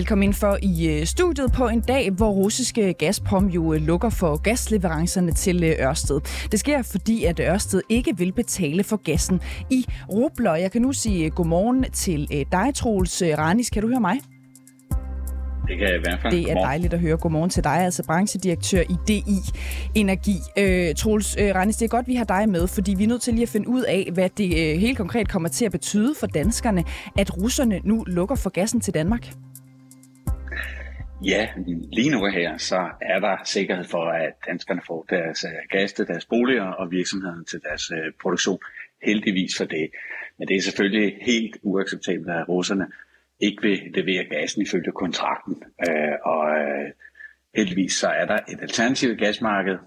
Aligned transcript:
Velkommen 0.00 0.22
ind 0.22 0.34
for 0.34 0.58
i 0.62 0.88
øh, 0.88 1.06
studiet 1.06 1.52
på 1.52 1.68
en 1.68 1.80
dag, 1.80 2.10
hvor 2.10 2.30
russiske 2.30 2.92
Gazprom 2.92 3.46
jo 3.46 3.74
øh, 3.74 3.80
lukker 3.80 4.10
for 4.10 4.36
gasleverancerne 4.36 5.32
til 5.32 5.64
øh, 5.64 5.86
Ørsted. 5.88 6.20
Det 6.52 6.60
sker 6.60 6.82
fordi, 6.82 7.24
at 7.24 7.40
Ørsted 7.40 7.80
ikke 7.88 8.16
vil 8.16 8.32
betale 8.32 8.84
for 8.84 8.96
gassen 8.96 9.40
i 9.70 9.86
rubler. 10.12 10.54
Jeg 10.54 10.72
kan 10.72 10.82
nu 10.82 10.92
sige 10.92 11.30
godmorgen 11.30 11.84
til 11.92 12.46
dig, 12.52 12.74
Troels 12.74 13.22
Ranis. 13.38 13.70
Kan 13.70 13.82
du 13.82 13.88
høre 13.88 14.00
mig? 14.00 14.18
Det 15.68 15.78
kan 15.78 15.88
jeg 15.88 15.96
i 15.96 16.00
hvert 16.02 16.18
fald. 16.22 16.32
Det 16.32 16.50
er 16.50 16.54
dejligt 16.54 16.94
at 16.94 17.00
høre. 17.00 17.16
Godmorgen 17.16 17.50
til 17.50 17.64
dig, 17.64 17.78
altså 17.78 18.02
branchedirektør 18.06 18.80
i 18.80 18.96
DI 19.08 19.38
Energi. 19.94 20.36
Øh, 20.58 20.94
Troels 20.94 21.36
øh, 21.40 21.54
Ranis, 21.54 21.76
det 21.76 21.84
er 21.84 21.88
godt, 21.88 22.08
vi 22.08 22.14
har 22.14 22.24
dig 22.24 22.48
med, 22.48 22.66
fordi 22.66 22.94
vi 22.94 23.04
er 23.04 23.08
nødt 23.08 23.22
til 23.22 23.34
lige 23.34 23.42
at 23.42 23.48
finde 23.48 23.68
ud 23.68 23.82
af, 23.82 24.10
hvad 24.12 24.28
det 24.36 24.44
øh, 24.44 24.80
helt 24.80 24.96
konkret 24.96 25.28
kommer 25.28 25.48
til 25.48 25.64
at 25.64 25.72
betyde 25.72 26.14
for 26.20 26.26
danskerne, 26.26 26.84
at 27.18 27.42
russerne 27.42 27.80
nu 27.84 28.04
lukker 28.06 28.34
for 28.34 28.50
gassen 28.50 28.80
til 28.80 28.94
Danmark. 28.94 29.32
Ja, 31.24 31.48
lige 31.92 32.10
nu 32.10 32.26
her, 32.26 32.56
så 32.56 32.90
er 33.00 33.18
der 33.18 33.36
sikkerhed 33.44 33.84
for, 33.84 34.04
at 34.04 34.32
danskerne 34.46 34.80
får 34.86 35.06
deres 35.10 35.44
øh, 35.44 35.50
gas 35.70 35.92
til 35.92 36.06
deres 36.06 36.26
boliger 36.26 36.64
og 36.64 36.90
virksomheden 36.90 37.44
til 37.44 37.60
deres 37.62 37.90
øh, 37.90 38.12
produktion. 38.22 38.58
Heldigvis 39.02 39.56
for 39.56 39.64
det. 39.64 39.90
Men 40.38 40.48
det 40.48 40.56
er 40.56 40.60
selvfølgelig 40.60 41.18
helt 41.20 41.56
uacceptabelt, 41.62 42.30
at 42.30 42.48
russerne 42.48 42.86
ikke 43.40 43.62
vil 43.62 43.80
levere 43.94 44.24
gassen 44.24 44.62
ifølge 44.62 44.92
kontrakten. 44.92 45.62
Øh, 45.88 46.14
og 46.24 46.58
øh, 46.58 46.90
heldigvis 47.54 47.92
så 47.92 48.08
er 48.08 48.26
der 48.26 48.38
et 48.48 48.62
alternativt 48.62 49.18
gasmarked, 49.18 49.78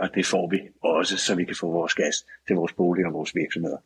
og 0.00 0.14
det 0.14 0.26
får 0.26 0.50
vi 0.50 0.60
også, 0.82 1.16
så 1.16 1.34
vi 1.34 1.44
kan 1.44 1.56
få 1.60 1.70
vores 1.70 1.94
gas 1.94 2.26
til 2.46 2.56
vores 2.56 2.72
boliger 2.72 3.06
og 3.06 3.12
vores 3.12 3.34
virksomheder. 3.34 3.78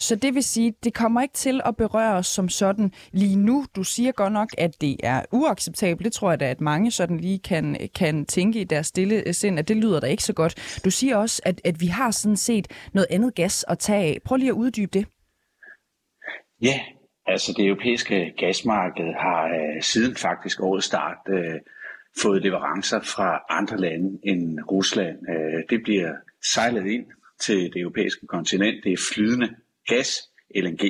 Så 0.00 0.16
det 0.16 0.34
vil 0.34 0.44
sige, 0.44 0.74
det 0.84 0.94
kommer 0.94 1.22
ikke 1.22 1.34
til 1.34 1.60
at 1.64 1.76
berøre 1.76 2.14
os 2.14 2.26
som 2.26 2.48
sådan 2.48 2.92
lige 3.12 3.36
nu. 3.36 3.64
Du 3.76 3.84
siger 3.84 4.12
godt 4.12 4.32
nok, 4.32 4.48
at 4.58 4.80
det 4.80 4.96
er 5.02 5.22
uacceptabelt. 5.32 6.04
Det 6.04 6.12
tror 6.12 6.30
jeg 6.30 6.40
da, 6.40 6.50
at 6.50 6.60
mange 6.60 6.90
sådan 6.90 7.20
lige 7.20 7.38
kan, 7.38 7.88
kan 7.94 8.26
tænke 8.26 8.60
i 8.60 8.64
deres 8.64 8.86
stille 8.86 9.28
øh, 9.28 9.34
sind, 9.34 9.58
at 9.58 9.68
det 9.68 9.76
lyder 9.76 10.00
da 10.00 10.06
ikke 10.06 10.22
så 10.22 10.32
godt. 10.32 10.80
Du 10.84 10.90
siger 10.90 11.16
også, 11.16 11.42
at, 11.44 11.60
at 11.64 11.80
vi 11.80 11.86
har 11.86 12.10
sådan 12.10 12.36
set 12.36 12.68
noget 12.92 13.06
andet 13.10 13.34
gas 13.34 13.64
at 13.68 13.78
tage 13.78 14.04
af. 14.04 14.18
Prøv 14.24 14.36
lige 14.36 14.48
at 14.48 14.54
uddybe 14.54 14.90
det. 14.98 15.06
Ja, 16.62 16.80
altså 17.26 17.54
det 17.56 17.66
europæiske 17.66 18.34
gasmarked 18.38 19.14
har 19.14 19.44
øh, 19.44 19.82
siden 19.82 20.16
faktisk 20.16 20.60
årets 20.60 20.86
start 20.86 21.18
øh, 21.28 21.60
fået 22.22 22.42
leverancer 22.42 23.00
fra 23.00 23.42
andre 23.50 23.76
lande 23.76 24.18
end 24.24 24.58
Rusland. 24.70 25.18
Øh, 25.30 25.62
det 25.70 25.82
bliver 25.82 26.12
sejlet 26.54 26.86
ind 26.86 27.06
til 27.40 27.56
det 27.56 27.80
europæiske 27.80 28.26
kontinent. 28.26 28.84
Det 28.84 28.92
er 28.92 29.06
flydende 29.14 29.48
gas, 29.94 30.10
LNG 30.56 30.84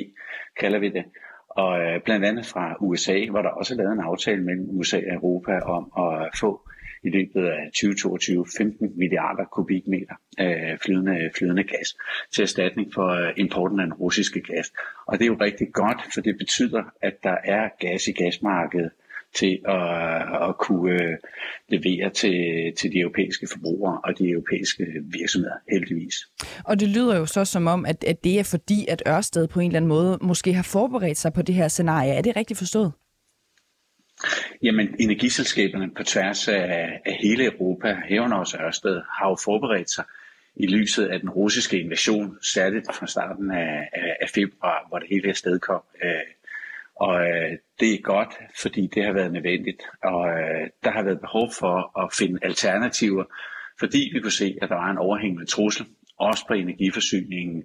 kalder 0.61 0.79
vi 0.79 0.89
det. 0.89 1.05
Og 1.51 1.81
øh, 1.81 2.01
blandt 2.05 2.25
andet 2.27 2.47
fra 2.47 2.77
USA, 2.81 3.27
hvor 3.31 3.43
der 3.43 3.49
også 3.49 3.75
er 3.75 3.79
lavet 3.79 3.93
en 3.93 4.01
aftale 4.01 4.43
mellem 4.43 4.67
USA 4.71 4.97
og 4.97 5.15
Europa 5.15 5.53
om 5.77 5.85
at 6.05 6.31
få 6.41 6.71
i 7.03 7.11
løbet 7.11 7.47
af 7.47 7.71
2022 7.75 8.47
15 8.59 8.93
milliarder 8.97 9.45
kubikmeter 9.45 10.15
øh, 10.41 10.79
flydende, 10.85 11.31
flydende 11.37 11.65
gas 11.65 11.89
til 12.33 12.43
erstatning 12.43 12.95
for 12.95 13.09
øh, 13.09 13.33
importen 13.37 13.81
af 13.81 13.87
den 13.87 13.95
russiske 13.95 14.41
gas. 14.41 14.73
Og 15.07 15.19
det 15.19 15.25
er 15.25 15.27
jo 15.27 15.39
rigtig 15.41 15.73
godt, 15.73 16.01
for 16.15 16.21
det 16.21 16.39
betyder, 16.39 16.83
at 17.03 17.15
der 17.23 17.37
er 17.45 17.69
gas 17.81 18.09
i 18.09 18.13
gasmarkedet 18.13 18.91
til 19.35 19.59
at, 19.69 20.49
at 20.49 20.59
kunne 20.59 20.93
øh, 20.93 21.17
levere 21.69 22.11
til, 22.11 22.37
til 22.79 22.93
de 22.93 22.99
europæiske 22.99 23.47
forbrugere 23.53 24.01
og 24.05 24.19
de 24.19 24.29
europæiske 24.31 24.87
virksomheder, 25.05 25.57
heldigvis. 25.71 26.15
Og 26.65 26.81
det 26.81 26.89
lyder 26.89 27.17
jo 27.19 27.27
så 27.27 27.45
som 27.45 27.67
om, 27.67 27.87
at, 27.87 28.05
at 28.05 28.25
det 28.25 28.39
er 28.39 28.45
fordi, 28.45 28.87
at 28.89 29.03
Ørsted 29.09 29.49
på 29.49 29.61
en 29.61 29.67
eller 29.67 29.77
anden 29.77 29.89
måde 29.89 30.19
måske 30.23 30.53
har 30.53 30.63
forberedt 30.63 31.19
sig 31.19 31.33
på 31.33 31.43
det 31.43 31.55
her 31.55 31.69
scenarie. 31.69 32.13
Er 32.13 32.23
det 32.23 32.37
rigtigt 32.37 32.59
forstået? 32.59 32.93
Jamen, 34.63 34.95
energiselskaberne 34.99 35.91
på 35.97 36.03
tværs 36.05 36.49
af, 36.49 37.01
af 37.07 37.19
hele 37.21 37.45
Europa, 37.45 37.97
herunder 38.09 38.37
også 38.37 38.59
Ørsted, 38.59 39.01
har 39.19 39.29
jo 39.29 39.37
forberedt 39.45 39.91
sig 39.91 40.05
i 40.57 40.67
lyset 40.67 41.07
af 41.07 41.21
den 41.21 41.31
russiske 41.31 41.81
invasion, 41.81 42.39
særligt 42.43 42.87
fra 42.95 43.07
starten 43.07 43.51
af, 43.51 43.89
af, 43.93 44.17
af 44.21 44.29
februar, 44.35 44.87
hvor 44.89 44.99
det 44.99 45.09
hele 45.11 45.29
afsted 45.29 45.59
kom. 45.59 45.83
Øh, 46.05 46.11
og 47.01 47.21
øh, 47.29 47.51
det 47.81 47.95
er 47.95 48.03
godt, 48.03 48.35
fordi 48.63 48.91
det 48.95 49.05
har 49.05 49.13
været 49.13 49.33
nødvendigt, 49.33 49.83
og 50.03 50.29
øh, 50.29 50.67
der 50.85 50.91
har 50.91 51.03
været 51.03 51.21
behov 51.21 51.49
for 51.61 52.01
at 52.05 52.13
finde 52.19 52.39
alternativer, 52.43 53.25
fordi 53.79 54.11
vi 54.13 54.21
kunne 54.21 54.39
se, 54.43 54.59
at 54.63 54.69
der 54.69 54.75
var 54.75 54.91
en 54.91 54.99
overhængende 54.99 55.47
trussel, 55.47 55.87
også 56.19 56.47
på 56.47 56.55
energiforsyningen 56.55 57.65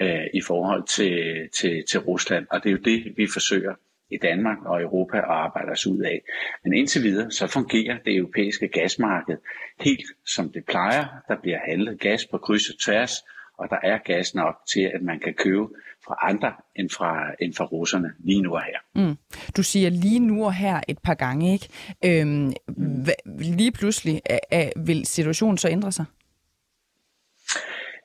øh, 0.00 0.26
i 0.34 0.40
forhold 0.46 0.86
til, 0.86 1.48
til, 1.58 1.84
til 1.90 2.00
Rusland. 2.00 2.46
Og 2.50 2.62
det 2.62 2.68
er 2.68 2.72
jo 2.72 2.82
det, 2.84 3.14
vi 3.16 3.26
forsøger 3.32 3.74
i 4.10 4.18
Danmark 4.18 4.58
og 4.64 4.82
Europa 4.82 5.18
at 5.18 5.24
arbejde 5.28 5.70
os 5.70 5.86
ud 5.86 6.00
af. 6.00 6.22
Men 6.64 6.72
indtil 6.74 7.02
videre, 7.02 7.30
så 7.30 7.46
fungerer 7.46 7.98
det 8.04 8.16
europæiske 8.16 8.68
gasmarked 8.68 9.36
helt 9.80 10.06
som 10.26 10.52
det 10.52 10.64
plejer. 10.64 11.04
Der 11.28 11.36
bliver 11.42 11.58
handlet 11.68 12.00
gas 12.00 12.26
på 12.26 12.38
kryds 12.38 12.70
og 12.70 12.76
tværs, 12.84 13.12
og 13.58 13.70
der 13.70 13.78
er 13.82 13.98
gas 13.98 14.34
nok 14.34 14.56
til, 14.72 14.90
at 14.94 15.02
man 15.02 15.20
kan 15.20 15.34
købe 15.34 15.68
fra 16.04 16.18
andre 16.22 16.52
end 16.76 16.90
fra, 16.90 17.30
end 17.40 17.54
fra 17.54 17.64
russerne 17.64 18.12
lige 18.18 18.42
nu 18.42 18.54
og 18.54 18.62
her. 18.62 19.06
Mm. 19.06 19.16
Du 19.56 19.62
siger 19.62 19.90
lige 19.90 20.20
nu 20.20 20.44
og 20.44 20.54
her 20.54 20.80
et 20.88 20.98
par 20.98 21.14
gange, 21.14 21.52
ikke? 21.52 21.68
Øhm, 22.04 22.52
mm. 22.68 23.06
lige 23.38 23.72
pludselig 23.72 24.22
er, 24.50 24.70
vil 24.76 25.06
situationen 25.06 25.58
så 25.58 25.68
ændre 25.68 25.92
sig? 25.92 26.04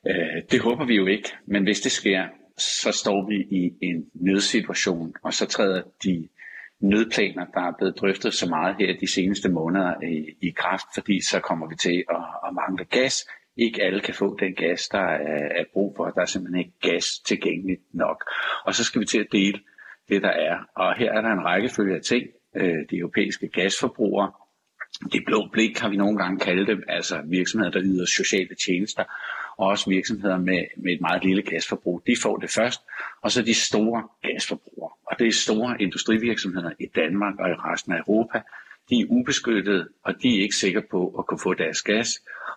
Øh, 0.06 0.42
det 0.50 0.60
håber 0.60 0.84
vi 0.84 0.94
jo 0.94 1.06
ikke, 1.06 1.28
men 1.46 1.62
hvis 1.62 1.80
det 1.80 1.92
sker, 1.92 2.26
så 2.58 2.92
står 2.92 3.28
vi 3.28 3.36
i 3.36 3.72
en 3.80 4.04
nødsituation, 4.14 5.14
og 5.22 5.34
så 5.34 5.46
træder 5.46 5.82
de 6.04 6.28
nødplaner, 6.80 7.44
der 7.54 7.60
er 7.60 7.72
blevet 7.78 7.96
drøftet 8.00 8.34
så 8.34 8.48
meget 8.48 8.76
her 8.78 8.96
de 9.00 9.12
seneste 9.12 9.48
måneder 9.48 9.94
i, 10.02 10.46
i 10.48 10.50
kraft, 10.50 10.86
fordi 10.94 11.20
så 11.20 11.40
kommer 11.40 11.68
vi 11.68 11.76
til 11.76 12.04
at, 12.10 12.48
at 12.48 12.54
mangle 12.54 12.84
gas, 12.84 13.26
ikke 13.60 13.82
alle 13.82 14.00
kan 14.00 14.14
få 14.14 14.36
den 14.40 14.54
gas, 14.54 14.88
der 14.88 14.98
er, 14.98 15.48
er 15.60 15.64
brug 15.72 15.94
for. 15.96 16.04
Der 16.10 16.20
er 16.20 16.26
simpelthen 16.26 16.58
ikke 16.58 16.78
gas 16.80 17.18
tilgængeligt 17.18 17.80
nok. 17.92 18.24
Og 18.64 18.74
så 18.74 18.84
skal 18.84 19.00
vi 19.00 19.06
til 19.06 19.20
at 19.20 19.26
dele 19.32 19.60
det, 20.08 20.22
der 20.22 20.28
er. 20.30 20.58
Og 20.76 20.94
her 20.96 21.12
er 21.12 21.20
der 21.20 21.28
en 21.32 21.44
rækkefølge 21.44 21.94
af 21.96 22.02
ting. 22.02 22.26
Øh, 22.56 22.78
de 22.90 22.96
europæiske 22.98 23.48
gasforbrugere, 23.48 24.32
de 25.12 25.20
blå 25.26 25.48
blik 25.52 25.78
har 25.78 25.88
vi 25.88 25.96
nogle 25.96 26.18
gange 26.18 26.38
kaldt 26.40 26.68
dem, 26.68 26.82
altså 26.88 27.22
virksomheder, 27.26 27.70
der 27.72 27.80
yder 27.84 28.06
sociale 28.06 28.54
tjenester, 28.66 29.04
og 29.58 29.66
også 29.66 29.90
virksomheder 29.90 30.38
med, 30.38 30.64
med 30.76 30.92
et 30.92 31.00
meget 31.00 31.24
lille 31.24 31.42
gasforbrug, 31.42 32.02
de 32.06 32.14
får 32.22 32.36
det 32.36 32.50
først, 32.50 32.80
og 33.22 33.30
så 33.30 33.42
de 33.42 33.54
store 33.54 34.08
gasforbrugere. 34.22 34.92
Og 35.06 35.18
det 35.18 35.26
er 35.26 35.32
store 35.32 35.82
industrivirksomheder 35.82 36.70
i 36.78 36.86
Danmark 36.94 37.34
og 37.38 37.50
i 37.50 37.52
resten 37.52 37.92
af 37.92 37.98
Europa, 37.98 38.40
de 38.90 39.00
er 39.00 39.06
ubeskyttede, 39.08 39.88
og 40.02 40.22
de 40.22 40.38
er 40.38 40.42
ikke 40.42 40.56
sikre 40.56 40.82
på 40.90 41.08
at 41.18 41.26
kunne 41.26 41.40
få 41.42 41.54
deres 41.54 41.82
gas, 41.82 42.08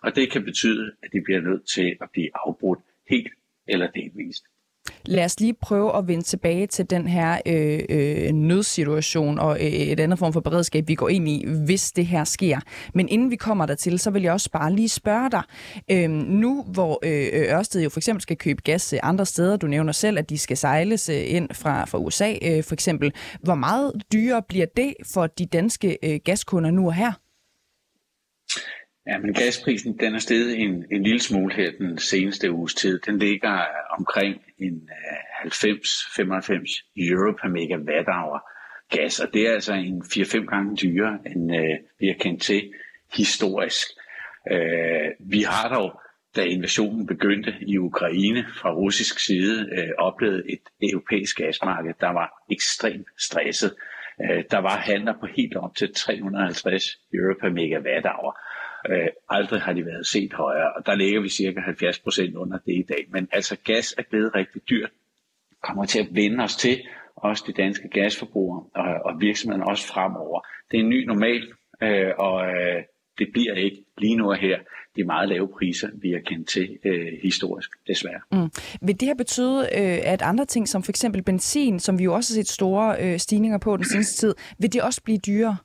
og 0.02 0.16
det 0.16 0.32
kan 0.32 0.44
betyde, 0.44 0.92
at 1.04 1.10
de 1.14 1.22
bliver 1.22 1.42
nødt 1.42 1.68
til 1.76 1.98
at 2.02 2.10
blive 2.12 2.30
afbrudt 2.48 2.80
helt 3.10 3.34
eller 3.68 3.88
delvist. 3.92 4.44
Lad 5.06 5.26
os 5.26 5.40
lige 5.40 5.54
prøve 5.62 5.98
at 5.98 6.08
vende 6.08 6.24
tilbage 6.24 6.68
til 6.68 6.90
den 6.90 7.08
her 7.08 7.42
øh, 7.46 7.80
øh, 7.90 8.32
nødsituation 8.32 9.40
og 9.40 9.58
øh, 9.60 9.68
et 9.68 10.00
andet 10.00 10.20
form 10.20 10.34
for 10.34 10.40
beredskab, 10.40 10.88
vi 10.88 10.96
går 10.96 11.10
ind 11.10 11.28
i, 11.28 11.46
hvis 11.66 11.92
det 11.92 12.06
her 12.06 12.24
sker. 12.24 12.60
Men 12.94 13.10
inden 13.10 13.32
vi 13.32 13.36
kommer 13.36 13.66
dertil, 13.66 14.00
så 14.00 14.12
vil 14.12 14.22
jeg 14.22 14.34
også 14.34 14.52
bare 14.52 14.74
lige 14.74 14.90
spørge 14.90 15.32
dig. 15.32 15.44
Øh, 15.92 16.10
nu 16.10 16.66
hvor 16.68 17.00
øh, 17.04 17.28
øh, 17.34 17.58
Ørsted 17.58 17.84
jo 17.84 17.90
for 17.90 18.00
eksempel 18.00 18.22
skal 18.22 18.38
købe 18.38 18.62
gas 18.62 18.94
øh, 18.94 19.00
andre 19.04 19.26
steder, 19.26 19.58
du 19.58 19.68
nævner 19.68 19.92
selv, 19.92 20.18
at 20.18 20.30
de 20.30 20.38
skal 20.38 20.58
sejles 20.58 21.10
øh, 21.10 21.24
ind 21.28 21.50
fra, 21.54 21.86
fra 21.86 21.98
USA 21.98 22.34
øh, 22.42 22.64
for 22.64 22.74
eksempel. 22.74 23.14
Hvor 23.42 23.56
meget 23.56 23.92
dyrere 24.14 24.42
bliver 24.50 24.66
det 24.78 24.94
for 25.14 25.28
de 25.28 25.46
danske 25.46 25.98
øh, 26.04 26.20
gaskunder 26.26 26.72
nu 26.72 26.88
og 26.88 26.94
her? 26.94 27.23
Ja, 29.08 29.18
men 29.18 29.34
gasprisen 29.34 29.98
den 29.98 30.16
er 30.16 30.20
steget 30.20 30.60
en, 30.60 30.86
en 30.92 31.04
lille 31.04 31.20
smule 31.20 31.56
her 31.56 31.72
den 31.72 31.98
seneste 31.98 32.52
uges 32.52 32.74
tid. 32.74 33.00
Den 33.00 33.20
ligger 33.20 33.66
omkring 34.00 34.42
en 34.58 34.90
øh, 35.46 35.52
90-95 35.52 36.94
euro 36.98 37.32
per 37.42 37.50
megawatt 37.50 38.10
hour 38.10 38.50
gas, 38.90 39.20
og 39.20 39.34
det 39.34 39.48
er 39.48 39.54
altså 39.54 39.74
en 39.74 40.02
4-5 40.02 40.46
gange 40.46 40.76
dyrere, 40.76 41.20
end 41.26 41.56
øh, 41.56 41.78
vi 42.00 42.08
har 42.08 42.16
kendt 42.20 42.42
til 42.42 42.72
historisk. 43.14 43.88
Øh, 44.52 45.08
vi 45.20 45.42
har 45.42 45.70
dog, 45.76 46.02
da 46.36 46.42
invasionen 46.42 47.08
begyndte 47.08 47.56
i 47.62 47.78
Ukraine 47.78 48.46
fra 48.62 48.74
russisk 48.74 49.26
side, 49.26 49.70
øh, 49.78 49.90
oplevet 49.98 50.44
et 50.50 50.92
europæisk 50.92 51.38
gasmarked, 51.38 51.94
der 52.00 52.10
var 52.10 52.44
ekstremt 52.52 53.08
stresset. 53.20 53.74
Øh, 54.24 54.44
der 54.52 54.58
var 54.58 54.78
handler 54.78 55.14
på 55.20 55.26
helt 55.26 55.56
op 55.56 55.76
til 55.76 55.94
350 55.94 56.84
euro 57.14 57.34
per 57.42 57.50
megawatt 57.50 58.08
hour. 58.08 58.38
Øh, 58.90 59.08
aldrig 59.30 59.62
har 59.62 59.74
de 59.74 59.86
været 59.86 60.08
set 60.08 60.34
højere, 60.34 60.74
og 60.74 60.86
der 60.86 60.96
ligger 60.96 61.22
vi 61.22 61.30
cirka 61.30 61.60
70 61.60 62.00
procent 62.00 62.36
under 62.36 62.58
det 62.66 62.74
i 62.74 62.86
dag. 62.90 63.06
Men 63.10 63.28
altså 63.32 63.58
gas 63.64 63.96
er 63.98 64.04
blevet 64.10 64.36
rigtig 64.36 64.62
dyrt, 64.70 64.90
kommer 65.64 65.86
til 65.86 66.00
at 66.00 66.08
vende 66.12 66.44
os 66.44 66.56
til, 66.56 66.82
også 67.16 67.44
de 67.48 67.54
danske 67.54 67.90
gasforbrugere 67.90 68.66
og, 68.76 68.94
og 69.06 69.22
virksomhederne 69.22 69.70
også 69.70 69.88
fremover. 69.88 70.42
Det 70.72 70.80
er 70.80 70.84
en 70.84 70.90
ny 70.90 71.06
normal, 71.06 71.54
øh, 71.84 72.12
og 72.18 72.48
øh, 72.48 72.84
det 73.20 73.28
bliver 73.34 73.54
ikke 73.54 73.84
lige 73.98 74.16
nu 74.16 74.30
og 74.30 74.38
her 74.38 74.60
de 74.96 75.04
meget 75.04 75.30
lave 75.30 75.48
priser, 75.48 75.88
vi 76.02 76.12
har 76.12 76.20
kendt 76.20 76.50
til 76.50 76.78
øh, 76.86 77.08
historisk, 77.24 77.70
desværre. 77.88 78.22
Mm. 78.32 78.50
Vil 78.82 79.00
det 79.00 79.08
her 79.08 79.16
betyde, 79.16 79.60
øh, 79.62 80.00
at 80.14 80.22
andre 80.22 80.46
ting, 80.46 80.68
som 80.68 80.84
for 80.84 80.92
eksempel 80.92 81.24
benzin, 81.24 81.80
som 81.80 82.00
vi 82.00 82.04
jo 82.04 82.14
også 82.14 82.34
har 82.34 82.44
set 82.44 82.48
store 82.48 82.96
øh, 83.00 83.20
stigninger 83.20 83.58
på 83.58 83.78
den 83.78 83.86
seneste 83.86 84.28
tid, 84.28 84.36
vil 84.60 84.74
det 84.74 84.82
også 84.82 85.02
blive 85.04 85.18
dyrere? 85.18 85.58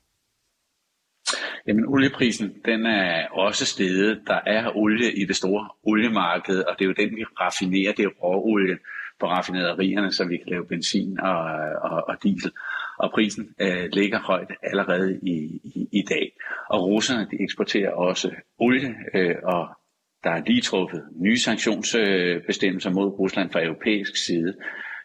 Jamen, 1.66 1.84
olieprisen, 1.86 2.54
den 2.64 2.86
er 2.86 3.28
også 3.28 3.66
steget. 3.66 4.20
Der 4.26 4.40
er 4.46 4.76
olie 4.76 5.12
i 5.12 5.24
det 5.24 5.36
store 5.36 5.68
oliemarked, 5.82 6.58
og 6.58 6.76
det 6.78 6.84
er 6.84 6.88
jo 6.88 6.94
den, 6.98 7.16
vi 7.16 7.24
raffinerer, 7.24 7.92
det 7.92 8.04
er 8.04 8.08
råolie 8.08 8.78
på 9.20 9.26
raffinaderierne, 9.26 10.12
så 10.12 10.24
vi 10.24 10.36
kan 10.36 10.46
lave 10.46 10.66
benzin 10.66 11.20
og, 11.20 11.38
og, 11.82 12.08
og 12.08 12.16
diesel. 12.22 12.52
Og 12.98 13.10
prisen 13.10 13.54
øh, 13.60 13.88
ligger 13.92 14.18
højt 14.20 14.50
allerede 14.62 15.18
i, 15.22 15.60
i, 15.64 15.88
i 15.92 16.02
dag. 16.02 16.32
Og 16.70 16.86
russerne 16.86 17.26
de 17.30 17.42
eksporterer 17.42 17.90
også 17.90 18.30
olie, 18.58 18.94
øh, 19.14 19.34
og 19.42 19.68
der 20.24 20.30
er 20.30 20.42
lige 20.46 20.60
truffet 20.60 21.02
nye 21.16 21.38
sanktionsbestemmelser 21.38 22.90
mod 22.90 23.06
Rusland 23.18 23.50
fra 23.50 23.64
europæisk 23.64 24.16
side. 24.26 24.54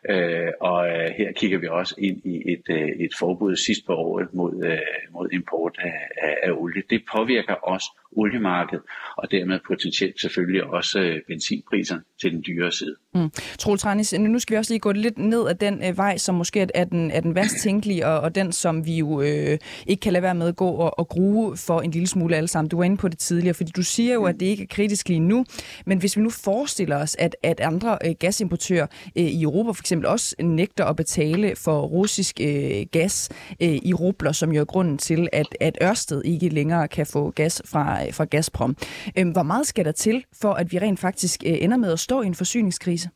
Øh, 0.10 0.52
og 0.60 0.88
øh, 0.88 1.10
her 1.18 1.32
kigger 1.32 1.58
vi 1.58 1.68
også 1.68 1.96
ind 1.98 2.26
i 2.26 2.52
et, 2.54 2.66
øh, 2.70 2.90
et 2.90 3.12
forbud 3.20 3.56
sidst 3.56 3.86
på 3.86 3.94
året 3.94 4.34
mod, 4.34 4.64
øh, 4.66 4.80
mod 5.12 5.30
import 5.32 5.76
af, 5.80 6.10
af, 6.18 6.38
af 6.44 6.52
olie. 6.52 6.84
Det 6.90 7.04
påvirker 7.16 7.54
også 7.54 7.90
oliemarked, 8.16 8.80
og 9.18 9.32
dermed 9.32 9.60
potentielt 9.68 10.22
selvfølgelig 10.22 10.64
også 10.64 11.00
øh, 11.00 11.22
benzinpriser 11.28 12.00
til 12.22 12.32
den 12.32 12.44
dyre 12.48 12.72
side. 12.72 12.96
Mm. 13.16 13.30
Troels 13.60 14.14
nu 14.20 14.40
skal 14.40 14.54
vi 14.54 14.58
også 14.58 14.74
lige 14.74 14.80
gå 14.80 14.92
lidt 14.92 15.18
ned 15.18 15.48
ad 15.48 15.56
den 15.56 15.84
øh, 15.84 15.98
vej, 15.98 16.18
som 16.18 16.36
måske 16.36 16.68
er 16.74 16.84
den, 16.84 17.12
er 17.12 17.22
den 17.22 17.36
værst 17.36 17.56
tænkelige, 17.64 18.08
og, 18.08 18.20
og 18.20 18.36
den, 18.36 18.52
som 18.52 18.86
vi 18.86 18.98
jo 18.98 19.22
øh, 19.22 19.58
ikke 19.88 20.02
kan 20.02 20.14
lade 20.14 20.24
være 20.24 20.36
med 20.36 20.48
at 20.48 20.56
gå 20.56 20.68
og, 20.68 21.00
og 21.00 21.08
grue 21.08 21.58
for 21.58 21.82
en 21.82 21.92
lille 21.92 22.08
smule 22.08 22.36
alle 22.36 22.48
sammen. 22.48 22.70
Du 22.70 22.78
var 22.78 22.84
inde 22.84 22.98
på 22.98 23.08
det 23.08 23.18
tidligere, 23.18 23.54
fordi 23.54 23.72
du 23.72 23.84
siger 23.84 24.14
jo, 24.14 24.24
at 24.24 24.40
det 24.40 24.46
ikke 24.46 24.64
er 24.64 24.68
kritisk 24.68 25.10
lige 25.10 25.20
nu, 25.20 25.46
men 25.86 25.98
hvis 25.98 26.18
vi 26.18 26.22
nu 26.22 26.30
forestiller 26.30 26.98
os, 26.98 27.16
at, 27.20 27.36
at 27.44 27.60
andre 27.60 27.98
øh, 28.06 28.16
gasimportører 28.20 28.88
øh, 29.18 29.24
i 29.24 29.42
Europa 29.42 29.72
for 29.72 29.82
eksempel 29.82 30.08
også 30.08 30.36
nægter 30.40 30.86
at 30.86 30.96
betale 30.96 31.56
for 31.56 31.82
russisk 31.82 32.40
øh, 32.42 32.86
gas 32.92 33.30
øh, 33.62 33.76
i 33.84 33.94
rubler, 33.94 34.32
som 34.32 34.52
jo 34.52 34.62
er 34.62 34.66
grunden 34.66 34.98
til, 34.98 35.28
at, 35.34 35.48
at 35.60 35.78
Ørsted 35.82 36.22
ikke 36.26 36.50
længere 36.50 36.88
kan 36.88 37.06
få 37.06 37.32
gas 37.32 37.62
fra 37.66 38.03
fra, 38.12 38.26
Gazprom. 38.26 38.76
Øhm, 39.18 39.32
hvor 39.32 39.44
meget 39.44 39.68
skal 39.68 39.86
der 39.86 39.92
til, 39.92 40.26
for 40.42 40.54
at 40.54 40.72
vi 40.72 40.80
rent 40.80 41.00
faktisk 41.00 41.44
øh, 41.46 41.64
ender 41.64 41.78
med 41.78 41.92
at 41.92 42.00
stå 42.00 42.22
i 42.22 42.26
en 42.26 42.36
forsyningskrise? 42.36 43.10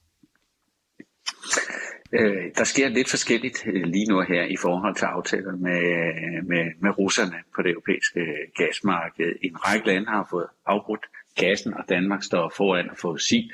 Øh, 2.14 2.52
der 2.58 2.64
sker 2.64 2.88
lidt 2.90 3.10
forskelligt 3.10 3.64
øh, 3.68 3.84
lige 3.84 4.06
nu 4.06 4.22
her 4.22 4.44
i 4.44 4.58
forhold 4.62 4.96
til 4.96 5.06
aftaler 5.06 5.56
med, 5.56 5.82
øh, 5.82 6.48
med, 6.48 6.66
med 6.82 6.98
russerne 7.00 7.38
på 7.56 7.62
det 7.62 7.72
europæiske 7.72 8.20
øh, 8.20 8.38
gasmarked. 8.56 9.36
En 9.42 9.56
række 9.66 9.88
lande 9.88 10.08
har 10.08 10.28
fået 10.30 10.48
afbrudt 10.66 11.06
gassen, 11.36 11.74
og 11.74 11.84
Danmark 11.90 12.24
står 12.24 12.54
foran 12.58 12.90
at 12.90 12.98
få 12.98 13.18
sin 13.18 13.52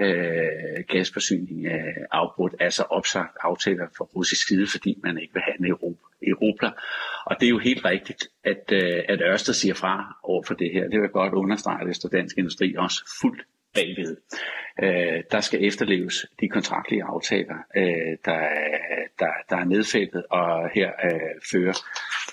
øh, 0.00 0.84
gasforsyning 0.88 1.66
øh, 1.66 2.04
afbrudt, 2.10 2.54
altså 2.60 2.82
opsagt 2.82 3.36
aftaler 3.40 3.86
fra 3.96 4.04
russisk 4.04 4.48
side, 4.48 4.66
fordi 4.66 5.00
man 5.02 5.18
ikke 5.18 5.34
vil 5.34 5.42
have 5.42 5.58
en 5.60 5.66
Europa, 5.66 6.02
Europa. 6.22 6.70
Og 7.30 7.36
det 7.40 7.46
er 7.46 7.50
jo 7.50 7.58
helt 7.58 7.84
rigtigt, 7.84 8.28
at, 8.44 8.72
øh, 8.72 9.04
at 9.08 9.20
Ørsted 9.22 9.54
siger 9.54 9.74
fra 9.74 10.18
over 10.22 10.42
for 10.42 10.54
det 10.54 10.70
her. 10.72 10.82
Det 10.82 10.92
vil 10.92 11.00
jeg 11.00 11.10
godt 11.10 11.34
understrege, 11.34 11.86
det 11.86 11.96
står 11.96 12.08
Dansk 12.08 12.38
Industri 12.38 12.74
også 12.78 13.16
fuldt 13.20 13.42
bagved. 13.74 14.16
Øh, 14.82 15.22
der 15.30 15.40
skal 15.40 15.64
efterleves 15.64 16.26
de 16.40 16.48
kontraktlige 16.48 17.04
aftaler, 17.04 17.56
øh, 17.76 18.16
der, 18.24 18.40
der, 19.18 19.32
der 19.50 19.56
er 19.56 19.64
nedfældet, 19.64 20.24
og 20.30 20.70
her 20.74 20.90
øh, 21.04 21.34
fører 21.50 21.76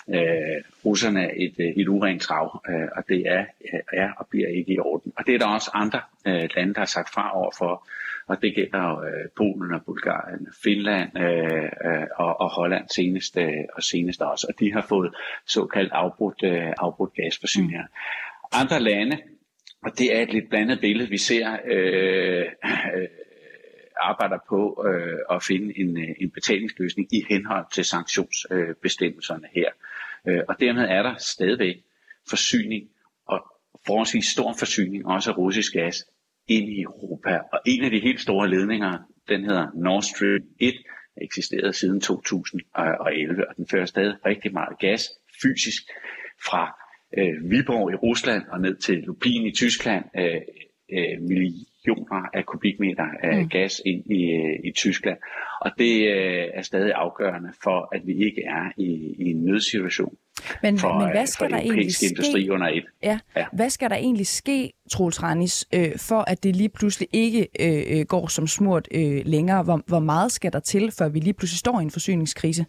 øh, 0.09 0.63
russerne 0.85 1.38
et, 1.44 1.55
øh, 1.59 1.81
et 1.81 1.88
urent 1.88 2.21
trav, 2.21 2.61
øh, 2.69 2.88
og 2.95 3.03
det 3.09 3.23
er, 3.25 3.45
er 3.94 4.11
og 4.17 4.27
bliver 4.27 4.47
ikke 4.47 4.73
i 4.73 4.79
orden. 4.79 5.13
Og 5.17 5.25
det 5.25 5.35
er 5.35 5.39
der 5.39 5.47
også 5.47 5.71
andre 5.73 6.01
øh, 6.27 6.49
lande, 6.55 6.73
der 6.73 6.79
har 6.79 6.85
sagt 6.85 7.09
fra 7.13 7.38
over 7.38 7.51
for, 7.57 7.88
og 8.27 8.41
det 8.41 8.56
gælder 8.56 9.00
øh, 9.00 9.29
Polen 9.35 9.74
og 9.74 9.81
Bulgarien, 9.85 10.47
Finland 10.63 11.09
øh, 11.19 11.91
øh, 11.91 12.07
og, 12.15 12.41
og 12.41 12.50
Holland 12.50 12.85
senest, 12.95 13.38
øh, 13.38 13.63
og 13.74 13.83
senest 13.83 14.21
også, 14.21 14.47
og 14.50 14.59
de 14.59 14.74
har 14.74 14.85
fået 14.89 15.15
såkaldt 15.47 15.91
afbrudt, 15.91 16.44
øh, 16.44 16.74
afbrudt 16.77 17.13
gasforsyninger. 17.13 17.83
Mm. 17.83 18.62
Andre 18.62 18.79
lande, 18.79 19.18
og 19.83 19.91
det 19.97 20.15
er 20.15 20.21
et 20.21 20.33
lidt 20.33 20.50
blandet 20.50 20.79
billede, 20.79 21.09
vi 21.09 21.18
ser 21.18 21.57
øh, 21.65 22.45
øh, 22.95 23.07
arbejder 24.00 24.38
på 24.50 24.85
øh, 24.88 25.35
at 25.35 25.44
finde 25.44 25.80
en, 25.80 25.97
øh, 25.97 26.15
en 26.21 26.31
betalingsløsning 26.31 27.07
i 27.13 27.25
henhold 27.30 27.65
til 27.73 27.85
sanktionsbestemmelserne 27.85 29.47
her. 29.56 29.69
Øh, 30.27 30.41
og 30.47 30.59
dermed 30.59 30.83
er 30.83 31.03
der 31.03 31.15
stadigvæk 31.18 31.75
forsyning 32.30 32.89
og 33.27 33.39
forholdsvis 33.85 34.25
stor 34.25 34.53
forsyning 34.59 35.07
også 35.07 35.31
af 35.31 35.38
russisk 35.38 35.73
gas 35.73 36.06
ind 36.47 36.69
i 36.69 36.81
Europa. 36.81 37.39
Og 37.53 37.59
en 37.65 37.83
af 37.83 37.91
de 37.91 37.99
helt 37.99 38.21
store 38.21 38.49
ledninger, 38.49 38.97
den 39.29 39.44
hedder 39.44 39.67
Nord 39.75 40.01
Stream 40.01 40.41
1, 40.59 40.73
eksisteret 41.21 41.75
siden 41.75 42.01
2011, 42.01 43.49
og 43.49 43.55
den 43.57 43.67
fører 43.71 43.85
stadig 43.85 44.15
rigtig 44.25 44.53
meget 44.53 44.79
gas 44.79 45.09
fysisk 45.41 45.83
fra 46.45 46.79
øh, 47.17 47.51
Viborg 47.51 47.91
i 47.91 47.95
Rusland 47.95 48.44
og 48.51 48.61
ned 48.61 48.75
til 48.75 48.97
Lupin 48.97 49.45
i 49.45 49.51
Tyskland, 49.51 50.05
øh, 50.17 50.41
øh, 50.91 51.29
millioner 51.88 52.30
af 52.34 52.45
kubikmeter 52.45 53.07
af 53.24 53.38
mm. 53.38 53.50
gas 53.50 53.81
ind 53.86 54.12
i, 54.12 54.31
øh, 54.31 54.60
i 54.63 54.72
Tyskland. 54.72 55.18
Og 55.62 55.72
det 55.78 56.07
øh, 56.07 56.45
er 56.54 56.62
stadig 56.62 56.94
afgørende 56.95 57.50
for, 57.63 57.89
at 57.95 58.01
vi 58.06 58.25
ikke 58.25 58.44
er 58.44 58.72
i, 58.78 59.16
i 59.19 59.31
en 59.31 59.45
nødsituation. 59.45 60.16
Men, 60.63 60.78
for, 60.78 61.00
men 61.00 61.12
hvad 61.12 61.22
øh, 61.22 61.28
skal 61.28 61.51
der 61.51 61.57
egentlig 61.57 61.95
ske? 61.95 62.06
industri 62.06 62.50
under 62.50 62.68
et. 62.68 62.86
Ja. 63.04 63.19
ja. 63.38 63.45
Hvad 63.54 63.69
skal 63.69 63.89
der 63.89 63.95
egentlig 63.95 64.28
ske, 64.28 64.74
Troels 64.92 65.24
Rannis, 65.24 65.68
øh, 65.75 65.92
for 65.98 66.22
at 66.28 66.44
det 66.44 66.56
lige 66.56 66.69
pludselig 66.69 67.07
ikke 67.13 67.48
øh, 67.60 68.06
går 68.06 68.28
som 68.28 68.48
smurt 68.48 68.88
øh, 68.92 69.22
længere? 69.25 69.63
Hvor, 69.63 69.81
hvor 69.88 70.00
meget 70.00 70.31
skal 70.31 70.54
der 70.54 70.60
til, 70.60 70.92
før 70.92 71.10
vi 71.10 71.19
lige 71.19 71.33
pludselig 71.33 71.60
står 71.60 71.80
i 71.80 71.83
en 71.83 71.92
forsyningskrise? 71.92 72.66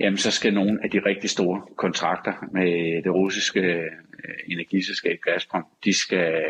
Jamen, 0.00 0.18
så 0.18 0.30
skal 0.30 0.54
nogle 0.54 0.78
af 0.82 0.90
de 0.90 0.98
rigtig 0.98 1.30
store 1.30 1.62
kontrakter 1.76 2.32
med 2.52 3.02
det 3.02 3.12
russiske 3.14 3.60
øh, 3.60 4.38
energiselskab 4.48 5.18
Gazprom, 5.22 5.66
de 5.84 5.98
skal, 5.98 6.44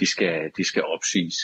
de 0.00 0.06
skal, 0.06 0.50
de 0.56 0.64
skal 0.64 0.82
opsiges. 0.82 1.36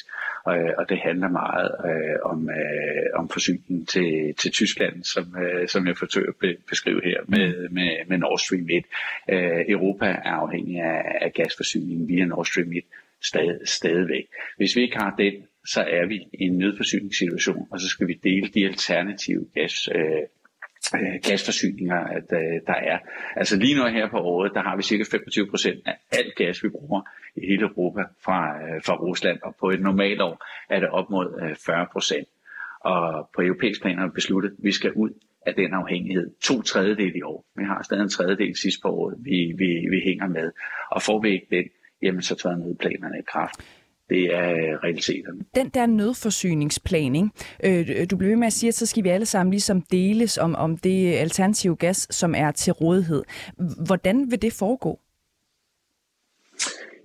Og, 0.44 0.58
øh, 0.58 0.72
og 0.78 0.88
det 0.88 0.98
handler 0.98 1.28
meget 1.28 1.70
øh, 1.88 2.16
om, 2.32 2.50
øh, 2.50 3.20
om 3.20 3.28
forsyningen 3.28 3.86
til, 3.86 4.34
til 4.40 4.50
Tyskland, 4.52 5.04
som, 5.04 5.36
øh, 5.42 5.68
som 5.68 5.86
jeg 5.86 5.96
forsøger 5.96 6.32
at 6.42 6.56
beskrive 6.68 7.00
her 7.04 7.20
med, 7.28 7.68
med, 7.68 7.90
med 8.08 8.18
Nord 8.18 8.38
Stream 8.38 8.68
1. 8.70 8.84
Øh, 9.34 9.64
Europa 9.68 10.06
er 10.06 10.36
afhængig 10.44 10.80
af, 10.80 11.18
af 11.20 11.32
gasforsyningen 11.32 12.08
via 12.08 12.24
Nord 12.24 12.46
Stream 12.46 12.72
1 12.72 12.82
stad, 13.22 13.66
stadigvæk. 13.66 14.26
Hvis 14.56 14.76
vi 14.76 14.82
ikke 14.82 14.96
har 14.96 15.14
den, 15.18 15.34
så 15.66 15.80
er 15.80 16.06
vi 16.06 16.16
i 16.32 16.44
en 16.44 16.58
nødforsyningssituation, 16.58 17.68
og 17.70 17.80
så 17.80 17.88
skal 17.88 18.08
vi 18.08 18.20
dele 18.24 18.48
de 18.54 18.66
alternative 18.66 19.46
gas, 19.54 19.88
øh, 19.94 20.22
øh, 20.94 21.20
gasforsyninger, 21.28 22.00
at, 22.16 22.32
øh, 22.32 22.60
der 22.66 22.74
er. 22.74 22.98
Altså 23.36 23.56
lige 23.56 23.76
nu 23.78 23.86
her 23.86 24.10
på 24.10 24.18
året, 24.18 24.52
der 24.54 24.62
har 24.62 24.76
vi 24.76 24.82
cirka 24.82 25.04
25 25.10 25.46
procent 25.46 25.80
af 25.86 25.96
alt 26.12 26.34
gas, 26.34 26.64
vi 26.64 26.68
bruger 26.68 27.00
i 27.36 27.46
hele 27.46 27.62
Europa 27.62 28.02
fra, 28.24 28.38
øh, 28.62 28.82
fra 28.86 28.96
Rusland, 28.96 29.38
og 29.42 29.54
på 29.60 29.70
et 29.70 29.80
normalt 29.80 30.20
år 30.20 30.44
er 30.70 30.80
det 30.80 30.88
op 30.88 31.10
mod 31.10 31.40
øh, 31.42 31.56
40 31.66 31.86
procent. 31.92 32.28
Og 32.80 33.30
på 33.34 33.42
europæisk 33.42 33.82
plan 33.82 33.98
har 33.98 34.06
vi 34.06 34.12
besluttet, 34.14 34.50
at 34.50 34.56
vi 34.58 34.72
skal 34.72 34.92
ud 34.92 35.10
af 35.46 35.54
den 35.54 35.74
afhængighed. 35.74 36.30
To 36.40 36.62
tredjedel 36.62 37.16
i 37.16 37.22
år. 37.22 37.44
Vi 37.56 37.64
har 37.64 37.82
stadig 37.82 38.02
en 38.02 38.08
tredjedel 38.08 38.56
sidst 38.56 38.82
på 38.82 38.88
året, 38.88 39.16
vi, 39.18 39.54
vi, 39.58 39.86
vi 39.90 40.00
hænger 40.04 40.28
med. 40.28 40.52
Og 40.90 41.02
får 41.02 41.22
vi 41.22 41.30
ikke 41.30 41.46
den, 41.50 41.64
jamen 42.02 42.22
så 42.22 42.34
træder 42.34 42.56
nødplanerne 42.56 43.18
i 43.18 43.22
kraft. 43.32 43.60
Det 44.08 44.34
er 44.34 44.84
realiteterne. 44.84 45.40
Den 45.54 45.68
der 45.68 45.86
nødforsyningsplan, 45.86 47.16
ikke? 47.16 48.00
Øh, 48.00 48.06
du 48.10 48.16
bliver 48.16 48.30
ved 48.30 48.36
med 48.36 48.46
at 48.46 48.52
sige, 48.52 48.68
at 48.68 48.74
så 48.74 48.86
skal 48.86 49.04
vi 49.04 49.08
alle 49.08 49.26
sammen 49.26 49.50
ligesom 49.50 49.82
deles 49.82 50.38
om, 50.38 50.54
om 50.54 50.76
det 50.76 51.14
alternative 51.14 51.76
gas, 51.76 52.06
som 52.10 52.34
er 52.34 52.50
til 52.50 52.72
rådighed. 52.72 53.22
Hvordan 53.86 54.30
vil 54.30 54.42
det 54.42 54.52
foregå? 54.52 55.00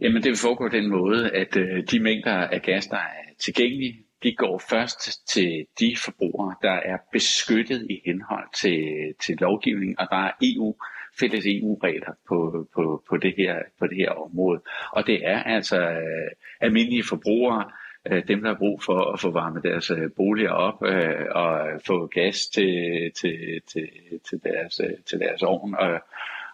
Jamen 0.01 0.24
det 0.24 0.29
vil 0.29 0.38
foregå 0.38 0.67
den 0.67 0.89
måde, 0.89 1.31
at 1.31 1.58
øh, 1.58 1.84
de 1.91 2.00
mængder 2.00 2.34
af 2.34 2.62
gas, 2.62 2.88
der 2.88 2.98
er 2.98 3.34
tilgængelige, 3.39 3.98
de 4.24 4.36
går 4.36 4.62
først 4.70 5.27
til 5.27 5.65
de 5.79 5.96
forbrugere, 6.05 6.55
der 6.62 6.72
er 6.72 6.98
beskyttet 7.12 7.88
i 7.89 8.01
henhold 8.05 8.48
til, 8.62 8.79
til 9.25 9.38
lovgivning, 9.39 10.00
og 10.00 10.08
der 10.12 10.17
er 10.17 10.31
EU 10.41 10.75
fælles 11.21 11.45
EU-regler 11.45 12.13
på, 12.29 12.67
på, 12.75 13.03
på, 13.09 13.17
det 13.17 13.33
her, 13.37 13.55
på 13.79 13.87
det 13.87 13.97
her 13.97 14.11
område. 14.11 14.61
Og 14.91 15.07
det 15.07 15.27
er 15.27 15.43
altså 15.43 15.79
øh, 15.81 16.29
almindelige 16.61 17.03
forbrugere, 17.03 17.63
øh, 18.11 18.27
dem 18.27 18.41
der 18.41 18.49
har 18.49 18.57
brug 18.57 18.83
for 18.83 19.13
at 19.13 19.19
få 19.19 19.31
varmet 19.31 19.63
deres 19.63 19.91
øh, 19.91 20.09
boliger 20.17 20.51
op 20.67 20.83
øh, 20.85 21.25
og 21.31 21.81
få 21.85 22.07
gas 22.07 22.47
til, 22.47 22.73
til, 23.19 23.61
til, 23.71 23.87
til, 24.29 24.39
deres, 24.43 24.81
øh, 24.83 24.97
til 25.09 25.19
deres 25.19 25.41
ovn 25.41 25.75
og, 25.75 25.99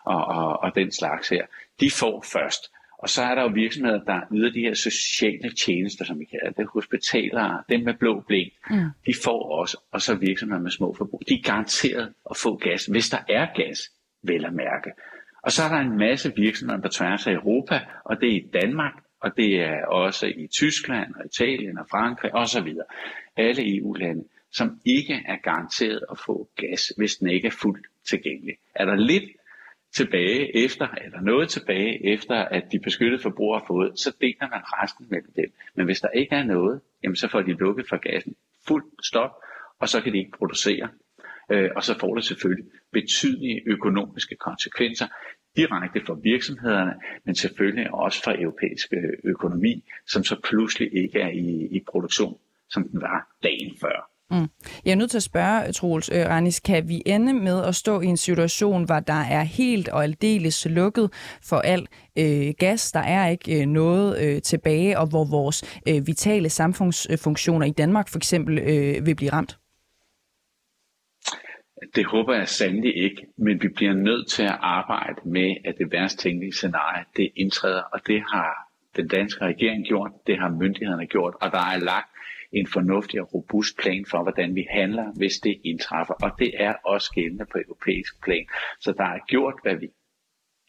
og, 0.06 0.26
og, 0.26 0.60
og 0.64 0.76
den 0.76 0.92
slags 0.92 1.30
her. 1.30 1.46
De 1.80 1.92
får 1.92 2.26
først. 2.34 2.64
Og 3.00 3.10
så 3.10 3.22
er 3.24 3.36
der 3.36 3.42
jo 3.42 3.48
virksomheder, 3.48 4.00
der 4.04 4.22
yder 4.32 4.52
de 4.52 4.60
her 4.60 4.74
sociale 4.74 5.52
tjenester, 5.52 6.06
som 6.06 6.20
vi 6.20 6.26
kalder 6.26 6.52
det, 6.52 6.68
hospitaler, 6.74 7.64
dem 7.70 7.82
med 7.82 7.94
blå 7.94 8.24
blink, 8.28 8.54
mm. 8.70 8.90
de 9.06 9.14
får 9.24 9.60
også, 9.60 9.78
og 9.92 10.02
så 10.02 10.16
virksomheder 10.16 10.62
med 10.62 10.72
små 10.72 10.94
forbrug. 10.98 11.22
De 11.30 11.34
er 11.34 11.44
garanteret 11.44 12.14
at 12.30 12.38
få 12.38 12.56
gas, 12.56 12.86
hvis 12.86 13.10
der 13.10 13.18
er 13.30 13.48
gas 13.56 13.80
vel 14.28 14.46
at 14.46 14.54
mærke. 14.54 14.92
Og 15.44 15.52
så 15.52 15.64
er 15.64 15.70
der 15.70 15.78
en 15.78 15.98
masse 15.98 16.34
virksomheder 16.36 16.82
på 16.82 16.88
tværs 16.88 17.28
af 17.28 17.32
Europa, 17.32 17.80
og 18.06 18.22
det 18.22 18.30
er 18.30 18.36
i 18.36 18.50
Danmark, 18.62 18.94
og 19.22 19.38
det 19.38 19.62
er 19.62 19.86
også 19.86 20.26
i 20.28 20.48
Tyskland 20.48 21.16
og 21.16 21.26
Italien 21.26 21.78
og 21.78 21.86
Frankrig 21.92 22.36
osv. 22.36 22.74
Alle 23.38 23.78
EU-lande, 23.78 24.24
som 24.52 24.80
ikke 24.86 25.24
er 25.26 25.36
garanteret 25.44 26.02
at 26.12 26.20
få 26.26 26.50
gas, 26.56 26.94
hvis 26.98 27.16
den 27.16 27.30
ikke 27.30 27.48
er 27.48 27.58
fuldt 27.62 27.88
tilgængelig. 28.10 28.56
Er 28.76 28.86
der 28.86 28.96
lidt 28.96 29.24
tilbage 29.96 30.64
efter, 30.66 30.88
eller 30.88 31.22
noget 31.22 31.50
tilbage 31.50 32.14
efter, 32.14 32.36
at 32.36 32.64
de 32.72 32.80
beskyttede 32.80 33.22
forbrugere 33.22 33.60
har 33.60 33.66
fået, 33.68 34.00
så 34.00 34.16
deler 34.22 34.50
man 34.50 34.62
resten 34.64 35.06
mellem 35.10 35.32
dem. 35.36 35.52
Men 35.76 35.86
hvis 35.86 36.02
der 36.02 36.10
ikke 36.10 36.36
er 36.36 36.44
noget, 36.44 36.82
jamen 37.04 37.16
så 37.16 37.28
får 37.28 37.42
de 37.42 37.52
lukket 37.54 37.86
for 37.90 37.98
gassen. 37.98 38.36
Fuld 38.68 38.86
stop, 39.04 39.32
og 39.80 39.90
så 39.90 40.02
kan 40.02 40.14
de 40.14 40.18
ikke 40.18 40.38
producere. 40.38 40.90
Øh, 41.52 41.70
og 41.76 41.84
så 41.84 42.00
får 42.00 42.16
det 42.16 42.24
selvfølgelig 42.24 42.66
betydelige 42.94 43.62
økonomiske 43.66 44.36
konsekvenser 44.36 45.08
direkte 45.56 46.02
for 46.06 46.16
virksomhederne, 46.24 46.94
men 47.26 47.36
selvfølgelig 47.36 47.94
også 47.94 48.24
for 48.24 48.32
europæisk 48.32 48.88
øh, 48.94 49.14
økonomi, 49.24 49.84
som 50.08 50.24
så 50.24 50.36
pludselig 50.44 50.90
ikke 50.94 51.20
er 51.20 51.30
i, 51.30 51.68
i 51.72 51.84
produktion, 51.92 52.38
som 52.70 52.90
den 52.90 53.02
var 53.02 53.38
dagen 53.44 53.74
før. 53.82 54.10
Mm. 54.32 54.48
Jeg 54.86 54.92
er 54.92 54.96
nødt 54.96 55.12
til 55.12 55.18
at 55.18 55.24
spørge, 55.24 55.72
Troels 55.72 56.10
øh, 56.14 56.52
kan 56.66 56.90
vi 56.90 57.02
ende 57.06 57.34
med 57.34 57.64
at 57.64 57.76
stå 57.76 58.02
i 58.02 58.06
en 58.06 58.18
situation, 58.18 58.84
hvor 58.86 59.00
der 59.00 59.14
er 59.14 59.44
helt 59.44 59.90
og 59.90 60.04
aldeles 60.04 60.68
lukket 60.70 61.14
for 61.44 61.58
al 61.58 61.88
øh, 62.18 62.54
gas, 62.60 62.92
der 62.92 63.00
er 63.00 63.28
ikke 63.28 63.62
øh, 63.62 63.66
noget 63.66 64.20
øh, 64.22 64.42
tilbage, 64.42 65.00
og 65.00 65.08
hvor 65.08 65.26
vores 65.32 65.80
øh, 65.88 66.08
vitale 66.08 66.50
samfundsfunktioner 66.50 67.66
i 67.66 67.72
Danmark 67.72 68.10
for 68.10 68.18
eksempel 68.18 68.60
øh, 68.60 69.06
vil 69.06 69.16
blive 69.16 69.32
ramt? 69.32 69.58
Det 71.96 72.06
håber 72.06 72.34
jeg 72.34 72.48
sandelig 72.48 72.98
ikke, 72.98 73.28
men 73.38 73.62
vi 73.62 73.68
bliver 73.68 73.94
nødt 73.94 74.28
til 74.28 74.44
at 74.44 74.58
arbejde 74.62 75.30
med, 75.30 75.56
at 75.66 75.78
det 75.78 75.92
værst 75.92 76.20
tænkelige 76.20 76.54
scenarie, 76.54 77.06
det 77.18 77.32
indtræder, 77.36 77.82
og 77.82 78.08
det 78.08 78.22
har 78.22 78.68
den 78.96 79.08
danske 79.08 79.46
regering 79.46 79.86
gjort, 79.88 80.12
det 80.28 80.38
har 80.40 80.50
myndighederne 80.50 81.08
gjort, 81.08 81.34
og 81.42 81.52
der 81.52 81.58
er 81.58 81.80
lagt 81.80 82.10
en 82.52 82.68
fornuftig 82.68 83.22
og 83.22 83.34
robust 83.34 83.78
plan 83.78 84.06
for, 84.06 84.24
hvordan 84.24 84.56
vi 84.56 84.66
handler, 84.70 85.12
hvis 85.16 85.40
det 85.40 85.62
indtræffer. 85.64 86.14
Og 86.14 86.32
det 86.40 86.52
er 86.60 86.74
også 86.86 87.12
gældende 87.14 87.46
på 87.52 87.58
europæisk 87.66 88.24
plan. 88.24 88.46
Så 88.80 88.92
der 88.92 89.04
er 89.04 89.20
gjort, 89.28 89.54
hvad 89.64 89.76
vi 89.76 89.88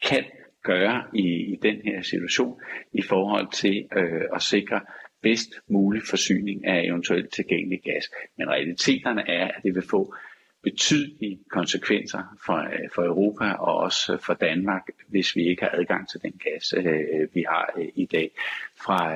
kan 0.03 0.23
gøre 0.63 1.03
i, 1.13 1.53
i 1.53 1.55
den 1.61 1.81
her 1.83 2.01
situation 2.01 2.61
i 2.93 3.01
forhold 3.01 3.51
til 3.51 3.87
øh, 3.97 4.21
at 4.35 4.41
sikre 4.41 4.81
bedst 5.21 5.49
mulig 5.69 6.01
forsyning 6.09 6.65
af 6.65 6.83
eventuelt 6.83 7.33
tilgængelig 7.33 7.81
gas. 7.83 8.05
Men 8.37 8.49
realiteterne 8.49 9.29
er, 9.29 9.47
at 9.47 9.63
det 9.63 9.75
vil 9.75 9.83
få 9.89 10.15
betydelige 10.63 11.39
konsekvenser 11.49 12.37
for, 12.45 12.57
øh, 12.57 12.89
for 12.95 13.03
Europa 13.03 13.51
og 13.51 13.75
også 13.77 14.17
for 14.17 14.33
Danmark, 14.33 14.87
hvis 15.07 15.35
vi 15.35 15.49
ikke 15.49 15.61
har 15.61 15.71
adgang 15.73 16.09
til 16.09 16.21
den 16.21 16.33
gas, 16.43 16.73
øh, 16.77 17.27
vi 17.33 17.45
har 17.49 17.73
øh, 17.77 17.87
i 17.95 18.05
dag 18.05 18.31
fra, 18.75 19.13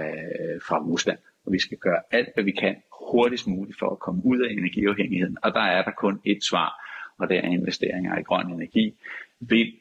fra 0.68 0.80
Rusland. 0.80 1.18
Og 1.46 1.54
vi 1.54 1.60
skal 1.60 1.78
gøre 1.78 2.02
alt, 2.12 2.30
hvad 2.34 2.44
vi 2.44 2.52
kan 2.52 2.76
hurtigst 3.12 3.48
muligt 3.48 3.80
for 3.80 3.90
at 3.90 4.00
komme 4.00 4.22
ud 4.26 4.40
af 4.40 4.52
energiafhængigheden. 4.52 5.38
Og 5.44 5.54
der 5.54 5.62
er 5.62 5.84
der 5.84 5.92
kun 5.92 6.22
et 6.26 6.44
svar, 6.44 6.70
og 7.18 7.30
det 7.30 7.38
er 7.38 7.42
investeringer 7.42 8.20
i 8.20 8.24
grøn 8.24 8.52
energi, 8.52 8.96
vind, 9.40 9.74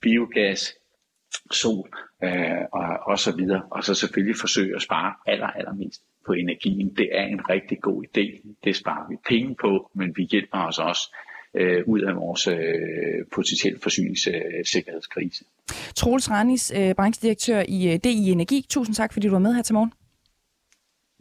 biogas, 0.00 0.74
sol 1.50 1.88
øh, 2.24 2.62
og, 2.72 2.98
og 3.06 3.18
så 3.18 3.36
videre. 3.36 3.62
Og 3.70 3.84
så 3.84 3.94
selvfølgelig 3.94 4.36
forsøge 4.36 4.76
at 4.76 4.82
spare 4.82 5.14
aller, 5.26 5.46
allermest 5.46 6.02
på 6.30 6.34
energien. 6.34 6.88
Det 6.96 7.08
er 7.12 7.26
en 7.26 7.40
rigtig 7.48 7.78
god 7.80 8.04
idé. 8.08 8.26
Det 8.64 8.76
sparer 8.76 9.08
vi 9.10 9.16
penge 9.28 9.56
på, 9.60 9.90
men 9.94 10.08
vi 10.16 10.22
hjælper 10.32 10.58
os 10.58 10.78
også 10.78 11.16
øh, 11.54 11.82
ud 11.86 12.00
af 12.00 12.16
vores 12.16 12.46
øh, 12.46 13.26
potentielle 13.34 13.80
forsyningssikkerhedskrise. 13.82 15.44
Troels 15.94 16.30
Ranis, 16.30 16.72
øh, 16.76 16.94
branchedirektør 16.94 17.62
i 17.68 17.92
øh, 17.92 17.96
DI 18.04 18.30
Energi. 18.30 18.66
Tusind 18.68 18.94
tak, 18.94 19.12
fordi 19.12 19.26
du 19.26 19.32
var 19.32 19.38
med 19.38 19.54
her 19.54 19.62
til 19.62 19.74
morgen. 19.74 19.92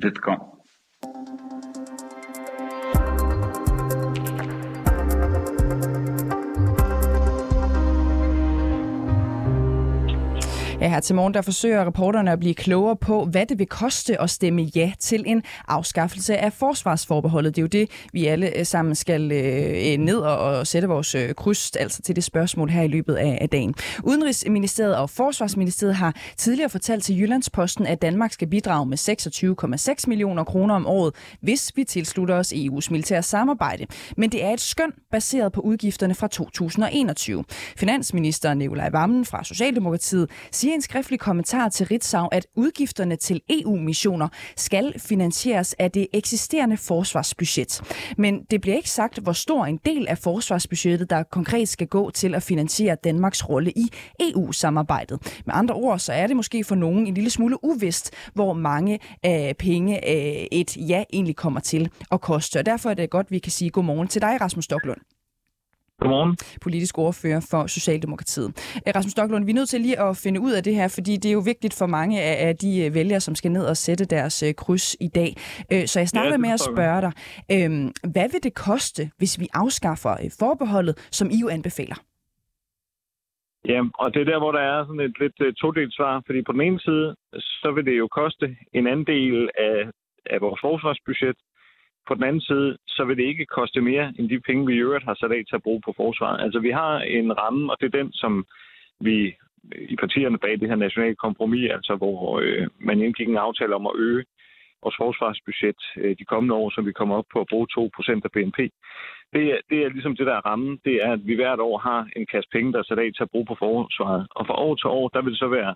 Velkommen. 0.01 0.59
Ja, 10.82 10.90
her 10.90 11.00
til 11.00 11.16
morgen 11.16 11.34
der 11.34 11.42
forsøger 11.42 11.86
reporterne 11.86 12.32
at 12.32 12.40
blive 12.40 12.54
klogere 12.54 12.96
på, 12.96 13.26
hvad 13.26 13.46
det 13.46 13.60
vil 13.60 13.68
koste 13.68 14.22
at 14.22 14.30
stemme 14.30 14.62
ja 14.62 14.92
til 15.00 15.24
en 15.28 15.44
afskaffelse 15.68 16.38
af 16.38 16.54
forsvarsforbeholdet. 16.54 17.56
Det 17.56 17.62
er 17.62 17.64
jo 17.64 17.68
det, 17.68 17.90
vi 18.14 18.26
alle 18.26 18.58
øh, 18.58 18.66
sammen 18.66 18.96
skal 18.96 19.32
øh, 19.32 19.98
ned 19.98 20.18
og, 20.18 20.38
og 20.38 20.68
sætte 20.68 20.88
vores 20.88 21.16
øh, 21.16 21.34
kryds 21.34 21.76
altså 21.76 22.02
til 22.02 22.16
det 22.16 22.24
spørgsmål 22.24 22.70
her 22.70 22.82
i 22.82 22.88
løbet 22.88 23.16
af, 23.16 23.38
af 23.42 23.50
dagen. 23.50 23.76
Udenrigsministeriet 24.04 24.98
og 24.98 25.10
Forsvarsministeriet 25.10 25.96
har 25.96 26.16
tidligere 26.38 26.70
fortalt 26.70 27.04
til 27.04 27.20
Jyllandsposten, 27.20 27.86
at 27.86 28.02
Danmark 28.02 28.34
skal 28.34 28.48
bidrage 28.48 28.86
med 28.86 28.98
26,6 30.00 30.04
millioner 30.08 30.44
kroner 30.44 30.76
om 30.76 30.88
året, 30.88 31.16
hvis 31.42 31.72
vi 31.76 31.84
tilslutter 31.84 32.36
os 32.36 32.54
EU's 32.54 32.88
militære 32.92 33.24
samarbejde. 33.24 33.86
Men 34.18 34.32
det 34.32 34.44
er 34.44 34.50
et 34.50 34.62
skøn 34.62 34.92
baseret 35.12 35.52
på 35.52 35.62
udgifterne 35.62 36.16
fra 36.16 36.28
2021. 36.28 37.44
Finansminister 37.78 38.54
Nikolaj 38.54 38.90
Vammen 38.90 39.26
fra 39.26 39.44
Socialdemokratiet 39.44 40.30
siger 40.52 40.69
siger 40.70 40.74
i 40.74 40.76
en 40.76 40.82
skriftlig 40.82 41.20
kommentar 41.20 41.70
til 41.70 41.88
Ritzau, 41.88 42.28
at 42.32 42.48
udgifterne 42.56 43.16
til 43.16 43.42
EU-missioner 43.50 44.28
skal 44.56 45.00
finansieres 45.00 45.74
af 45.74 45.92
det 45.92 46.08
eksisterende 46.14 46.78
forsvarsbudget. 46.78 47.82
Men 48.18 48.44
det 48.52 48.62
bliver 48.62 48.78
ikke 48.78 48.90
sagt, 48.90 49.20
hvor 49.20 49.32
stor 49.32 49.66
en 49.66 49.80
del 49.86 50.08
af 50.08 50.18
forsvarsbudgettet, 50.18 51.10
der 51.10 51.24
konkret 51.24 51.70
skal 51.70 51.88
gå 51.88 52.12
til 52.12 52.36
at 52.36 52.44
finansiere 52.44 52.96
Danmarks 53.04 53.50
rolle 53.50 53.72
i 53.72 53.90
EU-samarbejdet. 54.20 55.42
Med 55.46 55.54
andre 55.58 55.76
ord, 55.76 56.00
så 56.00 56.14
er 56.14 56.28
det 56.28 56.36
måske 56.36 56.64
for 56.64 56.76
nogen 56.76 57.08
en 57.08 57.14
lille 57.14 57.30
smule 57.30 57.64
uvist, 57.64 58.12
hvor 58.34 58.54
mange 58.54 59.00
øh, 59.26 59.54
penge 59.54 60.10
øh, 60.10 60.48
et 60.52 60.78
ja 60.78 61.04
egentlig 61.14 61.36
kommer 61.36 61.60
til 61.60 61.90
at 62.12 62.22
koste. 62.22 62.58
Og 62.60 62.66
derfor 62.66 62.90
er 62.90 62.94
det 62.94 63.10
godt, 63.10 63.28
at 63.28 63.32
vi 63.32 63.40
kan 63.40 63.52
sige 63.52 63.70
godmorgen 63.70 64.08
til 64.08 64.22
dig, 64.22 64.42
Rasmus 64.42 64.66
Stoklund. 64.66 65.19
Godmorgen. 66.00 66.38
Politisk 66.62 66.98
ordfører 66.98 67.41
for 67.51 67.68
Socialdemokratiet. 67.68 68.50
Øh, 68.88 68.91
Rasmus 68.96 69.12
Stocklund, 69.12 69.46
vi 69.46 69.51
er 69.51 69.56
nødt 69.56 69.70
til 69.70 69.82
lige 69.82 70.00
at 70.00 70.18
finde 70.24 70.39
ud 70.41 70.51
af 70.51 70.63
det 70.63 70.75
her, 70.75 70.88
fordi 70.98 71.13
det 71.22 71.29
er 71.29 71.34
jo 71.34 71.44
vigtigt 71.53 71.75
for 71.79 71.86
mange 71.86 72.22
af 72.22 72.58
de 72.58 72.86
øh, 72.86 72.94
vælgere, 72.94 73.20
som 73.20 73.36
skal 73.36 73.51
ned 73.51 73.65
og 73.65 73.77
sætte 73.77 74.06
deres 74.06 74.44
øh, 74.44 74.53
kryds 74.53 74.96
i 75.08 75.10
dag. 75.20 75.32
Så 75.91 76.00
jeg 76.00 76.10
starter 76.10 76.32
ja, 76.32 76.38
med 76.38 76.50
at 76.58 76.60
spørge 76.60 77.01
dig, 77.06 77.13
øhm, 77.56 77.88
hvad 78.13 78.27
vil 78.32 78.44
det 78.44 78.53
koste, 78.68 79.12
hvis 79.18 79.39
vi 79.39 79.48
afskaffer 79.53 80.13
forbeholdet, 80.39 80.96
som 81.12 81.27
I 81.29 81.38
jo 81.44 81.48
anbefaler? 81.50 81.98
Ja, 83.72 83.79
og 84.01 84.13
det 84.13 84.20
er 84.22 84.29
der, 84.32 84.39
hvor 84.39 84.51
der 84.51 84.63
er 84.72 84.86
sådan 84.86 85.00
et 85.00 85.20
lidt 85.20 85.58
todelt 85.58 85.94
svar, 85.94 86.24
fordi 86.25 86.41
på 86.41 86.51
den 86.51 86.62
ene 86.62 86.79
side, 86.79 87.15
så 87.62 87.72
vil 87.75 87.86
det 87.86 87.98
jo 87.98 88.08
koste 88.08 88.58
en 88.74 88.88
anden 88.88 89.06
del 89.06 89.50
af, 89.70 89.77
af 90.25 90.41
vores 90.41 90.60
forsvarsbudget, 90.62 91.38
på 92.10 92.16
den 92.16 92.24
anden 92.30 92.42
side, 92.42 92.78
så 92.88 93.01
vil 93.06 93.18
det 93.18 93.24
ikke 93.32 93.46
koste 93.46 93.82
mere 93.82 94.13
end 94.18 94.30
de 94.30 94.39
penge, 94.39 94.66
vi 94.68 94.74
i 94.74 94.86
øvrigt 94.86 95.06
har 95.10 95.16
sat 95.16 95.32
af 95.32 95.44
til 95.48 95.56
at 95.56 95.63
bruge 95.63 95.82
på 95.86 95.94
forsvaret. 96.01 96.44
Altså 96.46 96.60
vi 96.60 96.72
har 96.72 96.94
en 97.00 97.38
ramme, 97.38 97.72
og 97.72 97.78
det 97.80 97.86
er 97.88 97.98
den, 98.01 98.12
som 98.13 98.46
vi 99.00 99.16
i 99.94 99.96
partierne 99.96 100.38
bag 100.38 100.60
det 100.60 100.70
her 100.70 100.75
nationale 100.75 101.16
kompromis, 101.16 101.72
altså 101.72 101.96
hvor 101.96 102.39
øh, 102.44 102.68
man 102.80 103.01
indgik 103.01 103.30
en 103.30 103.46
aftale 103.48 103.75
om 103.75 103.88
at 103.88 103.96
øge 103.96 104.25
vores 104.84 104.96
forsvarsbudget 104.98 105.82
øh, 105.98 106.16
de 106.20 106.25
kommende 106.25 106.56
år, 106.56 106.70
så 106.70 106.82
vi 106.82 106.92
kommer 106.92 107.16
op 107.16 107.30
på 107.34 107.39
at 107.42 107.48
bruge 107.51 107.68
2% 107.80 108.22
af 108.25 108.32
BNP. 108.32 108.60
Det 109.34 109.44
er, 109.54 109.58
det 109.70 109.78
er 109.84 109.89
ligesom 109.89 110.16
det, 110.16 110.25
der 110.25 110.36
er 110.36 110.46
rammen. 110.50 110.80
Det 110.86 110.96
er, 111.06 111.12
at 111.13 111.28
vi 111.28 111.36
hvert 111.36 111.60
år 111.60 111.78
har 111.78 112.08
en 112.16 112.25
kasse 112.25 112.50
penge, 112.51 112.74
der 112.74 112.80
er 112.80 112.84
sat 112.84 113.00
af 113.00 113.10
til 113.16 113.24
at 113.24 113.32
bruge 113.32 113.46
på 113.46 113.56
forsvaret. 113.60 114.28
Og 114.36 114.48
fra 114.48 114.60
år 114.66 114.75
til 114.75 114.88
år, 114.88 115.08
der 115.08 115.22
vil 115.22 115.32
det 115.32 115.39
så 115.39 115.48
være, 115.48 115.75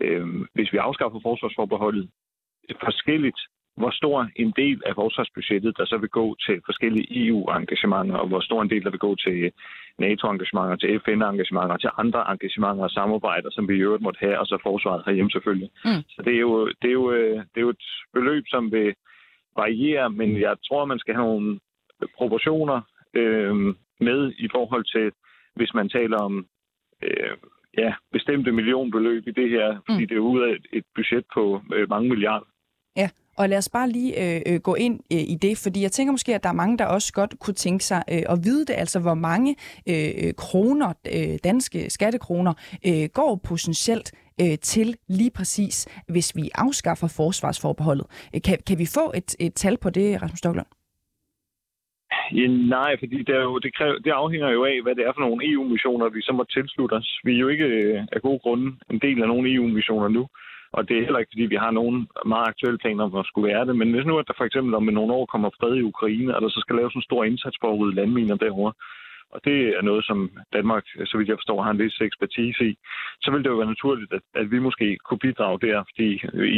øh, 0.00 0.26
hvis 0.54 0.72
vi 0.72 0.78
afskaffer 0.78 1.20
forsvarsforbeholdet, 1.22 2.10
øh, 2.68 2.76
forskelligt, 2.84 3.40
hvor 3.80 3.90
stor 4.00 4.28
en 4.36 4.52
del 4.62 4.78
af 4.86 4.94
forsvarsbudgettet, 4.94 5.78
der 5.78 5.84
så 5.84 5.96
vil 5.98 6.08
gå 6.20 6.36
til 6.46 6.56
forskellige 6.68 7.26
EU-engagementer, 7.26 8.16
og 8.16 8.28
hvor 8.28 8.40
stor 8.40 8.62
en 8.62 8.70
del, 8.70 8.84
der 8.84 8.90
vil 8.90 9.06
gå 9.08 9.14
til 9.16 9.52
NATO-engagementer, 9.98 10.76
til 10.76 11.00
FN-engagementer, 11.04 11.76
til 11.76 11.90
andre 12.02 12.20
engagementer 12.32 12.84
og 12.84 12.90
samarbejder, 12.90 13.50
som 13.52 13.68
vi 13.68 13.74
i 13.74 13.84
øvrigt 13.86 14.02
måtte 14.02 14.20
have, 14.20 14.38
og 14.38 14.46
så 14.46 14.58
forsvaret 14.62 15.02
herhjemme 15.06 15.30
selvfølgelig. 15.30 15.70
Mm. 15.84 16.02
Så 16.14 16.22
det 16.26 16.34
er, 16.34 16.40
jo, 16.40 16.66
det, 16.82 16.88
er 16.88 16.98
jo, 17.00 17.12
det 17.52 17.56
er 17.60 17.66
jo 17.68 17.74
et 17.78 17.86
beløb, 18.14 18.44
som 18.48 18.72
vil 18.72 18.94
variere, 19.56 20.10
men 20.10 20.40
jeg 20.40 20.54
tror, 20.66 20.84
man 20.84 20.98
skal 20.98 21.14
have 21.14 21.26
nogle 21.26 21.60
proportioner 22.18 22.80
øh, 23.14 23.54
med 24.00 24.32
i 24.38 24.48
forhold 24.54 24.84
til, 24.94 25.12
hvis 25.56 25.74
man 25.74 25.88
taler 25.88 26.18
om 26.18 26.46
øh, 27.02 27.36
ja, 27.78 27.94
bestemte 28.12 28.52
millionbeløb 28.52 29.28
i 29.28 29.30
det 29.30 29.50
her, 29.50 29.68
fordi 29.86 30.02
mm. 30.02 30.08
det 30.08 30.16
er 30.16 30.30
ud 30.32 30.40
af 30.48 30.56
et 30.72 30.84
budget 30.94 31.24
på 31.34 31.62
øh, 31.74 31.88
mange 31.88 32.08
milliarder. 32.08 32.46
Ja, 32.96 33.08
og 33.40 33.48
lad 33.48 33.58
os 33.58 33.68
bare 33.68 33.88
lige 33.90 34.12
øh, 34.22 34.40
øh, 34.48 34.60
gå 34.60 34.74
ind 34.74 35.00
øh, 35.12 35.24
i 35.34 35.36
det, 35.42 35.54
fordi 35.64 35.82
jeg 35.82 35.92
tænker 35.92 36.12
måske, 36.12 36.34
at 36.34 36.42
der 36.42 36.48
er 36.48 36.60
mange, 36.62 36.78
der 36.78 36.86
også 36.86 37.12
godt 37.12 37.34
kunne 37.40 37.54
tænke 37.66 37.84
sig 37.84 38.02
øh, 38.12 38.22
at 38.32 38.38
vide 38.44 38.66
det, 38.66 38.74
altså 38.82 38.98
hvor 39.00 39.14
mange 39.14 39.56
øh, 39.88 40.10
øh 40.22 40.32
kroner, 40.44 40.90
øh, 41.16 41.38
danske 41.44 41.90
skattekroner, 41.90 42.54
øh, 42.88 43.08
går 43.14 43.40
potentielt 43.48 44.08
øh, 44.42 44.58
til 44.58 44.88
lige 45.08 45.32
præcis, 45.38 45.76
hvis 46.08 46.36
vi 46.36 46.44
afskaffer 46.54 47.08
forsvarsforbeholdet. 47.16 48.06
Øh, 48.34 48.40
kan, 48.46 48.58
kan 48.68 48.78
vi 48.78 48.86
få 48.98 49.04
et, 49.14 49.30
et 49.40 49.54
tal 49.54 49.76
på 49.82 49.90
det, 49.90 50.22
Rasmus 50.22 50.38
Stoklund? 50.38 50.70
Ja, 52.38 52.46
nej, 52.76 52.92
fordi 52.98 53.18
det, 53.28 53.34
er 53.40 53.44
jo, 53.50 53.58
det, 53.58 53.74
kræver, 53.76 53.98
det 53.98 54.10
afhænger 54.10 54.48
jo 54.50 54.64
af, 54.64 54.82
hvad 54.82 54.94
det 54.94 55.04
er 55.06 55.12
for 55.14 55.20
nogle 55.20 55.52
EU-missioner, 55.52 56.08
vi 56.08 56.22
så 56.22 56.32
må 56.32 56.44
tilslutte 56.44 56.94
os. 56.94 57.20
Vi 57.24 57.34
er 57.34 57.38
jo 57.38 57.48
ikke 57.48 57.66
af 58.12 58.20
gode 58.22 58.38
grunde 58.38 58.66
en 58.90 58.98
del 58.98 59.22
af 59.22 59.28
nogle 59.28 59.54
EU-missioner 59.54 60.08
nu, 60.08 60.26
og 60.72 60.88
det 60.88 60.94
er 60.96 61.06
heller 61.06 61.18
ikke, 61.18 61.32
fordi 61.34 61.46
vi 61.54 61.58
har 61.64 61.70
nogen 61.70 62.08
meget 62.26 62.48
aktuelle 62.48 62.78
planer 62.78 63.04
om 63.04 63.16
at 63.16 63.26
skulle 63.26 63.52
være 63.52 63.66
det. 63.66 63.76
Men 63.76 63.90
hvis 63.92 64.06
nu, 64.06 64.18
at 64.18 64.28
der 64.28 64.34
for 64.36 64.44
eksempel 64.44 64.74
om 64.74 64.84
nogle 64.84 65.12
år 65.12 65.26
kommer 65.26 65.50
fred 65.50 65.74
i 65.76 65.88
Ukraine, 65.92 66.34
og 66.36 66.42
der 66.42 66.48
så 66.48 66.60
skal 66.60 66.76
laves 66.76 66.94
en 66.94 67.08
stor 67.08 67.24
indsats 67.24 67.56
for 67.60 67.68
at 67.72 67.78
rydde 67.78 67.94
landminer 67.94 68.36
derovre, 68.36 68.72
og 69.34 69.40
det 69.44 69.58
er 69.78 69.82
noget, 69.82 70.04
som 70.04 70.30
Danmark, 70.52 70.84
så 71.04 71.14
vidt 71.18 71.28
jeg 71.28 71.38
forstår, 71.40 71.62
har 71.62 71.70
en 71.70 71.78
vis 71.78 72.00
ekspertise 72.00 72.64
i, 72.70 72.74
så 73.22 73.30
vil 73.30 73.44
det 73.44 73.50
jo 73.50 73.56
være 73.56 73.74
naturligt, 73.74 74.12
at, 74.12 74.22
at 74.34 74.50
vi 74.50 74.58
måske 74.58 74.96
kunne 75.04 75.18
bidrage 75.18 75.58
der, 75.60 75.84
fordi 75.90 76.08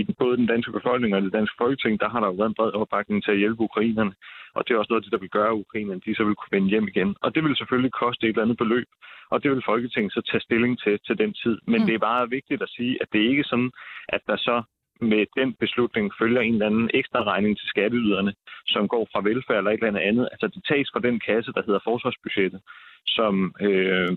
i 0.01 0.03
både 0.19 0.37
den 0.37 0.47
danske 0.47 0.73
befolkning 0.73 1.15
og 1.15 1.23
det 1.23 1.33
danske 1.33 1.57
folketing, 1.59 2.01
der 2.01 2.09
har 2.09 2.21
der 2.21 2.27
jo 2.27 2.33
været 2.33 2.49
en 2.49 2.59
bred 2.59 2.73
opbakning 2.73 3.25
til 3.25 3.33
at 3.33 3.39
hjælpe 3.39 3.63
ukrainerne, 3.69 4.15
og 4.55 4.61
det 4.65 4.75
er 4.75 4.79
også 4.79 4.93
noget 4.93 5.01
af 5.01 5.05
det, 5.05 5.13
der 5.13 5.25
vil 5.25 5.37
gøre, 5.39 5.53
at 5.53 5.61
ukrainerne 5.65 6.01
de 6.07 6.15
så 6.15 6.25
vil 6.25 6.35
kunne 6.35 6.55
vende 6.57 6.69
hjem 6.69 6.89
igen. 6.89 7.17
Og 7.23 7.35
det 7.35 7.45
vil 7.45 7.57
selvfølgelig 7.57 7.93
koste 7.93 8.27
et 8.27 8.29
eller 8.29 8.43
andet 8.43 8.59
beløb, 8.59 8.89
og 9.33 9.43
det 9.43 9.51
vil 9.51 9.63
Folketinget 9.65 10.13
så 10.13 10.23
tage 10.31 10.47
stilling 10.47 10.79
til 10.81 10.99
til 11.07 11.19
den 11.19 11.33
tid. 11.43 11.57
Men 11.67 11.81
mm. 11.81 11.87
det 11.87 11.95
er 11.95 12.07
bare 12.11 12.31
vigtigt 12.31 12.63
at 12.63 12.71
sige, 12.77 12.99
at 13.03 13.09
det 13.13 13.19
ikke 13.31 13.41
er 13.41 13.51
sådan, 13.53 13.73
at 14.09 14.23
der 14.27 14.37
så 14.37 14.63
med 15.03 15.27
den 15.37 15.55
beslutning 15.55 16.13
følger 16.21 16.41
en 16.41 16.53
eller 16.53 16.67
anden 16.67 16.91
ekstra 16.95 17.23
regning 17.23 17.59
til 17.59 17.69
skatteyderne, 17.69 18.35
som 18.67 18.89
går 18.89 19.09
fra 19.13 19.21
velfærd 19.29 19.59
eller 19.59 19.71
et 19.71 19.75
eller 19.75 19.89
andet 19.89 20.09
andet. 20.11 20.29
Altså 20.33 20.47
det 20.55 20.63
tages 20.69 20.89
fra 20.93 21.01
den 21.09 21.21
kasse, 21.21 21.53
der 21.53 21.63
hedder 21.67 21.81
forsvarsbudgettet, 21.85 22.61
som 23.07 23.55
øh, 23.61 24.11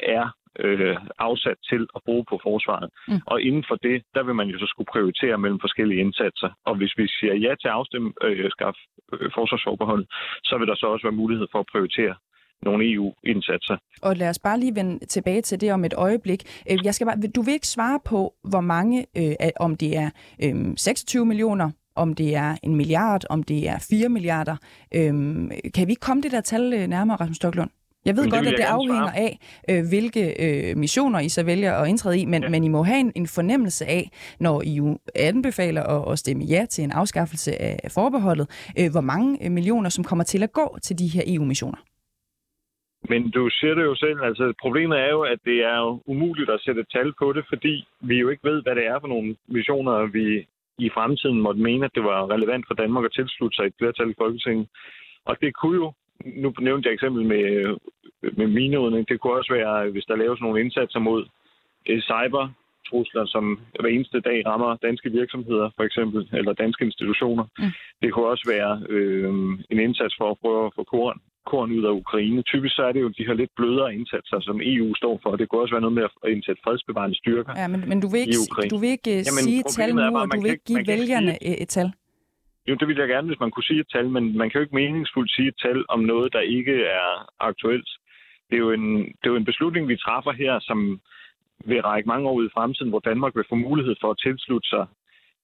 er 0.00 0.26
øh, 0.58 0.96
afsat 1.18 1.58
til 1.70 1.82
at 1.96 2.00
bruge 2.04 2.24
på 2.28 2.40
forsvaret. 2.42 2.90
Mm. 3.08 3.20
Og 3.26 3.42
inden 3.42 3.64
for 3.68 3.74
det, 3.74 4.02
der 4.14 4.22
vil 4.22 4.34
man 4.34 4.48
jo 4.48 4.58
så 4.58 4.66
skulle 4.66 4.92
prioritere 4.92 5.38
mellem 5.38 5.60
forskellige 5.60 6.00
indsatser. 6.00 6.50
Og 6.64 6.74
hvis 6.76 6.92
vi 6.96 7.06
siger 7.06 7.34
ja 7.34 7.54
til 7.54 7.68
at 7.68 7.78
afstemme 7.80 8.12
øh, 8.24 8.50
skaf 8.50 8.76
øh, 9.12 9.30
forsvarsforbehold, 9.34 10.06
så 10.44 10.58
vil 10.58 10.68
der 10.68 10.74
så 10.74 10.86
også 10.86 11.06
være 11.06 11.20
mulighed 11.22 11.46
for 11.52 11.60
at 11.60 11.70
prioritere 11.72 12.14
nogle 12.62 12.92
EU-indsatser. 12.92 13.76
Og 14.02 14.16
lad 14.16 14.28
os 14.28 14.38
bare 14.38 14.60
lige 14.60 14.74
vende 14.74 15.06
tilbage 15.06 15.42
til 15.42 15.60
det 15.60 15.72
om 15.72 15.84
et 15.84 15.94
øjeblik. 15.94 16.62
Øh, 16.70 16.78
jeg 16.84 16.94
skal 16.94 17.06
bare, 17.06 17.16
du 17.16 17.42
vil 17.42 17.54
ikke 17.54 17.66
svare 17.66 18.00
på, 18.04 18.34
hvor 18.44 18.60
mange, 18.60 19.06
øh, 19.16 19.34
om 19.60 19.76
det 19.76 19.96
er 19.96 20.10
øh, 20.42 20.54
26 20.76 21.26
millioner, 21.26 21.70
om 21.94 22.14
det 22.14 22.34
er 22.34 22.56
en 22.62 22.76
milliard, 22.76 23.24
om 23.30 23.42
det 23.42 23.68
er 23.68 23.78
4 23.90 24.08
milliarder. 24.08 24.56
Øh, 24.94 25.12
kan 25.74 25.88
vi 25.88 25.94
komme 25.94 26.22
det 26.22 26.32
der 26.32 26.40
tal 26.40 26.72
øh, 26.72 26.86
nærmere, 26.86 27.16
Rasmus 27.16 27.36
Stoklund? 27.36 27.70
Jeg 28.04 28.16
ved 28.16 28.30
godt, 28.30 28.46
at 28.46 28.54
det 28.56 28.64
afhænger 28.64 29.10
af, 29.10 29.38
øh, 29.70 29.88
hvilke 29.88 30.34
øh, 30.38 30.76
missioner 30.76 31.20
I 31.20 31.28
så 31.28 31.42
vælger 31.42 31.74
at 31.74 31.88
indtræde 31.88 32.18
i, 32.18 32.24
men, 32.24 32.42
ja. 32.42 32.48
men 32.48 32.64
I 32.64 32.68
må 32.68 32.82
have 32.82 33.00
en, 33.00 33.12
en 33.14 33.26
fornemmelse 33.26 33.86
af, 33.86 34.10
når 34.40 34.62
I 34.62 34.70
jo 34.74 34.98
anbefaler 35.14 35.82
at, 35.82 36.12
at 36.12 36.18
stemme 36.18 36.44
ja 36.44 36.66
til 36.70 36.84
en 36.84 36.92
afskaffelse 36.92 37.62
af 37.62 37.90
forbeholdet, 37.90 38.50
øh, 38.78 38.90
hvor 38.90 39.00
mange 39.00 39.44
øh, 39.44 39.50
millioner, 39.50 39.88
som 39.88 40.04
kommer 40.04 40.24
til 40.24 40.42
at 40.42 40.52
gå 40.52 40.78
til 40.82 40.98
de 40.98 41.06
her 41.06 41.22
EU-missioner. 41.26 41.78
Men 43.08 43.30
du 43.30 43.48
siger 43.50 43.74
det 43.74 43.84
jo 43.84 43.94
selv, 43.94 44.18
altså 44.22 44.52
problemet 44.60 44.98
er 44.98 45.10
jo, 45.10 45.20
at 45.22 45.38
det 45.44 45.58
er 45.64 45.78
jo 45.78 46.02
umuligt 46.06 46.50
at 46.50 46.60
sætte 46.60 46.84
tal 46.84 47.12
på 47.18 47.32
det, 47.32 47.44
fordi 47.48 47.84
vi 48.00 48.18
jo 48.18 48.28
ikke 48.28 48.48
ved, 48.48 48.62
hvad 48.62 48.74
det 48.74 48.86
er 48.86 49.00
for 49.00 49.08
nogle 49.08 49.36
missioner, 49.48 50.06
vi 50.06 50.46
i 50.78 50.90
fremtiden 50.94 51.40
måtte 51.40 51.60
mene, 51.60 51.84
at 51.84 51.94
det 51.94 52.04
var 52.04 52.30
relevant 52.30 52.64
for 52.66 52.74
Danmark 52.74 53.04
at 53.04 53.12
tilslutte 53.12 53.56
sig 53.56 53.66
et 53.66 53.74
flertal 53.78 54.10
i 54.10 54.18
Folketinget. 54.18 54.68
Og 55.24 55.36
det 55.40 55.54
kunne 55.54 55.76
jo, 55.76 55.92
nu 56.24 56.54
nævnte 56.60 56.86
jeg 56.86 56.94
eksempel 56.94 57.26
med, 57.26 57.76
med 58.32 58.46
mineudning, 58.46 59.08
det 59.08 59.20
kunne 59.20 59.38
også 59.38 59.52
være, 59.52 59.90
hvis 59.90 60.04
der 60.04 60.16
laves 60.16 60.40
nogle 60.40 60.60
indsatser 60.60 60.98
mod 60.98 61.26
eh, 61.86 62.00
cyber, 62.00 62.48
trusler, 62.88 63.26
som 63.26 63.60
hver 63.80 63.88
eneste 63.88 64.20
dag 64.20 64.46
rammer 64.46 64.76
danske 64.76 65.10
virksomheder, 65.10 65.70
for 65.76 65.84
eksempel, 65.84 66.28
eller 66.32 66.52
danske 66.52 66.84
institutioner. 66.84 67.44
Mm. 67.58 67.72
Det 68.02 68.12
kunne 68.12 68.26
også 68.26 68.46
være 68.54 68.82
øh, 68.88 69.32
en 69.70 69.78
indsats 69.80 70.14
for 70.18 70.30
at 70.30 70.38
prøve 70.42 70.66
at 70.66 70.72
få 70.76 70.84
korn 70.84 71.20
korn 71.46 71.72
ud 71.78 71.84
af 71.84 71.90
Ukraine. 71.90 72.42
Typisk 72.42 72.76
så 72.76 72.82
er 72.82 72.92
det 72.92 73.00
jo 73.00 73.08
de 73.08 73.26
her 73.26 73.34
lidt 73.34 73.50
blødere 73.56 73.94
indsatser, 73.94 74.40
som 74.40 74.60
EU 74.62 74.94
står 74.94 75.20
for. 75.22 75.36
Det 75.36 75.48
kunne 75.48 75.60
også 75.60 75.74
være 75.74 75.80
noget 75.80 75.94
med 75.98 76.04
at 76.24 76.30
indsætte 76.30 76.60
fredsbevarende 76.64 77.16
styrker 77.16 77.52
ja, 77.56 77.68
men, 77.68 77.88
men 77.88 78.00
du 78.00 78.08
vil 78.08 78.20
ikke, 78.20 78.68
du 78.70 78.78
vil 78.82 78.90
ikke 78.96 79.10
øh, 79.10 79.22
Jamen, 79.28 79.44
sige 79.46 79.60
et 79.60 79.66
tal 79.66 79.90
nu, 79.94 80.00
bare, 80.00 80.22
og 80.22 80.28
du 80.34 80.40
vil 80.42 80.50
ikke 80.50 80.64
give 80.64 80.86
vælgerne 80.86 81.32
sige, 81.42 81.62
et 81.62 81.68
tal? 81.68 81.88
Jo, 82.68 82.74
det 82.74 82.88
ville 82.88 83.02
jeg 83.02 83.08
gerne, 83.08 83.26
hvis 83.26 83.40
man 83.40 83.50
kunne 83.50 83.68
sige 83.70 83.80
et 83.80 83.90
tal, 83.94 84.06
men 84.16 84.24
man 84.38 84.50
kan 84.50 84.58
jo 84.58 84.64
ikke 84.64 84.74
meningsfuldt 84.74 85.32
sige 85.36 85.48
et 85.48 85.58
tal 85.64 85.84
om 85.88 86.00
noget, 86.00 86.32
der 86.32 86.40
ikke 86.40 86.76
er 86.84 87.08
aktuelt. 87.40 87.88
Det 88.48 88.54
er 88.56 88.64
jo 88.66 88.70
en, 88.72 88.86
det 89.18 89.24
er 89.26 89.34
jo 89.34 89.36
en 89.36 89.50
beslutning, 89.50 89.88
vi 89.88 89.96
træffer 89.96 90.32
her, 90.32 90.54
som 90.60 91.00
vil 91.64 91.82
række 91.82 92.08
mange 92.08 92.28
år 92.28 92.34
ud 92.34 92.46
i 92.46 92.54
fremtiden, 92.54 92.90
hvor 92.90 92.98
Danmark 92.98 93.36
vil 93.36 93.44
få 93.48 93.54
mulighed 93.54 93.94
for 94.00 94.10
at 94.10 94.20
tilslutte 94.24 94.68
sig 94.68 94.86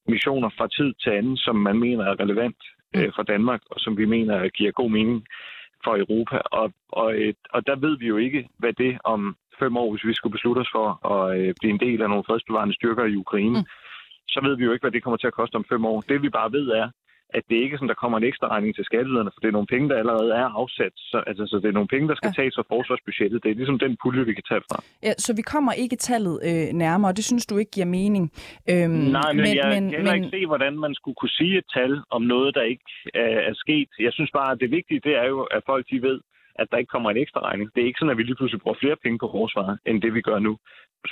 missioner 0.08 0.50
fra 0.56 0.68
tid 0.68 0.94
til 1.02 1.10
anden, 1.10 1.36
som 1.36 1.56
man 1.56 1.78
mener 1.78 2.04
er 2.04 2.20
relevant 2.20 2.60
mm. 2.94 3.00
øh, 3.00 3.12
for 3.16 3.22
Danmark, 3.22 3.60
og 3.70 3.80
som 3.80 3.96
vi 3.96 4.04
mener 4.04 4.48
giver 4.48 4.72
god 4.72 4.90
mening 4.90 5.26
for 5.86 5.94
Europa. 6.04 6.36
Og, 6.60 6.66
og, 7.02 7.08
og 7.54 7.60
der 7.68 7.76
ved 7.84 7.94
vi 7.98 8.06
jo 8.12 8.16
ikke, 8.26 8.40
hvad 8.58 8.72
det 8.72 8.92
om 9.04 9.20
fem 9.62 9.76
år, 9.82 9.90
hvis 9.92 10.08
vi 10.08 10.14
skulle 10.14 10.36
beslutte 10.36 10.60
os 10.64 10.72
for 10.76 10.86
at 11.12 11.22
øh, 11.38 11.54
blive 11.60 11.72
en 11.76 11.84
del 11.86 12.02
af 12.02 12.08
nogle 12.08 12.26
fredsbevarende 12.28 12.74
styrker 12.74 13.04
i 13.04 13.16
Ukraine, 13.24 13.58
mm. 13.58 13.66
så 14.32 14.38
ved 14.46 14.54
vi 14.56 14.64
jo 14.64 14.72
ikke, 14.72 14.84
hvad 14.84 14.94
det 14.94 15.02
kommer 15.02 15.16
til 15.16 15.30
at 15.32 15.38
koste 15.40 15.56
om 15.56 15.68
fem 15.72 15.84
år. 15.84 15.98
Det 16.00 16.22
vi 16.22 16.30
bare 16.38 16.52
ved 16.52 16.66
er, 16.80 16.88
at 17.34 17.42
det 17.50 17.56
ikke 17.56 17.74
er 17.74 17.78
sådan, 17.78 17.88
der 17.88 18.02
kommer 18.02 18.18
en 18.18 18.24
ekstra 18.30 18.48
regning 18.48 18.74
til 18.74 18.84
skatteyderne, 18.84 19.30
for 19.34 19.40
det 19.40 19.48
er 19.48 19.58
nogle 19.58 19.72
penge, 19.74 19.88
der 19.88 19.96
allerede 19.98 20.32
er 20.32 20.48
afsat. 20.62 20.94
Så, 20.96 21.22
altså, 21.26 21.46
så 21.46 21.56
det 21.56 21.68
er 21.68 21.78
nogle 21.78 21.92
penge, 21.94 22.08
der 22.08 22.14
skal 22.14 22.32
ja. 22.36 22.40
tages 22.42 22.54
fra 22.56 22.70
forsvarsbudgettet. 22.74 23.42
Det 23.42 23.50
er 23.50 23.54
ligesom 23.54 23.78
den 23.78 23.96
pulje, 24.02 24.24
vi 24.30 24.34
kan 24.34 24.46
tage 24.50 24.62
fra. 24.68 24.82
Ja, 25.02 25.12
så 25.18 25.30
vi 25.36 25.42
kommer 25.42 25.72
ikke 25.72 25.96
tallet 25.96 26.34
øh, 26.48 26.68
nærmere, 26.84 27.10
og 27.10 27.16
det 27.16 27.24
synes 27.24 27.46
du 27.46 27.56
ikke 27.56 27.70
giver 27.70 27.86
mening. 27.86 28.24
Øhm, 28.70 28.90
Nej, 29.18 29.32
men, 29.32 29.42
men 29.44 29.56
jeg 29.60 29.68
men, 29.74 29.90
kan 29.90 30.04
men... 30.04 30.14
ikke 30.14 30.36
se, 30.36 30.46
hvordan 30.46 30.78
man 30.84 30.94
skulle 30.94 31.16
kunne 31.20 31.36
sige 31.40 31.58
et 31.58 31.68
tal 31.76 31.92
om 32.10 32.22
noget, 32.22 32.54
der 32.54 32.62
ikke 32.62 32.84
er, 33.14 33.32
er 33.50 33.54
sket. 33.54 33.88
Jeg 33.98 34.12
synes 34.12 34.30
bare, 34.38 34.52
at 34.52 34.60
det 34.60 34.70
vigtige 34.70 35.00
det 35.00 35.14
er 35.22 35.26
jo, 35.34 35.40
at 35.42 35.62
folk 35.66 35.86
de 35.90 36.02
ved, 36.02 36.20
at 36.60 36.66
der 36.70 36.76
ikke 36.76 36.94
kommer 36.94 37.10
en 37.10 37.16
ekstra 37.16 37.40
regning. 37.40 37.70
Det 37.74 37.82
er 37.82 37.86
ikke 37.86 37.98
sådan, 37.98 38.10
at 38.10 38.18
vi 38.18 38.22
lige 38.22 38.36
pludselig 38.36 38.60
bruger 38.62 38.78
flere 38.80 38.96
penge 39.04 39.18
på 39.18 39.28
forsvaret, 39.36 39.78
end 39.86 40.02
det 40.02 40.14
vi 40.14 40.20
gør 40.20 40.38
nu. 40.38 40.58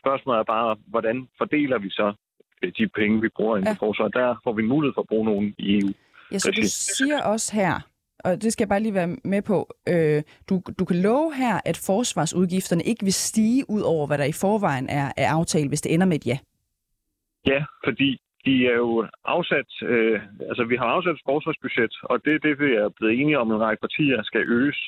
Spørgsmålet 0.03 0.38
er 0.40 0.44
bare, 0.57 0.77
hvordan 0.87 1.29
fordeler 1.38 1.79
vi 1.79 1.90
så 1.90 2.12
øh, 2.62 2.72
de 2.79 2.88
penge, 2.88 3.20
vi 3.20 3.29
bruger 3.37 3.57
inden 3.57 3.68
ja. 3.68 3.72
for 3.72 3.87
forsvaret? 3.87 4.14
Der 4.14 4.40
får 4.44 4.53
vi 4.53 4.62
mulighed 4.62 4.94
for 4.94 5.00
at 5.03 5.09
bruge 5.12 5.24
nogen 5.24 5.55
i 5.59 5.79
EU. 5.79 5.92
Ja, 6.33 6.39
så 6.39 6.51
du 6.51 6.63
siger 6.65 7.23
også 7.23 7.57
her, 7.57 7.75
og 8.25 8.43
det 8.43 8.53
skal 8.53 8.65
jeg 8.65 8.69
bare 8.69 8.83
lige 8.83 8.95
være 8.95 9.17
med 9.25 9.43
på, 9.43 9.59
øh, 9.89 10.23
du, 10.49 10.63
du 10.79 10.85
kan 10.85 11.03
love 11.03 11.35
her, 11.35 11.61
at 11.65 11.77
forsvarsudgifterne 11.87 12.83
ikke 12.83 13.05
vil 13.05 13.13
stige 13.13 13.65
ud 13.69 13.83
over, 13.83 14.07
hvad 14.07 14.19
der 14.19 14.25
i 14.25 14.41
forvejen 14.45 14.89
er, 14.89 15.13
er 15.17 15.29
aftalt, 15.39 15.69
hvis 15.69 15.81
det 15.81 15.95
ender 15.95 16.07
med 16.07 16.17
et 16.17 16.27
ja. 16.27 16.39
Ja, 17.47 17.65
fordi 17.85 18.19
de 18.47 18.67
er 18.67 18.77
jo 18.85 19.07
afsat, 19.25 19.71
øh, 19.83 20.21
altså 20.49 20.65
vi 20.65 20.77
har 20.77 20.85
afsat 20.85 21.15
et 21.15 21.27
forsvarsbudget, 21.31 21.95
og 22.03 22.25
det 22.25 22.35
er 22.35 22.39
det, 22.39 22.59
vi 22.59 22.71
er 22.75 22.89
blevet 22.97 23.21
enige 23.21 23.39
om, 23.39 23.51
en 23.51 23.61
række 23.61 23.81
partier 23.81 24.23
skal 24.23 24.41
øges 24.49 24.81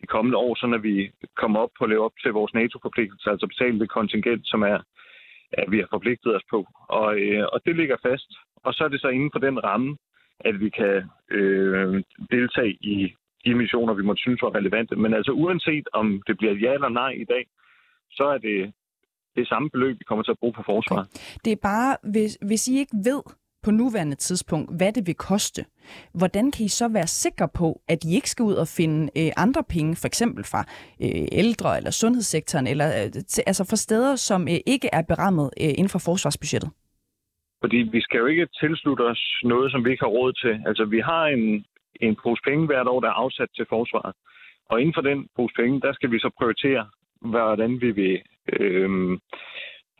de 0.00 0.06
kommende 0.06 0.38
år, 0.38 0.54
så 0.54 0.66
når 0.66 0.78
vi 0.78 1.10
kommer 1.36 1.58
op 1.60 1.70
på 1.78 1.84
at 1.84 1.90
leve 1.90 2.04
op 2.04 2.16
til 2.22 2.32
vores 2.32 2.54
NATO-forpligtelse, 2.54 3.30
altså 3.30 3.46
betale 3.46 3.80
det 3.80 3.90
kontingent, 3.90 4.42
som 4.44 4.62
er, 4.62 4.78
at 5.52 5.70
vi 5.70 5.78
har 5.78 5.88
forpligtet 5.90 6.36
os 6.36 6.46
på. 6.50 6.66
Og, 6.88 7.18
øh, 7.18 7.46
og 7.52 7.60
det 7.66 7.76
ligger 7.76 7.96
fast. 8.02 8.30
Og 8.64 8.74
så 8.74 8.84
er 8.84 8.88
det 8.88 9.00
så 9.00 9.08
inden 9.08 9.30
for 9.34 9.38
den 9.38 9.64
ramme, 9.64 9.96
at 10.40 10.60
vi 10.60 10.68
kan 10.70 10.96
øh, 11.30 12.04
deltage 12.30 12.72
i 12.80 13.14
de 13.44 13.54
missioner, 13.54 13.94
vi 13.94 14.02
måtte 14.02 14.20
synes 14.20 14.42
var 14.42 14.54
relevante. 14.54 14.96
Men 14.96 15.14
altså 15.14 15.32
uanset 15.32 15.86
om 15.92 16.22
det 16.26 16.38
bliver 16.38 16.54
ja 16.54 16.72
eller 16.74 16.88
nej 16.88 17.10
i 17.10 17.24
dag, 17.24 17.46
så 18.10 18.24
er 18.24 18.38
det 18.38 18.72
det 19.36 19.48
samme 19.48 19.70
beløb, 19.70 19.98
vi 19.98 20.04
kommer 20.04 20.22
til 20.22 20.30
at 20.30 20.38
bruge 20.38 20.52
på 20.52 20.62
forsvaret. 20.66 21.06
Okay. 21.06 21.40
Det 21.44 21.52
er 21.52 21.60
bare, 21.62 21.96
hvis, 22.02 22.38
hvis 22.46 22.68
I 22.68 22.78
ikke 22.78 22.96
ved 23.04 23.22
på 23.62 23.70
nuværende 23.70 24.16
tidspunkt, 24.16 24.76
hvad 24.76 24.92
det 24.92 25.06
vil 25.06 25.14
koste, 25.14 25.64
hvordan 26.14 26.50
kan 26.50 26.64
I 26.64 26.68
så 26.68 26.88
være 26.88 27.06
sikre 27.06 27.48
på, 27.48 27.80
at 27.88 28.04
I 28.04 28.14
ikke 28.14 28.30
skal 28.30 28.42
ud 28.42 28.54
og 28.54 28.68
finde 28.68 29.10
øh, 29.16 29.32
andre 29.36 29.64
penge, 29.68 29.96
for 29.96 30.06
eksempel 30.06 30.44
fra 30.44 30.64
øh, 31.02 31.26
ældre 31.32 31.76
eller 31.76 31.90
sundhedssektoren, 31.90 32.66
eller 32.66 33.04
øh, 33.04 33.12
til, 33.28 33.44
altså 33.46 33.64
fra 33.64 33.76
steder, 33.76 34.16
som 34.16 34.48
øh, 34.48 34.58
ikke 34.66 34.88
er 34.92 35.02
berammet 35.02 35.50
øh, 35.60 35.68
inden 35.68 35.88
for 35.88 35.98
forsvarsbudgettet? 35.98 36.70
Fordi 37.60 37.76
vi 37.76 38.00
skal 38.00 38.18
jo 38.18 38.26
ikke 38.26 38.48
tilslutte 38.60 39.02
os 39.02 39.22
noget, 39.44 39.72
som 39.72 39.84
vi 39.84 39.90
ikke 39.90 40.04
har 40.04 40.16
råd 40.18 40.32
til. 40.32 40.62
Altså, 40.66 40.84
vi 40.84 41.00
har 41.00 41.24
en, 41.26 41.64
en 42.00 42.16
pose 42.22 42.42
penge 42.46 42.66
hvert 42.66 42.88
år, 42.88 43.00
der 43.00 43.08
er 43.08 43.22
afsat 43.24 43.48
til 43.56 43.66
forsvaret. 43.68 44.14
Og 44.70 44.80
inden 44.80 44.94
for 44.94 45.00
den 45.00 45.28
pose 45.36 45.54
penge, 45.56 45.80
der 45.80 45.92
skal 45.92 46.10
vi 46.10 46.18
så 46.18 46.30
prioritere, 46.38 46.86
hvordan 47.20 47.80
vi 47.80 47.90
vil 47.90 48.22
øh, 48.52 49.18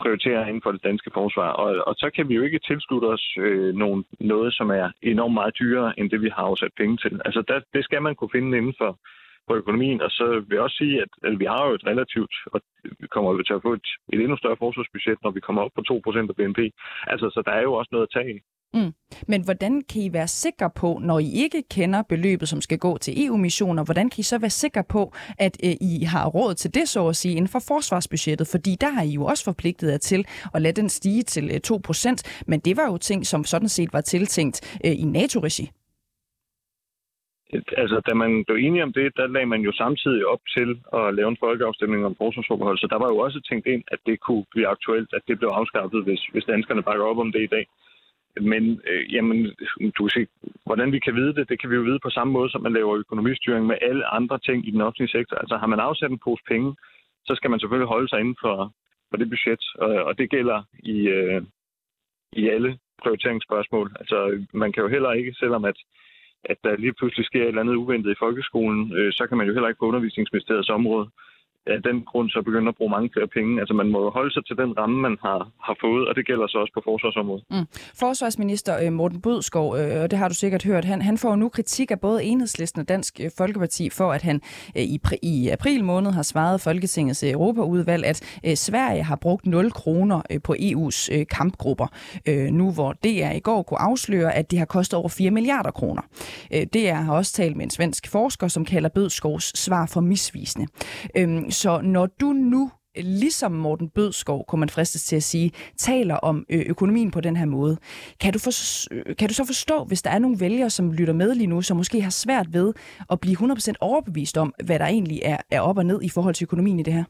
prioritere 0.01 0.49
inden 0.49 0.63
for 0.63 0.73
det 0.73 0.85
danske 0.85 1.11
forsvar. 1.15 1.51
Og, 1.63 1.71
og 1.89 1.95
så 1.95 2.11
kan 2.17 2.29
vi 2.29 2.35
jo 2.35 2.43
ikke 2.43 2.59
tilslutte 2.59 3.07
os 3.07 3.25
øh, 3.39 3.75
nogen, 3.75 4.05
noget, 4.21 4.55
som 4.55 4.71
er 4.71 4.91
enormt 5.03 5.35
meget 5.35 5.59
dyrere, 5.59 5.99
end 5.99 6.11
det 6.11 6.23
vi 6.23 6.29
har 6.29 6.43
afsat 6.43 6.73
penge 6.77 6.97
til. 6.97 7.21
Altså, 7.25 7.43
der, 7.49 7.61
det 7.75 7.85
skal 7.85 8.03
man 8.03 8.15
kunne 8.15 8.35
finde 8.35 8.59
inden 8.59 8.75
for, 8.79 8.99
på 9.49 9.55
økonomien. 9.63 10.01
Og 10.07 10.11
så 10.11 10.25
vil 10.47 10.57
jeg 10.57 10.67
også 10.67 10.79
sige, 10.83 10.97
at, 11.05 11.13
at 11.29 11.35
vi 11.43 11.47
har 11.53 11.63
jo 11.67 11.73
et 11.75 11.87
relativt, 11.91 12.35
og 12.53 12.61
vi 13.03 13.07
kommer 13.15 13.31
jo 13.33 13.43
til 13.43 13.59
at 13.59 13.65
få 13.67 13.73
et, 13.81 13.89
et 14.13 14.21
endnu 14.21 14.37
større 14.37 14.63
forsvarsbudget, 14.65 15.19
når 15.25 15.31
vi 15.31 15.41
kommer 15.47 15.63
op 15.63 15.75
på 15.75 15.83
2% 15.91 16.31
af 16.31 16.37
BNP. 16.39 16.61
Altså, 17.13 17.27
så 17.35 17.41
der 17.47 17.53
er 17.59 17.63
jo 17.69 17.73
også 17.81 17.91
noget 17.93 18.07
at 18.09 18.15
tage 18.17 18.31
i. 18.37 18.39
Mm. 18.75 18.93
Men 19.29 19.45
hvordan 19.45 19.83
kan 19.83 20.03
I 20.03 20.13
være 20.13 20.29
sikre 20.29 20.71
på, 20.71 20.99
når 21.03 21.19
I 21.19 21.33
ikke 21.33 21.63
kender 21.71 22.03
beløbet, 22.03 22.49
som 22.49 22.61
skal 22.61 22.79
gå 22.79 22.99
til 22.99 23.27
EU-missioner, 23.27 23.85
hvordan 23.85 24.11
kan 24.11 24.21
I 24.21 24.23
så 24.23 24.39
være 24.39 24.51
sikre 24.51 24.85
på, 24.85 25.13
at 25.39 25.57
øh, 25.65 25.75
I 25.81 26.05
har 26.05 26.27
råd 26.27 26.55
til 26.55 26.75
det, 26.75 26.89
så 26.89 27.09
at 27.09 27.17
sige, 27.17 27.35
inden 27.35 27.49
for 27.49 27.59
forsvarsbudgettet? 27.69 28.49
Fordi 28.49 28.77
der 28.81 28.89
har 28.89 29.03
I 29.03 29.11
jo 29.11 29.25
også 29.25 29.45
forpligtet 29.45 29.91
jer 29.91 29.99
til 29.99 30.27
at 30.55 30.63
lade 30.63 30.81
den 30.81 30.89
stige 30.89 31.23
til 31.23 31.51
øh, 31.51 31.61
2%, 31.89 32.45
men 32.47 32.61
det 32.61 32.77
var 32.77 32.87
jo 32.87 32.97
ting, 32.97 33.27
som 33.27 33.45
sådan 33.45 33.69
set 33.69 33.93
var 33.93 34.01
tiltænkt 34.01 34.79
øh, 34.85 34.93
i 34.93 35.05
NATO-regi 35.05 35.71
altså, 37.53 38.01
da 38.09 38.15
man 38.15 38.45
blev 38.45 38.57
enige 38.57 38.83
om 38.83 38.93
det, 38.93 39.17
der 39.17 39.27
lagde 39.27 39.47
man 39.47 39.61
jo 39.61 39.73
samtidig 39.73 40.27
op 40.27 40.41
til 40.57 40.69
at 40.93 41.15
lave 41.15 41.29
en 41.29 41.43
folkeafstemning 41.45 42.07
om 42.07 42.15
forsvarsforbehold. 42.15 42.79
Så 42.79 42.87
der 42.87 42.99
var 42.99 43.09
jo 43.13 43.19
også 43.19 43.41
tænkt 43.49 43.67
ind, 43.67 43.83
at 43.89 43.99
det 44.07 44.21
kunne 44.21 44.45
blive 44.51 44.67
aktuelt, 44.67 45.11
at 45.13 45.23
det 45.29 45.39
blev 45.39 45.49
afskaffet, 45.49 46.05
hvis, 46.05 46.23
hvis 46.33 46.45
danskerne 46.45 46.83
bakker 46.83 47.05
op 47.05 47.19
om 47.19 47.33
det 47.33 47.43
i 47.43 47.53
dag. 47.57 47.67
Men 48.41 48.81
øh, 48.91 49.15
jamen, 49.15 49.55
du 49.97 50.03
kan 50.05 50.17
se, 50.17 50.27
hvordan 50.67 50.93
vi 50.93 50.99
kan 50.99 51.15
vide 51.15 51.35
det, 51.35 51.49
det 51.49 51.61
kan 51.61 51.71
vi 51.71 51.77
jo 51.77 51.83
vide 51.83 51.99
på 52.03 52.11
samme 52.11 52.33
måde, 52.33 52.51
som 52.51 52.63
man 52.63 52.73
laver 52.73 52.97
økonomistyring 52.97 53.67
med 53.67 53.77
alle 53.83 54.07
andre 54.07 54.39
ting 54.39 54.69
i 54.69 54.71
den 54.71 54.81
offentlige 54.81 55.15
sektor. 55.17 55.37
Altså 55.37 55.57
har 55.57 55.67
man 55.67 55.81
afsat 55.81 56.11
en 56.11 56.25
pose 56.25 56.43
penge, 56.49 56.77
så 57.27 57.35
skal 57.35 57.51
man 57.51 57.61
selvfølgelig 57.61 57.89
holde 57.89 58.09
sig 58.09 58.21
inden 58.21 58.37
for, 58.41 58.73
for 59.11 59.17
det 59.17 59.29
budget, 59.29 59.63
og, 59.75 59.91
og 60.09 60.19
det 60.19 60.31
gælder 60.31 60.63
i, 60.83 60.99
øh, 61.09 61.43
i 62.33 62.49
alle 62.49 62.79
prioriteringsspørgsmål. 63.03 63.97
Altså 64.01 64.45
man 64.53 64.73
kan 64.73 64.83
jo 64.83 64.89
heller 64.89 65.13
ikke, 65.13 65.35
selvom 65.35 65.65
at 65.65 65.79
at 66.45 66.57
der 66.65 66.77
lige 66.77 66.93
pludselig 66.93 67.27
sker 67.27 67.43
et 67.43 67.49
eller 67.49 67.61
andet 67.61 67.75
uventet 67.75 68.11
i 68.11 68.21
folkeskolen, 68.25 68.93
øh, 68.99 69.13
så 69.13 69.27
kan 69.27 69.37
man 69.39 69.47
jo 69.47 69.53
heller 69.53 69.69
ikke 69.69 69.79
på 69.79 69.87
undervisningsministeriets 69.87 70.71
område 70.71 71.11
af 71.69 71.83
den 71.83 71.99
grund 72.11 72.31
så 72.31 72.43
begynde 72.43 72.69
at 72.69 72.77
bruge 72.77 72.91
mange 72.91 73.11
flere 73.13 73.29
penge. 73.37 73.61
Altså 73.61 73.75
man 73.75 73.89
må 73.89 74.11
holde 74.11 74.33
sig 74.33 74.43
til 74.47 74.57
den 74.57 74.79
ramme, 74.79 74.99
man 75.01 75.17
har, 75.25 75.41
har 75.67 75.77
fået, 75.81 76.09
og 76.09 76.13
det 76.17 76.27
gælder 76.27 76.47
så 76.47 76.59
også 76.59 76.73
på 76.75 76.83
forsvarsområdet. 76.85 77.45
Mm. 77.51 77.67
Forsvarsminister 78.05 78.73
øh, 78.85 78.93
Morten 78.93 79.21
Bødskov, 79.21 79.77
øh, 79.77 80.03
og 80.03 80.11
det 80.11 80.19
har 80.19 80.29
du 80.29 80.35
sikkert 80.35 80.65
hørt, 80.65 80.85
han, 80.85 81.03
han 81.03 81.19
får 81.19 81.37
nu 81.37 81.49
kritik 81.49 81.91
af 81.91 82.01
både 82.01 82.25
Enhedslisten 82.25 82.81
og 82.81 82.89
Dansk 82.89 83.21
øh, 83.25 83.31
Folkeparti 83.39 83.91
for, 83.91 84.13
at 84.13 84.23
han 84.23 84.41
i, 84.77 85.01
i 85.23 85.49
april 85.49 85.85
måned 85.85 86.11
har 86.11 86.23
svaret 86.23 86.61
Folketingets 86.61 87.23
Europaudvalg, 87.23 88.05
at 88.05 88.19
Sverige 88.55 89.03
har 89.03 89.17
brugt 89.17 89.47
0 89.47 89.71
kroner 89.71 90.21
på 90.45 90.55
EU's 90.59 91.25
kampgrupper. 91.25 91.87
Nu 92.51 92.73
hvor 92.73 92.93
DR 92.93 93.33
i 93.37 93.41
går 93.41 93.63
kunne 93.63 93.81
afsløre, 93.81 94.35
at 94.35 94.51
det 94.51 94.59
har 94.59 94.67
kostet 94.67 94.99
over 94.99 95.09
4 95.09 95.31
milliarder 95.31 95.71
kroner. 95.71 96.03
DR 96.75 96.95
har 96.95 97.15
også 97.15 97.33
talt 97.33 97.57
med 97.57 97.65
en 97.65 97.71
svensk 97.71 98.09
forsker, 98.09 98.49
som 98.49 98.65
kalder 98.65 98.89
Bødskovs 98.89 99.59
svar 99.59 99.87
for 99.87 100.01
misvisende. 100.01 100.67
Øhm, 101.17 101.51
så 101.63 101.81
når 101.81 102.07
du 102.21 102.29
nu 102.33 102.71
ligesom 102.95 103.53
Morten 103.53 103.91
Bødskov, 103.91 104.45
kunne 104.49 104.61
man 104.61 104.69
fristes 104.69 105.05
til 105.05 105.17
at 105.17 105.23
sige, 105.23 105.51
taler 105.77 106.17
om 106.31 106.47
øh, 106.51 106.65
økonomien 106.67 107.11
på 107.11 107.21
den 107.21 107.37
her 107.37 107.47
måde. 107.47 107.77
Kan 108.21 108.33
du, 108.33 108.39
for, 108.39 108.53
øh, 108.95 109.17
kan 109.17 109.29
du 109.29 109.35
så 109.35 109.45
forstå, 109.47 109.85
hvis 109.85 110.03
der 110.03 110.11
er 110.11 110.19
nogle 110.19 110.37
vælgere, 110.41 110.71
som 110.71 110.93
lytter 110.93 111.15
med 111.15 111.35
lige 111.35 111.53
nu, 111.55 111.63
som 111.63 111.77
måske 111.77 112.01
har 112.01 112.11
svært 112.11 112.49
ved 112.53 112.75
at 113.13 113.21
blive 113.21 113.37
100% 113.37 113.73
overbevist 113.81 114.39
om, 114.39 114.55
hvad 114.67 114.79
der 114.79 114.87
egentlig 114.87 115.21
er, 115.25 115.39
er 115.53 115.61
op 115.61 115.79
og 115.79 115.87
ned 115.87 116.03
i 116.03 116.11
forhold 116.15 116.35
til 116.35 116.45
økonomien 116.45 116.81
i 116.81 116.83
det 116.83 116.93
her? 116.93 117.05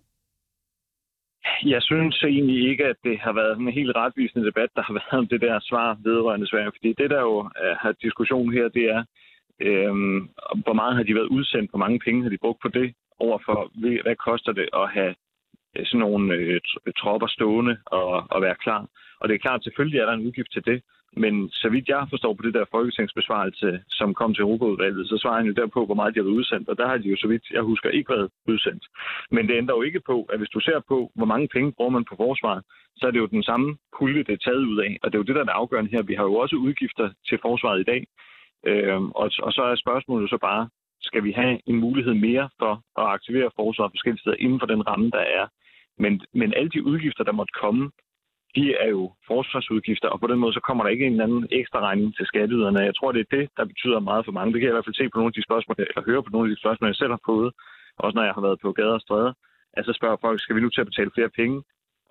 Jeg 1.74 1.82
synes 1.82 2.22
egentlig 2.22 2.70
ikke, 2.70 2.84
at 2.84 2.96
det 3.04 3.18
har 3.18 3.32
været 3.32 3.58
en 3.58 3.72
helt 3.78 3.96
retvisende 3.96 4.46
debat, 4.46 4.70
der 4.76 4.82
har 4.82 4.94
været 5.00 5.18
om 5.22 5.26
det 5.26 5.40
der 5.40 5.60
svar 5.62 5.98
vedrørende 6.02 6.48
Sverige. 6.48 6.72
Fordi 6.76 6.90
det, 7.00 7.10
der 7.10 7.20
jo 7.20 7.36
øh, 7.62 7.74
har 7.82 7.92
diskussion 7.92 8.52
her, 8.52 8.68
det 8.68 8.84
er, 8.96 9.02
øhm, 9.60 10.18
hvor 10.64 10.76
meget 10.80 10.96
har 10.96 11.02
de 11.02 11.14
været 11.14 11.32
udsendt, 11.36 11.70
hvor 11.70 11.82
mange 11.84 11.98
penge 11.98 12.22
har 12.22 12.30
de 12.30 12.44
brugt 12.44 12.60
på 12.62 12.68
det, 12.68 12.94
overfor, 13.18 13.70
hvad 14.02 14.16
koster 14.16 14.52
det 14.52 14.68
at 14.72 14.90
have 14.90 15.14
øh, 15.76 15.86
sådan 15.86 16.00
nogle 16.00 16.34
øh, 16.34 16.60
øh, 16.86 16.92
tropper 16.98 17.26
stående 17.26 17.78
og, 17.86 18.10
og 18.30 18.42
være 18.42 18.54
klar. 18.64 18.86
Og 19.20 19.28
det 19.28 19.34
er 19.34 19.38
klart, 19.46 19.64
selvfølgelig 19.64 20.00
er 20.00 20.06
der 20.06 20.12
en 20.12 20.26
udgift 20.26 20.52
til 20.52 20.64
det, 20.64 20.82
men 21.12 21.50
så 21.50 21.68
vidt 21.68 21.88
jeg 21.88 22.06
forstår 22.10 22.34
på 22.34 22.42
det 22.42 22.54
der 22.54 22.64
folketingsbesvarelse, 22.70 23.80
som 23.88 24.14
kom 24.14 24.34
til 24.34 24.42
Europaudvalget, 24.42 25.08
så 25.08 25.18
svarer 25.18 25.36
han 25.36 25.46
jo 25.46 25.52
derpå, 25.52 25.86
hvor 25.86 25.94
meget 25.94 26.14
de 26.14 26.18
har 26.18 26.24
været 26.24 26.38
udsendt, 26.40 26.68
og 26.68 26.78
der 26.78 26.86
har 26.88 26.98
de 26.98 27.08
jo, 27.08 27.16
så 27.16 27.28
vidt 27.28 27.50
jeg 27.50 27.62
husker, 27.62 27.90
ikke 27.90 28.12
været 28.14 28.30
udsendt. 28.46 28.84
Men 29.30 29.48
det 29.48 29.56
ændrer 29.56 29.76
jo 29.76 29.82
ikke 29.82 30.00
på, 30.00 30.22
at 30.32 30.38
hvis 30.38 30.48
du 30.48 30.60
ser 30.60 30.80
på, 30.88 31.10
hvor 31.14 31.26
mange 31.26 31.48
penge 31.48 31.72
bruger 31.72 31.90
man 31.90 32.04
på 32.04 32.16
forsvaret, 32.16 32.62
så 32.96 33.06
er 33.06 33.10
det 33.10 33.18
jo 33.18 33.26
den 33.26 33.42
samme 33.42 33.76
pulje, 33.98 34.22
det 34.22 34.32
er 34.32 34.44
taget 34.44 34.64
ud 34.72 34.78
af. 34.78 34.98
Og 35.02 35.06
det 35.12 35.14
er 35.14 35.22
jo 35.22 35.28
det, 35.28 35.34
der 35.34 35.44
er 35.44 35.60
afgørende 35.62 35.90
her. 35.90 36.02
Vi 36.02 36.14
har 36.14 36.24
jo 36.24 36.34
også 36.34 36.56
udgifter 36.56 37.10
til 37.28 37.38
forsvaret 37.42 37.80
i 37.80 37.88
dag. 37.92 38.06
Øhm, 38.66 39.10
og, 39.10 39.30
og 39.46 39.52
så 39.52 39.62
er 39.62 39.74
spørgsmålet 39.74 40.30
så 40.30 40.38
bare, 40.38 40.68
skal 41.10 41.22
vi 41.24 41.32
have 41.40 41.54
en 41.70 41.76
mulighed 41.84 42.14
mere 42.28 42.46
for 42.60 42.72
at 43.00 43.06
aktivere 43.16 43.50
forsvaret 43.60 43.92
forskellige 43.94 44.22
steder 44.22 44.42
inden 44.44 44.60
for 44.60 44.68
den 44.74 44.82
ramme, 44.88 45.10
der 45.16 45.24
er. 45.38 45.44
Men, 46.02 46.12
men 46.40 46.48
alle 46.58 46.70
de 46.74 46.86
udgifter, 46.90 47.24
der 47.24 47.38
måtte 47.40 47.58
komme, 47.62 47.90
de 48.56 48.64
er 48.84 48.88
jo 48.96 49.02
forsvarsudgifter, 49.30 50.08
og 50.08 50.20
på 50.20 50.26
den 50.26 50.38
måde 50.38 50.52
så 50.52 50.62
kommer 50.66 50.82
der 50.84 50.90
ikke 50.90 51.06
en 51.06 51.12
eller 51.12 51.28
anden 51.28 51.48
ekstra 51.60 51.80
regning 51.88 52.16
til 52.16 52.26
skatteyderne. 52.26 52.88
Jeg 52.88 52.96
tror, 52.96 53.12
det 53.12 53.20
er 53.20 53.36
det, 53.36 53.44
der 53.56 53.64
betyder 53.64 54.00
meget 54.10 54.24
for 54.24 54.32
mange. 54.32 54.52
Det 54.52 54.58
kan 54.60 54.66
jeg 54.66 54.74
i 54.74 54.78
hvert 54.78 54.88
fald 54.88 55.00
se 55.00 55.08
på 55.08 55.18
nogle 55.18 55.32
af 55.32 55.36
de 55.38 55.48
spørgsmål, 55.48 55.76
eller 55.78 56.08
høre 56.10 56.22
på 56.22 56.30
nogle 56.32 56.46
af 56.46 56.50
de 56.52 56.60
spørgsmål, 56.62 56.88
jeg 56.88 57.00
selv 57.02 57.14
har 57.16 57.24
fået, 57.30 57.50
også 58.04 58.14
når 58.16 58.24
jeg 58.24 58.34
har 58.36 58.44
været 58.46 58.60
på 58.60 58.72
gader 58.72 58.98
og 58.98 59.04
stræder. 59.06 59.32
Altså 59.78 59.92
spørger 59.92 60.18
folk, 60.20 60.38
skal 60.40 60.56
vi 60.56 60.60
nu 60.60 60.70
til 60.70 60.80
at 60.80 60.90
betale 60.90 61.14
flere 61.14 61.32
penge? 61.40 61.56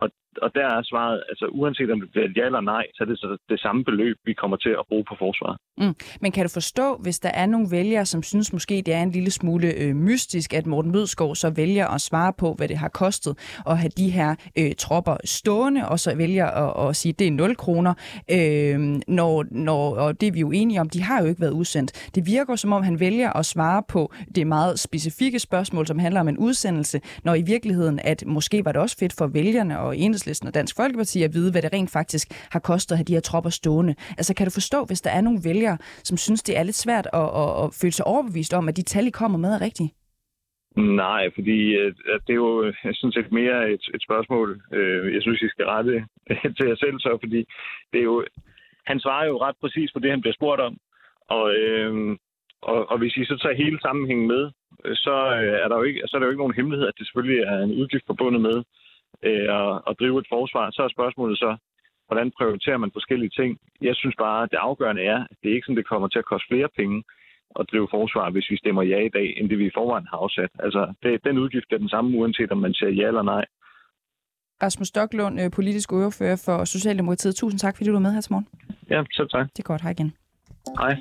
Og, 0.01 0.09
og 0.41 0.49
der 0.55 0.67
er 0.75 0.81
svaret, 0.83 1.23
altså 1.29 1.45
uanset 1.45 1.91
om 1.91 2.01
det 2.01 2.09
bliver 2.11 2.27
ja 2.35 2.45
eller 2.45 2.61
nej, 2.61 2.85
så 2.93 3.03
er 3.03 3.07
det 3.07 3.19
så 3.19 3.37
det 3.49 3.59
samme 3.59 3.83
beløb, 3.83 4.17
vi 4.25 4.33
kommer 4.33 4.57
til 4.57 4.69
at 4.69 4.85
bruge 4.89 5.05
på 5.09 5.15
forsvaret. 5.19 5.57
Mm. 5.77 5.95
Men 6.21 6.31
kan 6.31 6.45
du 6.45 6.49
forstå, 6.53 6.97
hvis 7.03 7.19
der 7.19 7.29
er 7.29 7.45
nogle 7.45 7.67
vælgere, 7.71 8.05
som 8.05 8.23
synes 8.23 8.53
måske, 8.53 8.81
det 8.85 8.93
er 8.93 9.01
en 9.01 9.11
lille 9.11 9.31
smule 9.31 9.73
øh, 9.73 9.95
mystisk, 9.95 10.53
at 10.53 10.65
Morten 10.65 10.91
Mødskov 10.91 11.35
så 11.35 11.49
vælger 11.49 11.87
at 11.87 12.01
svare 12.01 12.33
på, 12.33 12.53
hvad 12.53 12.67
det 12.67 12.77
har 12.77 12.87
kostet 12.89 13.61
at 13.67 13.77
have 13.77 13.91
de 13.97 14.09
her 14.09 14.35
øh, 14.57 14.71
tropper 14.77 15.17
stående, 15.25 15.89
og 15.89 15.99
så 15.99 16.15
vælger 16.15 16.47
at, 16.47 16.89
at 16.89 16.95
sige, 16.95 17.13
at 17.13 17.19
det 17.19 17.27
er 17.27 17.31
0 17.31 17.55
kroner, 17.55 17.93
øh, 18.31 18.79
når, 19.07 19.45
når, 19.51 19.95
og 19.95 20.21
det 20.21 20.27
er 20.27 20.31
vi 20.31 20.39
jo 20.39 20.51
enige 20.51 20.81
om, 20.81 20.89
de 20.89 21.01
har 21.01 21.21
jo 21.21 21.27
ikke 21.27 21.41
været 21.41 21.51
udsendt. 21.51 22.11
Det 22.15 22.25
virker 22.25 22.55
som 22.55 22.73
om, 22.73 22.83
han 22.83 22.99
vælger 22.99 23.33
at 23.33 23.45
svare 23.45 23.83
på 23.89 24.13
det 24.35 24.47
meget 24.47 24.79
specifikke 24.79 25.39
spørgsmål, 25.39 25.87
som 25.87 25.99
handler 25.99 26.21
om 26.21 26.27
en 26.27 26.37
udsendelse, 26.37 27.01
når 27.23 27.35
i 27.35 27.41
virkeligheden, 27.41 27.99
at 28.03 28.23
måske 28.27 28.65
var 28.65 28.71
det 28.71 28.81
også 28.81 28.97
fedt 28.99 29.13
for 29.13 29.27
vælgerne 29.27 29.79
og 29.87 29.97
Enhedslisten 29.97 30.47
og 30.47 30.53
Dansk 30.53 30.75
Folkeparti 30.75 31.23
at 31.23 31.33
vide, 31.33 31.51
hvad 31.51 31.61
det 31.61 31.73
rent 31.73 31.91
faktisk 31.91 32.27
har 32.51 32.59
kostet 32.59 32.91
at 32.91 32.97
have 32.97 33.09
de 33.09 33.13
her 33.13 33.21
tropper 33.29 33.49
stående. 33.49 33.95
Altså 34.19 34.33
kan 34.35 34.45
du 34.47 34.51
forstå, 34.51 34.85
hvis 34.85 35.01
der 35.01 35.11
er 35.11 35.21
nogle 35.21 35.39
vælgere, 35.43 35.77
som 36.03 36.17
synes, 36.17 36.43
det 36.43 36.57
er 36.57 36.63
lidt 36.63 36.75
svært 36.75 37.07
at, 37.13 37.29
at, 37.41 37.49
at 37.63 37.67
føle 37.81 37.91
sig 37.91 38.07
overbevist 38.07 38.53
om, 38.53 38.67
at 38.69 38.77
de 38.77 38.83
tal, 38.83 39.07
I 39.07 39.09
kommer 39.09 39.37
med, 39.37 39.51
er 39.53 39.61
rigtige? 39.61 39.91
Nej, 40.77 41.29
fordi 41.35 41.59
øh, 41.75 41.93
det 42.27 42.33
er 42.33 42.41
jo 42.45 42.65
jeg 42.83 42.95
synes, 42.95 43.15
det 43.15 43.31
mere 43.31 43.71
et, 43.71 43.85
et 43.95 44.03
spørgsmål, 44.07 44.61
øh, 44.73 45.13
jeg 45.13 45.21
synes, 45.21 45.41
I 45.41 45.49
skal 45.49 45.65
rette 45.65 46.05
til 46.57 46.67
jer 46.67 46.75
selv 46.75 46.99
så, 46.99 47.17
fordi 47.23 47.39
det 47.91 47.99
er 47.99 48.03
jo, 48.11 48.25
han 48.85 48.99
svarer 48.99 49.25
jo 49.27 49.37
ret 49.37 49.55
præcis 49.61 49.91
på 49.91 49.99
det, 49.99 50.11
han 50.11 50.21
bliver 50.21 50.33
spurgt 50.33 50.61
om. 50.61 50.77
Og, 51.29 51.55
øh, 51.55 52.17
og, 52.61 52.91
og 52.91 52.97
hvis 52.97 53.17
I 53.17 53.25
så 53.25 53.37
tager 53.37 53.63
hele 53.63 53.79
sammenhængen 53.81 54.27
med, 54.27 54.43
øh, 54.85 54.95
så, 54.95 55.15
øh, 55.41 55.57
er 55.63 55.67
der 55.67 55.77
jo 55.77 55.83
ikke, 55.83 56.01
så 56.05 56.11
er 56.15 56.19
der 56.19 56.27
jo 56.27 56.31
ikke 56.31 56.43
nogen 56.43 56.59
hemmelighed, 56.59 56.87
at 56.87 56.97
det 56.97 57.07
selvfølgelig 57.07 57.39
er 57.43 57.57
en 57.57 57.77
udgift 57.81 58.05
forbundet 58.07 58.41
med 58.41 58.63
øh, 59.23 59.47
at, 59.59 59.81
at 59.89 59.93
drive 59.99 60.19
et 60.19 60.31
forsvar. 60.35 60.71
Så 60.71 60.81
er 60.83 60.95
spørgsmålet 60.97 61.37
så, 61.37 61.57
hvordan 62.07 62.31
prioriterer 62.37 62.77
man 62.77 62.95
forskellige 62.97 63.35
ting? 63.39 63.57
Jeg 63.81 63.95
synes 63.95 64.15
bare, 64.25 64.43
at 64.43 64.51
det 64.51 64.57
afgørende 64.57 65.03
er, 65.03 65.19
at 65.31 65.37
det 65.41 65.49
er 65.49 65.55
ikke 65.55 65.65
sådan, 65.65 65.77
det 65.81 65.87
kommer 65.91 66.07
til 66.07 66.19
at 66.19 66.29
koste 66.31 66.47
flere 66.51 66.69
penge 66.79 67.03
at 67.59 67.65
drive 67.71 67.87
forsvar, 67.91 68.29
hvis 68.29 68.49
vi 68.51 68.57
stemmer 68.57 68.83
ja 68.83 68.99
i 68.99 69.09
dag, 69.09 69.27
end 69.37 69.49
det 69.49 69.59
vi 69.59 69.65
i 69.67 69.75
forvejen 69.77 70.07
har 70.11 70.17
afsat. 70.17 70.51
Altså, 70.59 70.93
det, 71.03 71.23
den 71.23 71.37
udgift 71.37 71.71
er 71.71 71.77
den 71.77 71.89
samme, 71.89 72.17
uanset 72.17 72.51
om 72.51 72.57
man 72.57 72.73
siger 72.73 72.89
ja 72.89 73.07
eller 73.07 73.23
nej. 73.23 73.45
Rasmus 74.63 74.87
Stoklund, 74.87 75.41
øh, 75.41 75.51
politisk 75.51 75.93
ordfører 75.93 76.41
for 76.45 76.65
Socialdemokratiet. 76.65 77.35
Tusind 77.35 77.59
tak, 77.59 77.75
fordi 77.75 77.87
du 77.87 77.93
var 77.93 77.99
med 77.99 78.13
her 78.13 78.21
til 78.21 78.33
morgen. 78.33 78.47
Ja, 78.89 79.03
så 79.11 79.27
tak. 79.31 79.45
Det 79.53 79.59
er 79.59 79.63
godt. 79.63 79.81
Hej 79.81 79.91
igen. 79.91 80.13
Hej. 80.79 80.95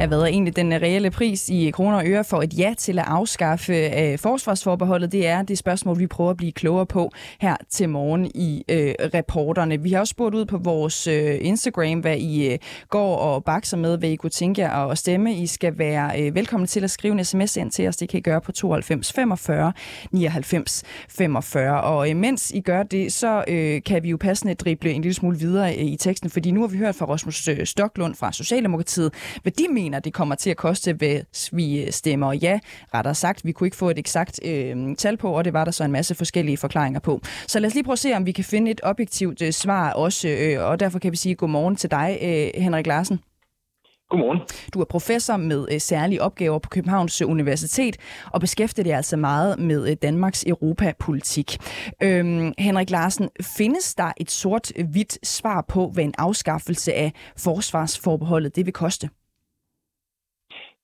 Af 0.00 0.08
hvad 0.08 0.18
er 0.18 0.26
egentlig 0.26 0.56
den 0.56 0.72
øh, 0.72 0.82
reelle 0.82 1.10
pris 1.10 1.48
i 1.48 1.70
kroner 1.70 1.96
og 1.96 2.06
øre 2.06 2.24
for 2.24 2.42
et 2.42 2.58
ja 2.58 2.74
til 2.78 2.98
at 2.98 3.04
afskaffe 3.08 3.72
øh, 3.72 4.18
forsvarsforbeholdet? 4.18 5.12
Det 5.12 5.26
er 5.26 5.42
det 5.42 5.58
spørgsmål, 5.58 5.98
vi 5.98 6.06
prøver 6.06 6.30
at 6.30 6.36
blive 6.36 6.52
klogere 6.52 6.86
på 6.86 7.12
her 7.40 7.56
til 7.70 7.88
morgen 7.88 8.30
i 8.34 8.64
øh, 8.68 8.94
reporterne. 9.14 9.82
Vi 9.82 9.92
har 9.92 10.00
også 10.00 10.10
spurgt 10.10 10.34
ud 10.34 10.44
på 10.44 10.58
vores 10.58 11.06
øh, 11.06 11.38
Instagram, 11.40 12.00
hvad 12.00 12.16
I 12.16 12.52
øh, 12.52 12.58
går 12.88 13.16
og 13.16 13.44
bakser 13.44 13.76
med, 13.76 13.98
hvad 13.98 14.08
I 14.08 14.16
kunne 14.16 14.30
tænke 14.30 14.60
jer 14.60 14.70
at 14.72 14.98
stemme. 14.98 15.34
I 15.34 15.46
skal 15.46 15.78
være 15.78 16.20
øh, 16.20 16.34
velkommen 16.34 16.66
til 16.66 16.84
at 16.84 16.90
skrive 16.90 17.12
en 17.12 17.24
sms 17.24 17.56
ind 17.56 17.70
til 17.70 17.88
os. 17.88 17.96
Det 17.96 18.08
kan 18.08 18.18
I 18.18 18.20
gøre 18.20 18.40
på 18.40 18.52
92 18.52 19.12
45 19.12 19.72
99 20.10 20.82
45. 21.08 21.80
Og 21.80 22.10
øh, 22.10 22.16
mens 22.16 22.50
I 22.50 22.60
gør 22.60 22.82
det, 22.82 23.12
så 23.12 23.44
øh, 23.48 23.82
kan 23.82 24.02
vi 24.02 24.10
jo 24.10 24.16
passende 24.16 24.54
drible 24.54 24.90
en 24.90 25.02
lille 25.02 25.14
smule 25.14 25.38
videre 25.38 25.76
øh, 25.76 25.84
i 25.84 25.96
teksten, 25.96 26.30
fordi 26.30 26.50
nu 26.50 26.60
har 26.60 26.68
vi 26.68 26.78
hørt 26.78 26.94
fra 26.94 27.06
Rasmus 27.06 27.48
øh, 27.48 27.66
Stoklund 27.66 28.14
fra 28.14 28.32
Socialdemokratiet, 28.32 29.12
hvad 29.42 29.52
de 29.52 29.64
mener, 29.72 29.89
det 29.98 30.12
kommer 30.12 30.34
til 30.34 30.50
at 30.50 30.56
koste, 30.56 30.92
hvis 30.92 31.48
vi 31.52 31.90
stemmer 31.90 32.32
ja. 32.32 32.58
Rettere 32.94 33.14
sagt, 33.14 33.44
vi 33.44 33.52
kunne 33.52 33.66
ikke 33.66 33.76
få 33.76 33.90
et 33.90 33.98
eksakt 33.98 34.40
øh, 34.44 34.96
tal 34.96 35.16
på, 35.16 35.30
og 35.30 35.44
det 35.44 35.52
var 35.52 35.64
der 35.64 35.72
så 35.72 35.84
en 35.84 35.92
masse 35.92 36.14
forskellige 36.14 36.56
forklaringer 36.56 37.00
på. 37.00 37.20
Så 37.46 37.60
lad 37.60 37.66
os 37.66 37.74
lige 37.74 37.84
prøve 37.84 37.92
at 37.92 37.98
se, 37.98 38.12
om 38.14 38.26
vi 38.26 38.32
kan 38.32 38.44
finde 38.44 38.70
et 38.70 38.80
objektivt 38.82 39.42
øh, 39.42 39.52
svar 39.52 39.92
også, 39.92 40.28
øh, 40.28 40.68
og 40.68 40.80
derfor 40.80 40.98
kan 40.98 41.12
vi 41.12 41.16
sige 41.16 41.34
godmorgen 41.34 41.76
til 41.76 41.90
dig, 41.90 42.18
øh, 42.22 42.62
Henrik 42.62 42.86
Larsen. 42.86 43.20
Godmorgen. 44.10 44.40
Du 44.74 44.80
er 44.80 44.84
professor 44.84 45.36
med 45.36 45.66
øh, 45.72 45.80
særlige 45.80 46.22
opgaver 46.22 46.58
på 46.58 46.68
Københavns 46.68 47.22
Universitet 47.22 47.96
og 48.32 48.40
beskæftiger 48.40 48.84
dig 48.84 48.94
altså 48.94 49.16
meget 49.16 49.58
med 49.58 49.90
øh, 49.90 49.96
Danmarks 50.02 50.44
europapolitik. 50.46 51.58
Øhm, 52.02 52.52
Henrik 52.58 52.90
Larsen, 52.90 53.28
findes 53.42 53.94
der 53.94 54.12
et 54.16 54.30
sort-hvidt 54.30 55.26
svar 55.26 55.64
på, 55.68 55.90
hvad 55.90 56.04
en 56.04 56.14
afskaffelse 56.18 56.92
af 56.92 57.12
forsvarsforbeholdet 57.36 58.56
det 58.56 58.66
vil 58.66 58.72
koste? 58.72 59.08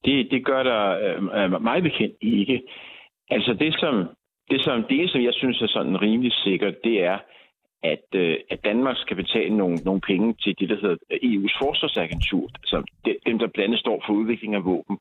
Det, 0.07 0.31
det 0.31 0.45
gør 0.45 0.63
der 0.63 0.83
øh, 0.91 1.45
øh 1.45 1.63
meget 1.63 1.83
bekendt 1.83 2.17
ikke. 2.21 2.63
Altså 3.31 3.55
det, 3.55 3.75
som 3.81 4.09
det, 4.51 4.65
som, 4.65 4.85
det, 4.91 5.11
som 5.11 5.21
jeg 5.23 5.35
synes 5.35 5.63
er 5.63 5.67
sådan 5.67 6.03
rimelig 6.03 6.33
sikkert, 6.33 6.75
det 6.85 7.03
er, 7.03 7.19
at, 7.83 8.07
øh, 8.15 8.37
at 8.51 8.65
Danmark 8.65 8.97
skal 8.97 9.17
betale 9.17 9.57
nogle, 9.57 9.77
nogle 9.77 10.01
penge 10.01 10.35
til 10.35 10.55
det, 10.59 10.69
der 10.69 10.77
hedder 10.81 10.97
øh, 11.11 11.19
EU's 11.31 11.55
forsvarsagentur, 11.65 12.51
altså 12.55 12.79
dem, 13.27 13.39
der 13.39 13.47
blandt 13.47 13.69
andet 13.69 13.81
står 13.81 14.03
for 14.07 14.13
udvikling 14.13 14.55
af 14.55 14.65
våben. 14.65 14.99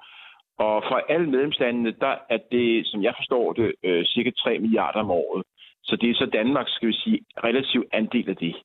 Og 0.58 0.84
for 0.88 0.96
alle 1.10 1.30
medlemslandene, 1.30 1.92
der 1.92 2.16
er 2.30 2.38
det, 2.52 2.88
som 2.88 3.04
jeg 3.04 3.14
forstår 3.18 3.54
det, 3.54 3.74
øh, 3.84 4.06
cirka 4.06 4.32
3 4.32 4.60
milliarder 4.60 5.00
om 5.00 5.12
året. 5.12 5.44
Så 5.84 5.96
det 5.96 6.10
er 6.10 6.14
så 6.14 6.26
Danmarks, 6.26 6.72
skal 6.72 6.88
vi 6.88 6.94
sige, 6.94 7.20
relativ 7.44 7.84
andel 7.92 8.30
af 8.30 8.36
det. 8.36 8.56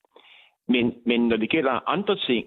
Men, 0.69 0.95
men 1.07 1.29
når 1.29 1.37
det 1.37 1.51
gælder 1.51 1.89
andre 1.89 2.17
ting, 2.17 2.47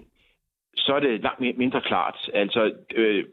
så 0.76 0.94
er 0.96 1.00
det 1.00 1.22
langt 1.22 1.58
mindre 1.58 1.82
klart. 1.82 2.30
Altså, 2.34 2.72
øh, 2.96 3.26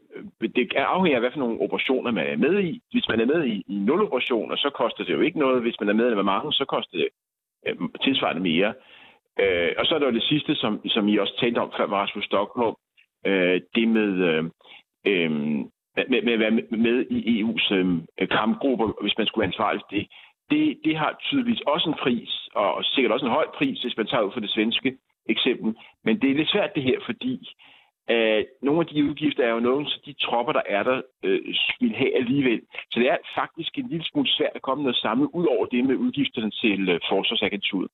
det 0.55 0.73
afhænger 0.75 1.17
af, 1.17 1.21
hvad 1.21 1.31
for 1.31 1.39
nogle 1.39 1.61
operationer 1.61 2.11
man 2.11 2.27
er 2.27 2.37
med 2.37 2.63
i. 2.63 2.81
Hvis 2.91 3.07
man 3.09 3.19
er 3.19 3.25
med 3.25 3.45
i, 3.45 3.63
i 3.67 3.73
nul 3.73 4.01
operationer, 4.01 4.55
så 4.55 4.69
koster 4.69 5.03
det 5.03 5.13
jo 5.13 5.21
ikke 5.21 5.39
noget. 5.39 5.61
Hvis 5.61 5.79
man 5.79 5.89
er 5.89 5.93
med 5.93 6.11
i 6.11 6.23
mange, 6.23 6.53
så 6.53 6.65
koster 6.65 6.97
det 6.97 7.09
øh, 7.67 7.75
tilsvarende 8.03 8.41
mere. 8.41 8.73
Øh, 9.39 9.71
og 9.77 9.85
så 9.85 9.95
er 9.95 9.99
der 9.99 10.05
jo 10.05 10.13
det 10.13 10.23
sidste, 10.23 10.55
som, 10.55 10.81
som 10.87 11.07
I 11.07 11.17
også 11.17 11.37
talte 11.39 11.59
om 11.59 11.71
før 11.77 11.87
med 11.87 11.97
Rasmus 11.97 12.25
Stockholm, 12.25 12.75
øh, 13.25 13.61
det 13.75 13.87
med, 13.87 14.11
øh, 14.29 14.43
øh, 15.07 15.31
med, 16.09 16.21
med 16.23 16.33
at 16.33 16.39
være 16.39 16.59
med 16.71 17.05
i 17.09 17.41
EU's 17.41 17.73
øh, 17.73 18.27
kampgrupper, 18.29 19.01
hvis 19.01 19.17
man 19.17 19.27
skulle 19.27 19.41
være 19.41 19.53
ansvarlig 19.53 19.81
for 19.81 19.95
det. 19.95 20.07
det. 20.49 20.77
Det 20.85 20.97
har 20.97 21.17
tydeligvis 21.19 21.61
også 21.61 21.89
en 21.89 21.95
pris, 22.03 22.49
og 22.55 22.85
sikkert 22.85 23.11
også 23.11 23.25
en 23.25 23.31
høj 23.31 23.47
pris, 23.57 23.81
hvis 23.81 23.97
man 23.97 24.07
tager 24.07 24.23
ud 24.23 24.31
for 24.33 24.39
det 24.39 24.49
svenske 24.49 24.97
eksempel. 25.29 25.75
Men 26.03 26.21
det 26.21 26.29
er 26.29 26.35
lidt 26.35 26.51
svært 26.51 26.75
det 26.75 26.83
her, 26.83 26.99
fordi 27.05 27.49
øh, 28.09 28.43
nogle 28.61 28.79
af 28.79 28.87
de 28.87 29.05
udgifter 29.09 29.43
er 29.43 29.53
jo 29.53 29.59
nogen, 29.59 29.85
så 29.85 29.99
de 30.05 30.13
tropper, 30.13 30.53
der 30.53 30.61
er 30.65 30.83
der, 30.83 31.01
øh, 31.23 31.55
vil 31.79 31.95
have 31.95 32.15
alligevel. 32.15 32.61
Så 32.91 32.99
det 32.99 33.09
er 33.09 33.17
faktisk 33.35 33.77
en 33.77 33.87
lille 33.89 34.05
smule 34.05 34.29
svært 34.29 34.55
at 34.55 34.61
komme 34.61 34.83
noget 34.83 34.97
samlet 34.97 35.29
ud 35.33 35.45
over 35.45 35.65
det 35.65 35.85
med 35.85 35.95
udgifterne 35.95 36.51
til 36.51 36.89
øh, 36.89 36.99
forsvarsagenturet. 37.09 37.91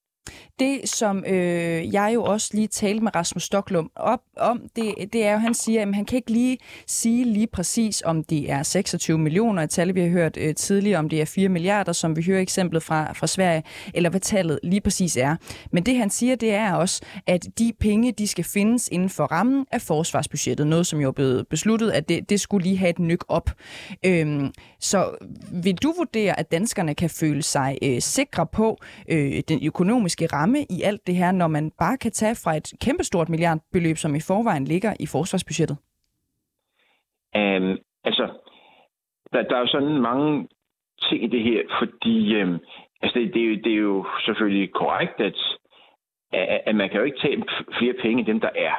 Det, 0.59 0.89
som 0.89 1.23
øh, 1.27 1.93
jeg 1.93 2.11
jo 2.13 2.23
også 2.23 2.49
lige 2.53 2.67
talte 2.67 3.03
med 3.03 3.15
Rasmus 3.15 3.43
Stoklum 3.43 3.91
op, 3.95 4.19
om, 4.37 4.61
det, 4.75 5.13
det 5.13 5.25
er 5.25 5.31
jo, 5.31 5.37
han 5.37 5.53
siger, 5.53 5.81
at 5.81 5.95
han 5.95 6.05
kan 6.05 6.15
ikke 6.15 6.31
lige 6.31 6.57
sige 6.87 7.25
lige 7.25 7.47
præcis, 7.47 8.03
om 8.05 8.23
det 8.23 8.51
er 8.51 8.63
26 8.63 9.17
millioner, 9.17 9.63
et 9.63 9.69
tal, 9.69 9.95
vi 9.95 10.01
har 10.01 10.09
hørt 10.09 10.37
øh, 10.37 10.55
tidligere, 10.55 10.99
om 10.99 11.09
det 11.09 11.21
er 11.21 11.25
4 11.25 11.49
milliarder, 11.49 11.91
som 11.91 12.15
vi 12.15 12.23
hører 12.23 12.41
eksemplet 12.41 12.83
fra, 12.83 13.13
fra 13.13 13.27
Sverige, 13.27 13.63
eller 13.93 14.09
hvad 14.09 14.19
tallet 14.19 14.59
lige 14.63 14.81
præcis 14.81 15.17
er. 15.17 15.35
Men 15.71 15.83
det, 15.83 15.97
han 15.97 16.09
siger, 16.09 16.35
det 16.35 16.53
er 16.53 16.73
også, 16.73 17.01
at 17.27 17.47
de 17.59 17.73
penge, 17.79 18.11
de 18.11 18.27
skal 18.27 18.43
findes 18.43 18.89
inden 18.91 19.09
for 19.09 19.23
rammen 19.23 19.65
af 19.71 19.81
forsvarsbudgettet, 19.81 20.67
noget, 20.67 20.87
som 20.87 20.99
jo 20.99 21.07
er 21.07 21.11
blevet 21.11 21.47
besluttet, 21.47 21.91
at 21.91 22.09
det, 22.09 22.29
det 22.29 22.39
skulle 22.39 22.63
lige 22.63 22.77
have 22.77 22.89
et 22.89 22.99
nyk 22.99 23.23
op. 23.27 23.49
Øhm, 24.05 24.51
så 24.79 25.15
vil 25.51 25.75
du 25.75 25.93
vurdere, 25.97 26.39
at 26.39 26.51
danskerne 26.51 26.95
kan 26.95 27.09
føle 27.09 27.43
sig 27.43 27.77
øh, 27.81 28.01
sikre 28.01 28.47
på 28.47 28.77
øh, 29.09 29.43
den 29.47 29.65
økonomiske 29.65 30.16
økonomiske 30.17 30.35
ramme 30.35 30.59
i 30.69 30.81
alt 30.83 31.07
det 31.07 31.15
her, 31.15 31.31
når 31.31 31.47
man 31.47 31.71
bare 31.79 31.97
kan 31.97 32.11
tage 32.11 32.35
fra 32.43 32.55
et 32.55 32.73
kæmpestort 32.81 33.29
milliardbeløb, 33.29 33.97
som 33.97 34.15
i 34.15 34.21
forvejen 34.27 34.65
ligger 34.65 34.93
i 34.99 35.05
forsvarsbudgettet? 35.05 35.77
Um, 37.35 37.77
altså, 38.03 38.25
der, 39.33 39.41
der 39.43 39.55
er 39.55 39.59
jo 39.59 39.67
sådan 39.67 40.01
mange 40.01 40.47
ting 41.09 41.23
i 41.23 41.27
det 41.27 41.43
her, 41.43 41.61
fordi 41.79 42.41
um, 42.41 42.59
altså 43.01 43.19
det, 43.19 43.33
det, 43.33 43.41
er 43.41 43.47
jo, 43.47 43.55
det 43.63 43.71
er 43.71 43.83
jo 43.89 44.05
selvfølgelig 44.25 44.73
korrekt, 44.73 45.19
at, 45.19 45.39
at, 46.33 46.61
at 46.65 46.75
man 46.75 46.89
kan 46.89 46.99
jo 46.99 47.05
ikke 47.05 47.19
tage 47.19 47.43
flere 47.79 47.95
penge 48.01 48.19
end 48.19 48.27
dem, 48.27 48.39
der 48.39 48.53
er 48.67 48.75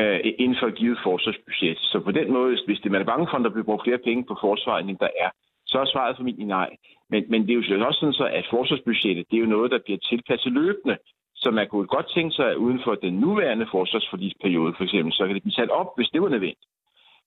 uh, 0.00 0.20
inden 0.42 0.56
for 0.60 0.66
et 0.66 0.78
givet 0.80 0.98
forsvarsbudget. 1.02 1.78
Så 1.78 2.00
på 2.04 2.12
den 2.12 2.32
måde, 2.32 2.58
hvis 2.66 2.80
det, 2.80 2.90
man 2.92 3.00
er 3.00 3.10
bange 3.12 3.26
for, 3.30 3.36
at 3.36 3.44
der 3.44 3.50
bliver 3.50 3.68
brugt 3.70 3.84
flere 3.84 4.04
penge 4.06 4.24
på 4.24 4.36
forsvaret, 4.40 4.88
end 4.88 4.98
der 4.98 5.12
er, 5.24 5.30
så 5.70 5.78
er 5.80 5.84
svaret 5.84 6.16
formentlig 6.16 6.46
nej. 6.46 6.70
Men, 7.10 7.24
men 7.30 7.40
det 7.42 7.50
er 7.50 7.76
jo 7.78 7.86
også 7.86 8.00
sådan, 8.00 8.20
så, 8.20 8.26
at 8.26 8.46
forsvarsbudgettet 8.50 9.26
det 9.30 9.36
er 9.36 9.40
jo 9.40 9.54
noget, 9.56 9.70
der 9.70 9.78
bliver 9.84 9.98
tilpasset 9.98 10.52
løbende. 10.52 10.96
Så 11.34 11.50
man 11.50 11.68
kunne 11.68 11.86
godt 11.86 12.08
tænke 12.14 12.34
sig, 12.34 12.46
at 12.50 12.56
uden 12.56 12.80
for 12.84 12.94
den 12.94 13.14
nuværende 13.14 13.66
forsvarsforlisperiode 13.70 14.74
for 14.76 14.84
eksempel, 14.84 15.12
så 15.12 15.26
kan 15.26 15.34
det 15.34 15.42
blive 15.42 15.60
sat 15.60 15.70
op, 15.70 15.90
hvis 15.96 16.08
det 16.08 16.22
var 16.22 16.28
nødvendigt. 16.28 16.66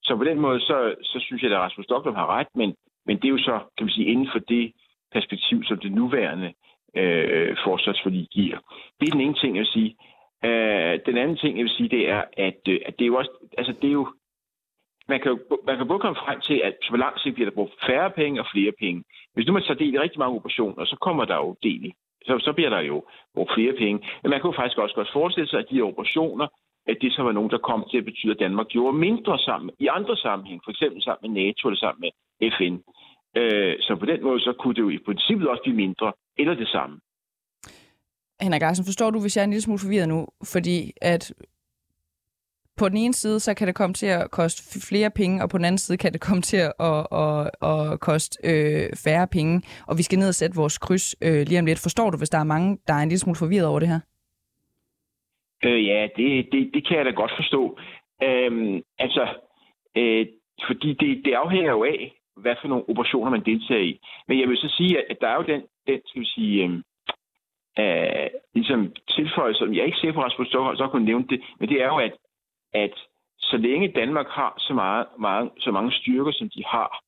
Så 0.04 0.16
på 0.16 0.24
den 0.24 0.40
måde, 0.40 0.60
så, 0.60 0.96
så 1.02 1.20
synes 1.20 1.44
jeg, 1.44 1.52
at 1.52 1.58
Rasmus 1.58 1.86
Stoklund 1.86 2.16
har 2.16 2.28
ret, 2.38 2.48
men, 2.56 2.76
men 3.06 3.18
det 3.18 3.26
er 3.26 3.36
jo 3.38 3.38
så, 3.38 3.60
kan 3.78 3.86
man 3.86 3.90
sige, 3.90 4.08
inden 4.08 4.30
for 4.32 4.40
det 4.40 4.72
perspektiv, 5.12 5.64
som 5.64 5.78
det 5.80 5.92
nuværende 5.92 6.54
øh, 6.98 7.58
forsvarsforlig 7.64 8.28
giver. 8.32 8.58
Det 9.00 9.08
er 9.08 9.12
den 9.12 9.22
ene 9.22 9.34
ting, 9.34 9.56
jeg 9.56 9.60
vil 9.60 9.76
sige. 9.78 9.96
Øh, 10.46 11.00
den 11.06 11.18
anden 11.18 11.38
ting, 11.38 11.58
jeg 11.58 11.64
vil 11.64 11.78
sige, 11.78 11.90
det 11.90 12.10
er, 12.10 12.24
at, 12.38 12.62
øh, 12.70 12.80
at 12.86 12.94
det 13.00 13.06
er 13.06 13.12
jo 13.14 13.16
også, 13.16 13.32
altså 13.58 13.74
det 13.82 13.88
er 13.88 13.94
jo, 13.94 14.08
man 15.14 15.22
kan, 15.22 15.32
jo, 15.34 15.38
man 15.68 15.78
kan 15.78 15.88
både 15.88 16.04
komme 16.06 16.20
frem 16.26 16.40
til, 16.48 16.58
at 16.68 16.74
på 16.92 16.98
lang 17.06 17.16
sigt 17.20 17.36
bliver 17.36 17.50
der 17.50 17.60
brugt 17.60 17.74
færre 17.88 18.12
penge 18.20 18.42
og 18.42 18.48
flere 18.54 18.74
penge. 18.84 19.00
Hvis 19.34 19.46
nu 19.46 19.54
man 19.54 19.64
tager 19.64 19.82
del 19.84 19.94
i 19.94 20.04
rigtig 20.06 20.20
mange 20.20 20.38
operationer, 20.40 20.86
så 20.92 20.96
kommer 21.06 21.26
der 21.32 21.38
jo 21.44 21.50
del 21.68 21.82
i. 21.90 21.92
Så, 22.28 22.34
så 22.46 22.52
bliver 22.58 22.72
der 22.76 22.82
jo 22.92 22.98
brugt 23.36 23.52
flere 23.58 23.74
penge. 23.84 23.98
Men 24.22 24.30
man 24.32 24.40
kan 24.40 24.50
jo 24.50 24.56
faktisk 24.60 24.78
også 24.78 24.96
godt 24.96 25.16
forestille 25.18 25.50
sig, 25.50 25.60
at 25.60 25.70
de 25.72 25.82
operationer, 25.92 26.48
at 26.92 26.98
det 27.02 27.14
så 27.14 27.22
var 27.28 27.32
nogen, 27.32 27.52
der 27.56 27.68
kom 27.70 27.82
til 27.92 27.98
at 27.98 28.06
betyde, 28.10 28.34
at 28.36 28.44
Danmark 28.46 28.68
gjorde 28.68 28.98
mindre 29.08 29.40
sammen 29.48 29.70
i 29.80 29.88
andre 29.98 30.16
sammenhæng, 30.26 30.62
for 30.64 30.72
eksempel 30.72 31.02
sammen 31.02 31.24
med 31.26 31.34
NATO 31.42 31.62
eller 31.68 31.82
sammen 31.86 32.02
med 32.04 32.12
FN. 32.58 32.76
Øh, 33.40 33.76
så 33.86 33.92
på 34.00 34.06
den 34.06 34.24
måde, 34.24 34.40
så 34.40 34.54
kunne 34.60 34.76
det 34.76 34.82
jo 34.88 34.90
i 34.90 35.06
princippet 35.08 35.48
også 35.52 35.64
blive 35.64 35.78
mindre 35.86 36.14
eller 36.38 36.54
det 36.54 36.68
samme. 36.68 36.96
Henrik 38.42 38.62
Larsen, 38.62 38.86
forstår 38.86 39.10
du, 39.12 39.20
hvis 39.22 39.36
jeg 39.36 39.42
er 39.42 39.48
en 39.50 39.54
lille 39.56 39.68
smule 39.68 39.80
forvirret 39.80 40.10
nu? 40.10 40.20
Fordi 40.54 40.78
at 41.02 41.34
på 42.78 42.90
den 42.90 42.98
ene 42.98 43.14
side, 43.14 43.40
så 43.40 43.54
kan 43.54 43.68
det 43.68 43.76
komme 43.76 43.94
til 43.94 44.06
at 44.06 44.32
koste 44.32 44.80
flere 44.90 45.10
penge, 45.10 45.44
og 45.44 45.50
på 45.50 45.58
den 45.58 45.66
anden 45.66 45.78
side 45.78 45.98
kan 45.98 46.14
det 46.14 46.22
komme 46.22 46.42
til 46.42 46.58
at, 46.58 46.74
at, 46.80 47.08
at, 47.24 47.52
at 47.70 48.00
koste 48.00 48.40
øh, 48.44 48.90
færre 49.06 49.28
penge. 49.28 49.62
Og 49.88 49.98
vi 49.98 50.04
skal 50.04 50.20
ned 50.20 50.28
og 50.28 50.36
sætte 50.36 50.56
vores 50.56 50.78
kryds 50.78 51.16
øh, 51.22 51.42
lige 51.48 51.60
om 51.60 51.66
lidt. 51.66 51.84
Forstår 51.84 52.10
du, 52.10 52.18
hvis 52.18 52.30
der 52.30 52.38
er 52.38 52.44
mange, 52.44 52.78
der 52.88 52.94
er 52.94 53.04
en 53.04 53.10
lille 53.10 53.20
smule 53.20 53.38
forvirret 53.40 53.68
over 53.68 53.80
det 53.80 53.90
her? 53.90 54.00
Øh, 55.66 55.86
ja, 55.86 56.08
det, 56.18 56.48
det, 56.52 56.72
det 56.74 56.88
kan 56.88 56.98
jeg 56.98 57.06
da 57.06 57.12
godt 57.12 57.34
forstå. 57.36 57.78
Øhm, 58.24 58.82
altså, 59.00 59.28
øh, 59.98 60.26
fordi 60.68 60.94
det, 60.94 61.26
det 61.26 61.34
afhænger 61.34 61.72
jo 61.72 61.84
af, 61.84 62.14
hvad 62.38 62.56
for 62.62 62.68
nogle 62.68 62.90
operationer 62.90 63.32
man 63.32 63.46
deltager 63.46 63.82
i. 63.82 64.00
Men 64.28 64.40
jeg 64.40 64.48
vil 64.50 64.58
så 64.58 64.74
sige, 64.78 65.12
at 65.12 65.18
der 65.22 65.28
er 65.28 65.36
jo 65.36 65.42
den, 65.54 65.62
den 65.88 66.00
skal 66.06 66.22
vi 66.22 66.26
sige, 66.26 66.64
øh, 66.64 66.72
øh, 67.80 68.30
ligesom 68.54 68.94
tilføjelse, 69.10 69.60
som 69.60 69.74
jeg 69.74 69.82
er 69.82 69.86
ikke 69.86 69.98
sikker 69.98 70.14
på, 70.14 70.22
at 70.22 70.26
Rasmus 70.26 70.48
Stockholm 70.48 70.78
så 70.78 70.88
kunne 70.88 71.06
nævne 71.06 71.28
det, 71.30 71.42
men 71.60 71.70
det 71.70 71.82
er 71.82 71.88
jo, 71.88 71.98
at 71.98 72.14
at 72.74 72.94
så 73.40 73.58
længe 73.58 73.92
Danmark 73.96 74.28
har 74.28 74.54
så, 74.58 74.74
meget, 74.74 75.06
meget, 75.20 75.50
så 75.60 75.72
mange 75.72 75.92
styrker, 75.92 76.32
som 76.32 76.50
de 76.50 76.64
har, 76.66 77.04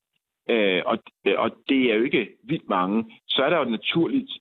øh, 0.49 0.82
og, 0.86 0.97
og 1.38 1.51
det 1.69 1.91
er 1.91 1.95
jo 1.95 2.04
ikke 2.04 2.28
vildt 2.43 2.69
mange, 2.69 3.06
så 3.28 3.43
er 3.43 3.49
der 3.49 3.58
jo 3.58 3.63
et 3.63 3.71
naturligt, 3.71 4.32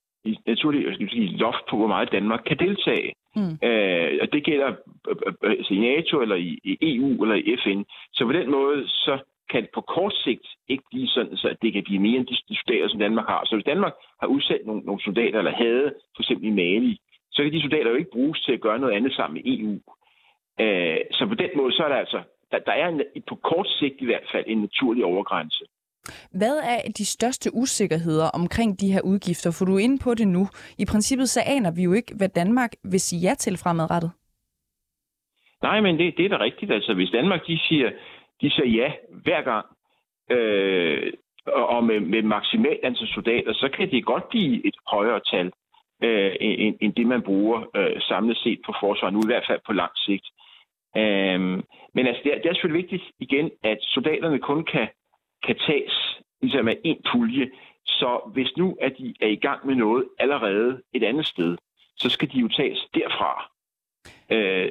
naturligt 0.46 0.94
skal 0.94 1.10
sige, 1.10 1.36
loft 1.36 1.64
på, 1.70 1.76
hvor 1.76 1.86
meget 1.86 2.12
Danmark 2.12 2.42
kan 2.46 2.58
deltage. 2.58 3.12
Mm. 3.36 3.68
Øh, 3.68 4.18
og 4.22 4.32
det 4.32 4.44
gælder 4.44 4.68
øh, 5.08 5.16
øh, 5.26 5.50
altså 5.58 5.74
i 5.74 5.78
NATO, 5.78 6.20
eller 6.20 6.36
i, 6.36 6.58
i 6.64 6.96
EU, 6.96 7.22
eller 7.22 7.34
i 7.34 7.56
FN. 7.62 7.82
Så 8.12 8.24
på 8.24 8.32
den 8.32 8.50
måde, 8.50 8.88
så 8.88 9.18
kan 9.50 9.62
det 9.62 9.70
på 9.74 9.80
kort 9.80 10.14
sigt 10.14 10.46
ikke 10.68 10.84
blive 10.90 11.08
sådan, 11.08 11.36
så 11.36 11.56
det 11.62 11.72
kan 11.72 11.84
blive 11.84 12.00
mere 12.00 12.18
end 12.18 12.26
de 12.26 12.56
soldater, 12.56 12.88
som 12.88 12.98
Danmark 12.98 13.26
har. 13.26 13.42
Så 13.44 13.56
hvis 13.56 13.64
Danmark 13.64 13.92
har 14.20 14.26
udsendt 14.26 14.66
nogle, 14.66 14.82
nogle 14.82 15.02
soldater, 15.02 15.38
eller 15.38 15.62
havde 15.64 15.94
for 16.16 16.22
eksempel 16.22 16.46
i 16.48 16.50
Mali, 16.50 16.98
så 17.32 17.42
kan 17.42 17.52
de 17.52 17.62
soldater 17.62 17.90
jo 17.90 17.96
ikke 17.96 18.10
bruges 18.12 18.40
til 18.40 18.52
at 18.52 18.60
gøre 18.60 18.78
noget 18.78 18.94
andet 18.94 19.12
sammen 19.12 19.34
med 19.34 19.58
EU. 19.58 19.78
Øh, 20.60 20.96
så 21.10 21.26
på 21.26 21.34
den 21.34 21.50
måde, 21.56 21.72
så 21.72 21.82
er 21.84 21.88
der 21.88 21.96
altså, 21.96 22.22
der, 22.50 22.58
der 22.58 22.72
er 22.72 22.88
en, 22.88 23.02
på 23.28 23.34
kort 23.34 23.68
sigt 23.68 23.94
i 24.00 24.04
hvert 24.04 24.28
fald 24.32 24.44
en 24.46 24.60
naturlig 24.60 25.04
overgrænse. 25.04 25.64
Hvad 26.40 26.56
er 26.58 26.92
de 26.98 27.04
største 27.04 27.50
usikkerheder 27.54 28.28
omkring 28.40 28.80
de 28.80 28.92
her 28.92 29.00
udgifter? 29.00 29.50
For 29.58 29.64
du 29.64 29.74
er 29.74 29.78
inde 29.78 29.98
på 30.04 30.14
det 30.14 30.28
nu. 30.28 30.46
I 30.78 30.84
princippet 30.92 31.28
så 31.28 31.40
aner 31.46 31.72
vi 31.76 31.82
jo 31.82 31.92
ikke, 31.92 32.12
hvad 32.16 32.28
Danmark 32.28 32.72
vil 32.84 33.00
sige 33.00 33.20
ja 33.28 33.34
til 33.34 33.56
fremadrettet. 33.56 34.10
Nej, 35.62 35.80
men 35.80 35.98
det, 35.98 36.14
det 36.16 36.24
er 36.24 36.28
da 36.28 36.38
rigtigt. 36.40 36.72
Altså, 36.72 36.94
hvis 36.94 37.10
Danmark 37.10 37.46
de 37.46 37.58
siger, 37.68 37.90
de 38.40 38.50
siger 38.50 38.68
ja 38.82 38.92
hver 39.24 39.42
gang, 39.42 39.66
øh, 40.30 41.12
og 41.46 41.84
med, 41.84 42.00
med 42.00 42.22
maksimalt 42.22 42.80
antal 42.82 43.08
soldater, 43.08 43.52
så 43.52 43.68
kan 43.76 43.90
det 43.90 44.04
godt 44.04 44.28
blive 44.28 44.66
et 44.66 44.76
højere 44.86 45.20
tal 45.20 45.52
øh, 46.02 46.32
end, 46.40 46.76
end 46.80 46.92
det, 46.94 47.06
man 47.06 47.22
bruger 47.22 47.58
øh, 47.76 48.00
samlet 48.00 48.36
set 48.36 48.60
på 48.66 48.74
forsvaret, 48.80 49.14
nu 49.14 49.20
i 49.20 49.30
hvert 49.30 49.46
fald 49.48 49.60
på 49.66 49.72
lang 49.72 49.92
sigt. 49.96 50.26
Øhm, 50.96 51.64
men 51.94 52.06
altså, 52.06 52.20
det 52.24 52.32
er, 52.34 52.38
det 52.42 52.46
er 52.46 52.54
selvfølgelig 52.54 52.82
vigtigt 52.82 53.02
igen, 53.18 53.50
at 53.62 53.78
soldaterne 53.80 54.38
kun 54.38 54.64
kan, 54.64 54.88
kan 55.46 55.56
tages 55.66 56.20
ligesom 56.42 56.68
af 56.68 56.78
en 56.84 56.98
pulje. 57.12 57.50
Så 57.86 58.30
hvis 58.34 58.56
nu 58.56 58.76
at 58.80 58.92
de 58.98 59.14
er 59.20 59.26
i 59.26 59.36
gang 59.36 59.66
med 59.66 59.74
noget 59.74 60.04
allerede 60.18 60.82
et 60.92 61.04
andet 61.04 61.26
sted, 61.26 61.56
så 61.96 62.10
skal 62.10 62.32
de 62.32 62.38
jo 62.38 62.48
tages 62.48 62.88
derfra. 62.94 63.50
Øh, 64.30 64.68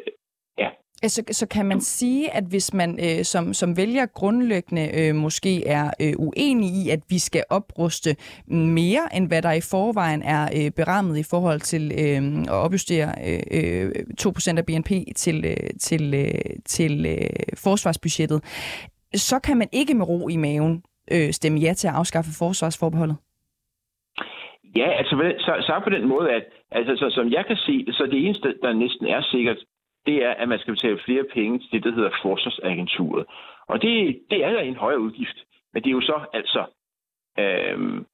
Altså, 1.03 1.23
så 1.31 1.47
kan 1.47 1.65
man 1.65 1.81
sige, 1.81 2.33
at 2.33 2.43
hvis 2.49 2.73
man 2.73 2.99
øh, 3.05 3.23
som, 3.23 3.53
som 3.53 3.77
vælger 3.77 4.05
grundlæggende 4.05 4.85
øh, 4.99 5.15
måske 5.15 5.67
er 5.67 5.91
øh, 6.01 6.13
uenig 6.17 6.69
i, 6.69 6.89
at 6.89 6.99
vi 7.09 7.19
skal 7.19 7.43
opruste 7.49 8.15
mere, 8.47 9.05
end 9.15 9.27
hvad 9.27 9.41
der 9.41 9.51
i 9.51 9.61
forvejen 9.71 10.21
er 10.21 10.43
øh, 10.57 10.71
berammet 10.71 11.17
i 11.17 11.23
forhold 11.29 11.59
til 11.59 11.83
øh, 12.03 12.21
at 12.41 12.59
opjustere 12.65 13.09
øh, 13.29 13.39
øh 13.51 13.91
2% 14.21 14.57
af 14.57 14.65
BNP 14.65 14.91
til, 15.15 15.45
øh, 15.45 15.69
til, 15.79 16.13
øh, 16.15 16.55
til 16.65 17.05
øh, 17.05 17.29
forsvarsbudgettet, 17.65 18.39
så 19.15 19.39
kan 19.39 19.57
man 19.57 19.69
ikke 19.71 19.93
med 19.93 20.07
ro 20.07 20.27
i 20.27 20.37
maven 20.37 20.83
øh, 21.11 21.29
stemme 21.31 21.59
ja 21.59 21.73
til 21.73 21.87
at 21.87 21.93
afskaffe 21.93 22.31
forsvarsforbeholdet? 22.39 23.17
Ja, 24.75 24.87
altså 24.99 25.15
så, 25.39 25.51
så 25.67 25.81
på 25.83 25.89
den 25.89 26.07
måde, 26.07 26.29
at 26.31 26.43
altså, 26.71 26.93
så, 26.95 27.15
som 27.15 27.31
jeg 27.31 27.45
kan 27.45 27.57
se 27.57 27.85
så 27.91 28.03
det 28.11 28.25
eneste, 28.25 28.53
der 28.61 28.73
næsten 28.73 29.05
er 29.07 29.21
sikkert, 29.21 29.57
det 30.05 30.23
er, 30.23 30.31
at 30.31 30.49
man 30.49 30.59
skal 30.59 30.73
betale 30.73 30.99
flere 31.05 31.23
penge 31.33 31.59
til 31.59 31.71
det, 31.71 31.83
der 31.83 31.91
hedder 31.91 32.19
Forsvarsagenturet. 32.21 33.25
Og 33.67 33.81
det, 33.81 34.19
det 34.29 34.43
er 34.43 34.59
en 34.59 34.75
højere 34.75 34.99
udgift. 34.99 35.37
Men 35.73 35.83
det 35.83 35.89
er 35.89 35.97
jo 35.99 36.01
så 36.01 36.17
altså 36.33 36.65
øhm, 37.39 38.05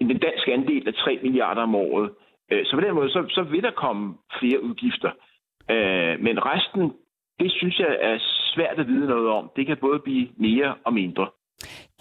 en 0.00 0.18
dansk 0.18 0.48
andel 0.48 0.88
af 0.88 0.94
3 0.94 1.18
milliarder 1.22 1.62
om 1.62 1.74
året. 1.74 2.10
Øh, 2.50 2.66
så 2.66 2.76
på 2.76 2.80
den 2.80 2.94
måde, 2.94 3.10
så, 3.10 3.26
så 3.28 3.42
vil 3.42 3.62
der 3.62 3.70
komme 3.70 4.14
flere 4.38 4.62
udgifter. 4.62 5.10
Øh, 5.70 6.20
men 6.20 6.46
resten, 6.46 6.92
det 7.40 7.52
synes 7.52 7.78
jeg 7.78 7.98
er 8.00 8.16
svært 8.54 8.78
at 8.78 8.86
vide 8.86 9.06
noget 9.06 9.28
om. 9.28 9.50
Det 9.56 9.66
kan 9.66 9.76
både 9.76 9.98
blive 9.98 10.28
mere 10.36 10.74
og 10.84 10.94
mindre. 10.94 11.26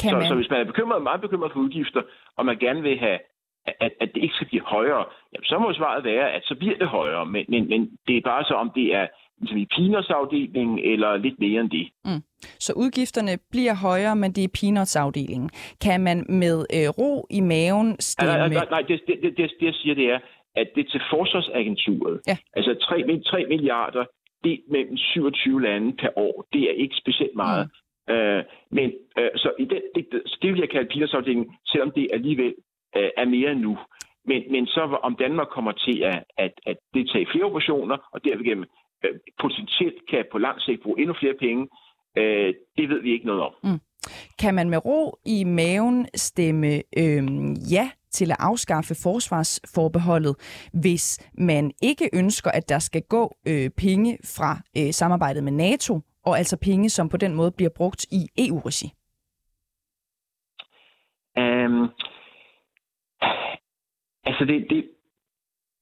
Kan 0.01 0.09
så, 0.09 0.15
man... 0.17 0.27
så 0.27 0.35
hvis 0.35 0.49
man 0.49 0.59
er 0.59 0.65
bekymret, 0.65 1.03
meget 1.03 1.21
bekymret 1.21 1.51
for 1.51 1.59
udgifter, 1.59 2.01
og 2.37 2.45
man 2.45 2.57
gerne 2.57 2.81
vil 2.81 2.99
have, 2.99 3.19
at, 3.65 3.91
at 4.01 4.09
det 4.15 4.23
ikke 4.23 4.35
skal 4.35 4.47
blive 4.47 4.65
højere, 4.65 5.05
jamen, 5.33 5.45
så 5.45 5.59
må 5.59 5.73
svaret 5.73 6.03
være, 6.03 6.31
at 6.31 6.41
så 6.45 6.55
bliver 6.55 6.77
det 6.77 6.87
højere. 6.87 7.25
Men, 7.25 7.45
men, 7.49 7.69
men 7.69 7.97
det 8.07 8.17
er 8.17 8.21
bare 8.21 8.43
så, 8.43 8.53
om 8.53 8.71
det 8.75 8.95
er 8.95 9.07
ligesom 9.39 9.57
i 9.57 9.65
peanuts-afdelingen 9.65 10.79
eller 10.79 11.17
lidt 11.17 11.39
mere 11.39 11.61
end 11.61 11.69
det. 11.69 11.87
Mm. 12.05 12.21
Så 12.59 12.73
udgifterne 12.75 13.37
bliver 13.51 13.75
højere, 13.75 14.15
men 14.15 14.31
det 14.31 14.43
er 14.43 14.55
peanuts-afdelingen. 14.59 15.49
Kan 15.81 16.01
man 16.01 16.25
med 16.29 16.65
øh, 16.77 16.89
ro 16.99 17.27
i 17.29 17.41
maven 17.41 17.99
stemme... 17.99 18.33
Nej, 18.33 18.47
nej, 18.47 18.67
nej 18.69 18.81
det, 18.81 19.01
det, 19.07 19.15
det, 19.23 19.37
det, 19.37 19.51
det 19.59 19.65
jeg 19.65 19.73
siger, 19.73 19.95
det 19.95 20.07
er, 20.11 20.19
at 20.55 20.67
det 20.75 20.85
er 20.85 20.89
til 20.89 21.01
forsvarsagenturet. 21.09 22.21
Ja. 22.27 22.37
Altså 22.53 22.73
3, 22.73 23.21
3 23.25 23.45
milliarder 23.49 24.05
det 24.43 24.59
mellem 24.71 24.97
27 24.97 25.61
lande 25.61 25.93
per 26.01 26.09
år. 26.15 26.45
Det 26.53 26.61
er 26.61 26.73
ikke 26.83 26.95
specielt 26.95 27.35
meget. 27.35 27.69
Mm. 28.07 28.13
Øh, 28.13 28.43
men 28.71 28.91
øh, 29.17 29.29
så 29.35 29.51
i 29.59 29.65
den, 29.65 29.81
det, 29.95 30.03
det 30.41 30.51
vil 30.51 30.59
jeg 30.59 30.69
kalde 30.69 30.89
peanuts-afdelingen, 30.89 31.47
selvom 31.67 31.91
det 31.91 32.07
alligevel 32.13 32.53
øh, 32.97 33.09
er 33.17 33.25
mere 33.25 33.55
nu. 33.55 33.77
Men, 34.25 34.41
men 34.51 34.67
så 34.67 34.81
om 35.03 35.15
Danmark 35.15 35.47
kommer 35.47 35.71
til 35.71 36.03
at, 36.03 36.23
at, 36.37 36.53
at 36.65 36.77
deltage 36.93 37.21
i 37.21 37.31
flere 37.31 37.45
operationer, 37.45 37.97
og 38.13 38.23
derigennem 38.23 38.65
øh, 39.05 39.11
potentielt 39.41 39.99
kan 40.09 40.25
på 40.31 40.37
lang 40.37 40.61
sigt 40.61 40.83
bruge 40.83 40.99
endnu 40.99 41.15
flere 41.19 41.37
penge, 41.39 41.67
øh, 42.17 42.53
det 42.77 42.89
ved 42.89 43.01
vi 43.01 43.11
ikke 43.11 43.25
noget 43.25 43.41
om. 43.41 43.53
Mm. 43.63 43.79
Kan 44.39 44.53
man 44.53 44.69
med 44.69 44.85
ro 44.85 45.17
i 45.25 45.43
maven 45.43 46.07
stemme 46.15 46.67
øh, 46.97 47.23
ja 47.71 47.89
til 48.11 48.31
at 48.31 48.37
afskaffe 48.39 48.95
forsvarsforbeholdet, 49.03 50.35
hvis 50.73 51.31
man 51.37 51.71
ikke 51.81 52.09
ønsker, 52.13 52.51
at 52.51 52.69
der 52.69 52.79
skal 52.79 53.01
gå 53.01 53.35
øh, 53.47 53.69
penge 53.77 54.17
fra 54.37 54.51
øh, 54.77 54.91
samarbejdet 54.91 55.43
med 55.43 55.51
NATO, 55.51 55.99
og 56.25 56.37
altså 56.37 56.57
penge, 56.61 56.89
som 56.89 57.09
på 57.09 57.17
den 57.17 57.35
måde 57.35 57.51
bliver 57.51 57.69
brugt 57.75 58.05
i 58.11 58.47
EU-regi? 58.47 58.87
Um, 61.37 61.89
altså, 64.25 64.45
det, 64.45 64.67
det, 64.69 64.89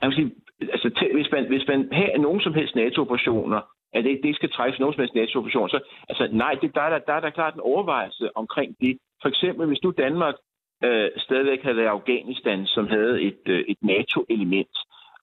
jeg 0.02 0.10
vil 0.10 0.16
sige, 0.16 0.32
altså, 0.62 0.90
til, 0.90 1.14
hvis, 1.14 1.32
man, 1.32 1.48
hvis 1.48 1.68
man 1.68 1.90
har 1.92 2.18
nogen 2.18 2.42
som 2.42 2.54
helst 2.54 2.76
NATO-operationer, 2.76 3.62
at 3.94 4.04
det, 4.04 4.20
det 4.24 4.36
skal 4.36 4.52
trækkes 4.52 4.80
nogen 4.80 4.94
som 4.94 5.02
helst 5.02 5.16
NATO-operationer, 5.16 5.68
så 5.68 5.80
altså, 6.10 6.30
nej, 6.32 6.54
det, 6.62 6.76
der, 6.76 6.82
er 6.82 6.90
der, 6.90 7.00
der 7.00 7.14
er 7.14 7.20
der 7.20 7.30
klart 7.30 7.54
en 7.54 7.60
overvejelse 7.60 8.38
omkring 8.38 8.76
det. 8.82 8.98
For 9.22 9.30
eksempel, 9.30 9.68
hvis 9.68 9.84
nu 9.84 9.92
Danmark 9.98 10.36
øh, 10.84 11.10
stadigvæk 11.18 11.64
havde 11.64 11.78
været 11.78 11.88
Afghanistan, 11.88 12.66
som 12.66 12.88
havde 12.88 13.22
et, 13.22 13.42
øh, 13.46 13.64
et 13.68 13.78
NATO-element, 13.82 14.78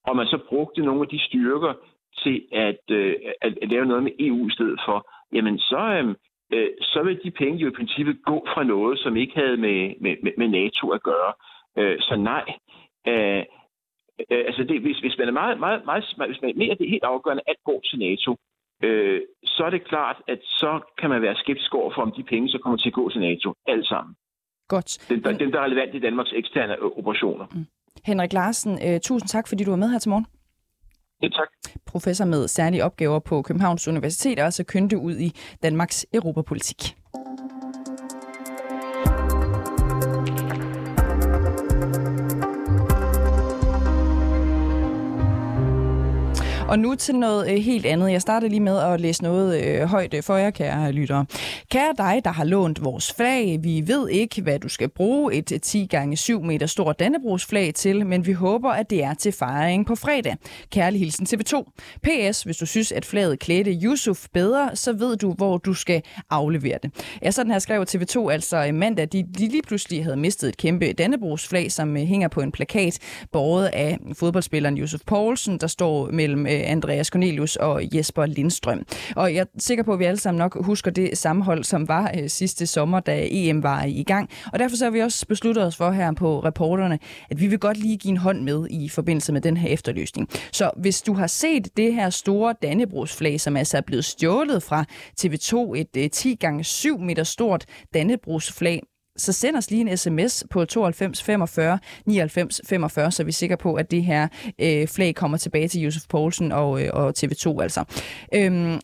og 0.06 0.16
man 0.16 0.26
så 0.26 0.38
brugte 0.48 0.82
nogle 0.82 1.02
af 1.02 1.08
de 1.08 1.20
styrker 1.20 1.72
til 2.22 2.46
at, 2.52 2.82
øh, 2.90 3.14
at, 3.40 3.58
at 3.62 3.68
lave 3.68 3.86
noget 3.86 4.02
med 4.02 4.12
EU 4.18 4.48
i 4.48 4.50
stedet 4.50 4.80
for, 4.86 5.10
jamen 5.32 5.58
så, 5.58 5.82
øh, 6.02 6.14
øh, 6.52 6.70
så 6.80 7.02
vil 7.02 7.20
de 7.24 7.30
penge 7.30 7.58
jo 7.58 7.68
i 7.68 7.78
princippet 7.78 8.16
gå 8.24 8.46
fra 8.54 8.64
noget, 8.64 8.98
som 8.98 9.16
ikke 9.16 9.34
havde 9.34 9.56
med, 9.56 9.94
med, 10.00 10.32
med 10.38 10.48
NATO 10.48 10.90
at 10.90 11.02
gøre. 11.02 11.32
Øh, 11.78 11.96
så 12.00 12.16
nej, 12.16 12.44
øh, 13.08 13.42
øh, 14.30 14.42
altså 14.48 14.62
det, 14.68 14.80
hvis, 14.80 14.98
hvis 14.98 15.18
man 15.18 15.28
er 15.28 15.32
meget, 15.32 15.60
meget, 15.60 15.82
meget, 15.86 16.04
hvis 16.30 16.42
man 16.42 16.52
mener, 16.56 16.74
det 16.74 16.84
er 16.84 16.96
helt 16.96 17.10
afgørende, 17.14 17.42
at 17.46 17.56
gå 17.64 17.80
til 17.88 17.98
NATO, 17.98 18.30
øh, 18.86 19.20
så 19.44 19.62
er 19.64 19.70
det 19.70 19.88
klart, 19.88 20.16
at 20.28 20.40
så 20.42 20.80
kan 21.00 21.10
man 21.10 21.22
være 21.22 21.36
skeptisk 21.36 21.74
over 21.74 21.90
for, 21.94 22.02
om 22.02 22.12
de 22.16 22.22
penge 22.22 22.48
så 22.48 22.58
kommer 22.58 22.78
til 22.78 22.88
at 22.88 22.98
gå 23.00 23.10
til 23.10 23.20
NATO, 23.20 23.54
alt 23.66 23.86
sammen. 23.86 24.14
Godt. 24.68 25.06
Den, 25.08 25.22
der, 25.24 25.32
den, 25.32 25.52
der 25.52 25.58
er 25.60 25.64
relevant 25.64 25.94
i 25.94 25.98
Danmarks 25.98 26.32
eksterne 26.32 26.72
øh, 26.72 26.98
operationer. 27.00 27.46
Mm. 27.52 27.66
Henrik 28.04 28.32
Larsen, 28.32 28.72
uh, 28.72 29.00
tusind 29.02 29.28
tak, 29.28 29.48
fordi 29.48 29.64
du 29.64 29.70
var 29.70 29.76
med 29.76 29.90
her 29.90 29.98
til 29.98 30.10
morgen. 30.10 30.26
Ja, 31.22 31.28
tak. 31.28 31.48
Professor 31.86 32.24
med 32.24 32.48
særlige 32.48 32.84
opgaver 32.84 33.18
på 33.18 33.42
Københavns 33.42 33.88
Universitet 33.88 34.38
og 34.38 34.44
også 34.44 34.64
kønte 34.64 34.98
ud 34.98 35.16
i 35.16 35.30
Danmarks 35.62 36.06
europapolitik. 36.14 36.97
Og 46.68 46.78
nu 46.78 46.94
til 46.94 47.14
noget 47.14 47.50
øh, 47.50 47.56
helt 47.56 47.86
andet. 47.86 48.12
Jeg 48.12 48.22
starter 48.22 48.48
lige 48.48 48.60
med 48.60 48.78
at 48.78 49.00
læse 49.00 49.22
noget 49.22 49.64
øh, 49.64 49.82
højt 49.82 50.14
øh, 50.14 50.22
for 50.22 50.36
jer, 50.36 50.50
kære 50.50 50.92
lyttere. 50.92 51.26
Kære 51.70 51.94
dig, 51.98 52.20
der 52.24 52.30
har 52.30 52.44
lånt 52.44 52.84
vores 52.84 53.12
flag. 53.12 53.58
Vi 53.62 53.82
ved 53.86 54.08
ikke, 54.08 54.42
hvad 54.42 54.58
du 54.58 54.68
skal 54.68 54.88
bruge 54.88 55.34
et 55.34 55.52
øh, 55.52 55.60
10x7 55.66 56.46
meter 56.46 56.66
stort 56.66 56.98
Dannebrogsflag 56.98 57.74
til, 57.74 58.06
men 58.06 58.26
vi 58.26 58.32
håber, 58.32 58.70
at 58.70 58.90
det 58.90 59.04
er 59.04 59.14
til 59.14 59.32
fejring 59.32 59.86
på 59.86 59.94
fredag. 59.94 60.36
Kærlig 60.70 61.00
hilsen 61.00 61.26
TV2. 61.26 61.72
PS, 62.02 62.42
hvis 62.42 62.56
du 62.56 62.66
synes, 62.66 62.92
at 62.92 63.04
flaget 63.04 63.38
klædte 63.38 63.78
Yusuf 63.82 64.26
bedre, 64.32 64.76
så 64.76 64.92
ved 64.92 65.16
du, 65.16 65.32
hvor 65.32 65.58
du 65.58 65.74
skal 65.74 66.02
aflevere 66.30 66.78
det. 66.82 66.90
Ja, 67.22 67.30
sådan 67.30 67.52
her 67.52 67.58
skrev 67.58 67.84
TV2 67.90 68.30
altså 68.30 68.66
øh, 68.66 68.74
mandag, 68.74 69.08
de, 69.12 69.22
de 69.38 69.48
lige 69.48 69.62
pludselig 69.62 70.04
havde 70.04 70.16
mistet 70.16 70.48
et 70.48 70.56
kæmpe 70.56 70.92
Dannebrogsflag, 70.92 71.72
som 71.72 71.96
hænger 71.96 72.28
på 72.28 72.40
en 72.40 72.52
plakat, 72.52 72.98
båret 73.32 73.66
af 73.66 73.98
fodboldspilleren 74.14 74.78
Yusuf 74.78 75.00
Poulsen, 75.06 75.58
der 75.58 75.66
står 75.66 76.10
mellem 76.10 76.46
Andreas 76.64 77.06
Cornelius 77.06 77.56
og 77.56 77.82
Jesper 77.94 78.26
Lindstrøm. 78.26 78.86
Og 79.16 79.34
jeg 79.34 79.40
er 79.40 79.44
sikker 79.58 79.84
på, 79.84 79.92
at 79.92 79.98
vi 79.98 80.04
alle 80.04 80.20
sammen 80.20 80.38
nok 80.38 80.64
husker 80.64 80.90
det 80.90 81.18
sammenhold, 81.18 81.64
som 81.64 81.88
var 81.88 82.12
øh, 82.18 82.30
sidste 82.30 82.66
sommer, 82.66 83.00
da 83.00 83.26
EM 83.30 83.62
var 83.62 83.84
i 83.84 84.02
gang. 84.02 84.30
Og 84.52 84.58
derfor 84.58 84.76
så 84.76 84.84
har 84.84 84.90
vi 84.90 85.00
også 85.00 85.26
besluttet 85.26 85.64
os 85.64 85.76
for 85.76 85.90
her 85.90 86.12
på 86.12 86.40
reporterne, 86.40 86.98
at 87.30 87.40
vi 87.40 87.46
vil 87.46 87.58
godt 87.58 87.76
lige 87.76 87.96
give 87.96 88.10
en 88.10 88.16
hånd 88.16 88.42
med 88.42 88.66
i 88.70 88.88
forbindelse 88.88 89.32
med 89.32 89.40
den 89.40 89.56
her 89.56 89.68
efterløsning. 89.68 90.28
Så 90.52 90.70
hvis 90.76 91.02
du 91.02 91.14
har 91.14 91.26
set 91.26 91.68
det 91.76 91.94
her 91.94 92.10
store 92.10 92.54
Dannebrogsflag, 92.62 93.40
som 93.40 93.56
altså 93.56 93.76
er 93.76 93.80
blevet 93.80 94.04
stjålet 94.04 94.62
fra 94.62 94.84
TV2, 95.20 95.74
et 95.76 95.96
øh, 95.96 96.10
10 96.10 96.34
gange 96.34 96.64
7 96.64 96.98
meter 96.98 97.24
stort 97.24 97.64
Dannebrogsflag, 97.94 98.82
så 99.18 99.32
send 99.32 99.56
os 99.56 99.70
lige 99.70 99.90
en 99.90 99.96
sms 99.96 100.44
på 100.50 100.64
92 100.64 101.22
45 101.22 101.78
99 102.06 102.60
45, 102.66 103.12
så 103.12 103.24
vi 103.24 103.28
er 103.28 103.32
sikre 103.32 103.56
på, 103.56 103.74
at 103.74 103.90
det 103.90 104.04
her 104.04 104.28
øh, 104.58 104.88
flag 104.88 105.14
kommer 105.14 105.38
tilbage 105.38 105.68
til 105.68 105.80
Josef 105.80 106.02
Poulsen 106.08 106.52
og, 106.52 106.82
øh, 106.82 106.90
og 106.92 107.14
TV2 107.18 107.62
altså. 107.62 107.84
Øhm, 108.34 108.80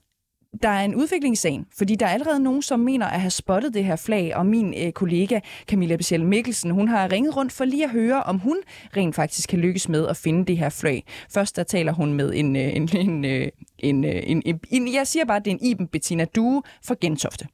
der 0.62 0.68
er 0.68 0.84
en 0.84 0.94
udviklingssag, 0.94 1.60
fordi 1.78 1.94
der 1.94 2.06
er 2.06 2.10
allerede 2.10 2.40
nogen, 2.40 2.62
som 2.62 2.80
mener 2.80 3.06
at 3.06 3.20
have 3.20 3.30
spottet 3.30 3.74
det 3.74 3.84
her 3.84 3.96
flag, 3.96 4.36
og 4.36 4.46
min 4.46 4.74
øh, 4.74 4.92
kollega 4.92 5.40
Camilla 5.66 5.96
Bessiel 5.96 6.24
Mikkelsen, 6.24 6.70
hun 6.70 6.88
har 6.88 7.12
ringet 7.12 7.36
rundt 7.36 7.52
for 7.52 7.64
lige 7.64 7.84
at 7.84 7.90
høre, 7.90 8.22
om 8.22 8.38
hun 8.38 8.56
rent 8.96 9.14
faktisk 9.14 9.48
kan 9.48 9.58
lykkes 9.58 9.88
med 9.88 10.08
at 10.08 10.16
finde 10.16 10.44
det 10.46 10.58
her 10.58 10.68
flag. 10.68 11.04
Først 11.30 11.56
der 11.56 11.62
taler 11.62 11.92
hun 11.92 12.12
med 12.12 12.32
en, 12.34 12.56
øh, 12.56 12.76
en, 12.76 12.88
en, 12.96 13.24
øh, 13.24 13.48
en, 13.78 14.04
øh, 14.04 14.22
en, 14.26 14.42
en, 14.46 14.60
en, 14.70 14.94
jeg 14.94 15.06
siger 15.06 15.24
bare, 15.24 15.36
at 15.36 15.44
det 15.44 15.50
er 15.50 15.54
en 15.54 15.66
Iben 15.66 15.88
Bettina 15.88 16.24
Due 16.24 16.62
fra 16.84 16.94
Gentofte. 17.00 17.46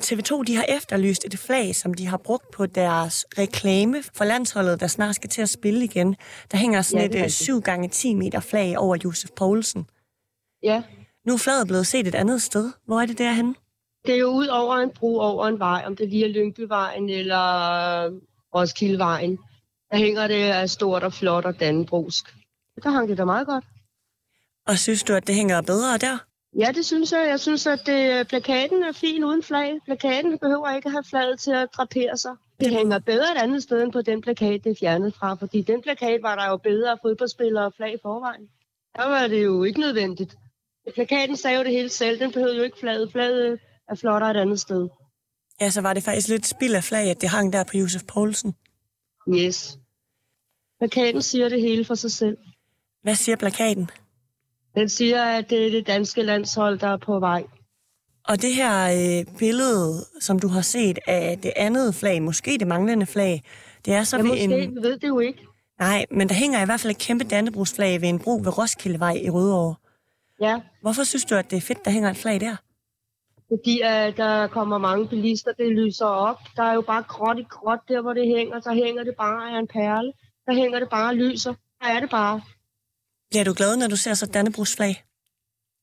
TV2 0.00 0.42
de 0.42 0.56
har 0.56 0.64
efterlyst 0.68 1.24
et 1.24 1.38
flag, 1.38 1.74
som 1.74 1.94
de 1.94 2.06
har 2.06 2.16
brugt 2.16 2.50
på 2.50 2.66
deres 2.66 3.26
reklame 3.38 4.02
for 4.14 4.24
landsholdet, 4.24 4.80
der 4.80 4.86
snart 4.86 5.14
skal 5.14 5.30
til 5.30 5.42
at 5.42 5.48
spille 5.48 5.84
igen. 5.84 6.16
Der 6.50 6.58
hænger 6.58 6.82
sådan 6.82 7.12
ja, 7.12 7.24
et 7.24 7.32
7 7.32 7.56
øh, 7.56 7.62
gange 7.62 7.88
10 7.88 8.14
meter 8.14 8.40
flag 8.40 8.78
over 8.78 8.96
Josef 9.04 9.30
Poulsen. 9.36 9.86
Ja. 10.62 10.82
Nu 11.26 11.32
er 11.32 11.38
flaget 11.38 11.66
blevet 11.66 11.86
set 11.86 12.06
et 12.06 12.14
andet 12.14 12.42
sted. 12.42 12.72
Hvor 12.86 13.00
er 13.00 13.06
det 13.06 13.18
derhen? 13.18 13.56
Det 14.06 14.14
er 14.14 14.18
jo 14.18 14.28
ud 14.28 14.46
over 14.46 14.76
en 14.76 14.90
bro 14.90 15.18
over 15.18 15.46
en 15.46 15.58
vej, 15.58 15.82
om 15.86 15.96
det 15.96 16.08
lige 16.08 16.24
er 16.24 16.28
Lyngbyvejen 16.28 17.08
eller 17.08 17.44
Roskildevejen. 18.54 19.38
Der 19.90 19.96
hænger 19.96 20.28
det 20.28 20.42
af 20.42 20.70
stort 20.70 21.02
og 21.02 21.12
flot 21.12 21.44
og 21.44 21.60
dannebrusk. 21.60 22.34
Der 22.82 22.90
hang 22.90 23.08
det 23.08 23.18
da 23.18 23.24
meget 23.24 23.46
godt. 23.46 23.64
Og 24.66 24.78
synes 24.78 25.02
du, 25.02 25.12
at 25.14 25.26
det 25.26 25.34
hænger 25.34 25.62
bedre 25.62 25.98
der? 25.98 26.18
Ja, 26.58 26.72
det 26.74 26.86
synes 26.86 27.12
jeg. 27.12 27.26
Jeg 27.28 27.40
synes, 27.40 27.66
at 27.66 27.86
det, 27.86 28.28
plakaten 28.28 28.82
er 28.82 28.92
fin 28.92 29.24
uden 29.24 29.42
flag. 29.42 29.78
Plakaten 29.84 30.38
behøver 30.38 30.76
ikke 30.76 30.86
at 30.86 30.92
have 30.92 31.04
flaget 31.04 31.40
til 31.40 31.50
at 31.50 31.68
drapere 31.76 32.16
sig. 32.16 32.36
Det 32.60 32.70
hænger 32.70 32.98
bedre 32.98 33.32
et 33.36 33.42
andet 33.42 33.62
sted 33.62 33.82
end 33.82 33.92
på 33.92 34.02
den 34.02 34.20
plakat, 34.20 34.64
det 34.64 34.70
er 34.70 34.74
fjernet 34.80 35.14
fra, 35.14 35.34
fordi 35.34 35.62
den 35.62 35.82
plakat 35.82 36.22
var 36.22 36.36
der 36.36 36.48
jo 36.50 36.56
bedre 36.56 36.98
fodboldspillere 37.02 37.64
og 37.64 37.72
flag 37.76 37.94
i 37.94 37.98
forvejen. 38.02 38.48
Der 38.96 39.08
var 39.08 39.26
det 39.26 39.44
jo 39.44 39.64
ikke 39.64 39.80
nødvendigt. 39.80 40.36
Plakaten 40.94 41.36
sagde 41.36 41.58
jo 41.58 41.64
det 41.64 41.72
hele 41.72 41.88
selv. 41.88 42.20
Den 42.20 42.32
behøvede 42.32 42.56
jo 42.56 42.62
ikke 42.62 42.78
flaget. 42.80 43.12
Flaget 43.12 43.58
er 43.88 43.94
flottere 43.94 44.30
et 44.30 44.36
andet 44.36 44.60
sted. 44.60 44.88
Ja, 45.60 45.70
så 45.70 45.80
var 45.80 45.92
det 45.92 46.02
faktisk 46.02 46.28
lidt 46.28 46.46
spild 46.46 46.74
af 46.74 46.84
flag, 46.84 47.10
at 47.10 47.20
det 47.20 47.28
hang 47.28 47.52
der 47.52 47.64
på 47.64 47.76
Josef 47.76 48.02
Poulsen. 48.08 48.54
Yes. 49.28 49.78
Plakaten 50.78 51.22
siger 51.22 51.48
det 51.48 51.60
hele 51.60 51.84
for 51.84 51.94
sig 51.94 52.12
selv. 52.12 52.36
Hvad 53.02 53.14
siger 53.14 53.36
plakaten? 53.36 53.90
Den 54.74 54.88
siger, 54.88 55.24
at 55.24 55.50
det 55.50 55.66
er 55.66 55.70
det 55.70 55.86
danske 55.86 56.22
landshold, 56.22 56.78
der 56.78 56.88
er 56.88 56.96
på 56.96 57.18
vej. 57.18 57.44
Og 58.28 58.42
det 58.42 58.54
her 58.54 58.84
øh, 58.84 59.38
billede, 59.38 60.04
som 60.20 60.38
du 60.38 60.48
har 60.48 60.60
set 60.60 60.98
af 61.06 61.38
det 61.42 61.52
andet 61.56 61.94
flag, 61.94 62.22
måske 62.22 62.58
det 62.58 62.66
manglende 62.66 63.06
flag, 63.06 63.42
det 63.84 63.94
er 63.94 64.04
så 64.04 64.16
ja, 64.16 64.22
ved 64.22 64.30
måske, 64.30 64.44
en... 64.44 64.50
vi 64.50 64.82
ved 64.82 64.98
det 64.98 65.08
jo 65.08 65.18
ikke. 65.18 65.46
Nej, 65.78 66.06
men 66.10 66.28
der 66.28 66.34
hænger 66.34 66.62
i 66.62 66.64
hvert 66.64 66.80
fald 66.80 66.90
et 66.90 66.98
kæmpe 66.98 67.24
dannebrugsflag 67.24 68.00
ved 68.00 68.08
en 68.08 68.18
bro 68.18 68.36
ved 68.36 68.58
Roskildevej 68.58 69.12
i 69.12 69.30
Rødovre. 69.30 69.74
Ja, 70.40 70.60
Hvorfor 70.80 71.04
synes 71.04 71.24
du, 71.24 71.34
at 71.34 71.50
det 71.50 71.56
er 71.56 71.60
fedt, 71.60 71.84
der 71.84 71.90
hænger 71.90 72.10
et 72.10 72.16
flag 72.16 72.40
der? 72.40 72.56
fordi 73.52 73.80
at 73.84 74.16
der 74.16 74.46
kommer 74.46 74.78
mange 74.78 75.08
bilister, 75.08 75.52
det 75.52 75.68
lyser 75.72 76.06
op. 76.06 76.38
Der 76.56 76.62
er 76.62 76.74
jo 76.74 76.80
bare 76.80 77.02
gråt 77.02 77.38
i 77.38 77.42
gråt 77.42 77.78
der, 77.88 78.00
hvor 78.02 78.12
det 78.12 78.26
hænger. 78.26 78.60
Så 78.60 78.72
hænger 78.72 79.04
det 79.04 79.14
bare 79.18 79.50
af 79.50 79.58
en 79.58 79.66
perle. 79.66 80.12
Der 80.46 80.54
hænger 80.54 80.78
det 80.78 80.88
bare 80.90 81.08
og 81.08 81.14
lyser. 81.14 81.54
Der 81.80 81.88
er 81.88 82.00
det 82.00 82.10
bare. 82.10 82.40
Bliver 83.32 83.44
du 83.44 83.54
glad, 83.56 83.76
når 83.76 83.88
du 83.88 83.96
ser 83.96 84.14
så 84.14 84.26
dannebrugsflag? 84.26 85.04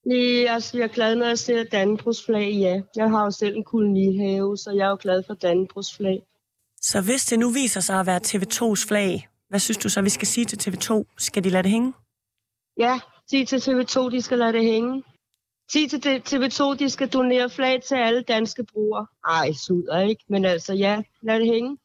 Jeg 0.06 0.56
er 0.56 0.88
glad, 0.94 1.16
når 1.16 1.26
jeg 1.26 1.40
ser 1.40 1.64
Dannebrugsflag, 1.64 2.52
ja. 2.52 2.82
Jeg 2.96 3.10
har 3.10 3.24
jo 3.24 3.32
selv 3.32 3.56
en 3.56 3.64
kolonihave, 3.64 4.58
så 4.58 4.72
jeg 4.72 4.86
er 4.86 4.90
jo 4.90 4.98
glad 5.02 5.24
for 5.28 5.34
Dannebrugsflag. 5.34 6.22
Så 6.82 7.02
hvis 7.02 7.26
det 7.26 7.40
nu 7.40 7.50
viser 7.50 7.80
sig 7.80 8.00
at 8.00 8.06
være 8.06 8.22
TV2's 8.26 8.88
flag, 8.88 9.28
hvad 9.50 9.60
synes 9.60 9.78
du 9.78 9.90
så, 9.90 10.02
vi 10.02 10.10
skal 10.10 10.28
sige 10.28 10.46
til 10.46 10.58
TV2? 10.70 11.04
Skal 11.18 11.44
de 11.44 11.50
lade 11.50 11.64
det 11.64 11.72
hænge? 11.72 11.94
Ja, 12.78 13.00
sig 13.30 13.48
til 13.48 13.58
TV2, 13.58 14.10
de 14.10 14.22
skal 14.22 14.38
lade 14.40 14.54
det 14.54 14.64
hænge. 14.64 15.04
Sig 15.72 15.90
til 15.90 16.04
det- 16.04 16.34
TV2, 16.34 16.74
de 16.74 16.90
skal 16.90 17.08
donere 17.10 17.50
flag 17.50 17.82
til 17.84 17.96
alle 17.96 18.22
danske 18.22 18.64
brugere. 18.74 19.08
Ej, 19.28 19.52
suder 19.54 20.00
ikke, 20.00 20.24
men 20.30 20.46
altså 20.46 20.74
ja, 20.74 21.02
lad 21.22 21.40
det 21.40 21.48
hænge. 21.48 21.78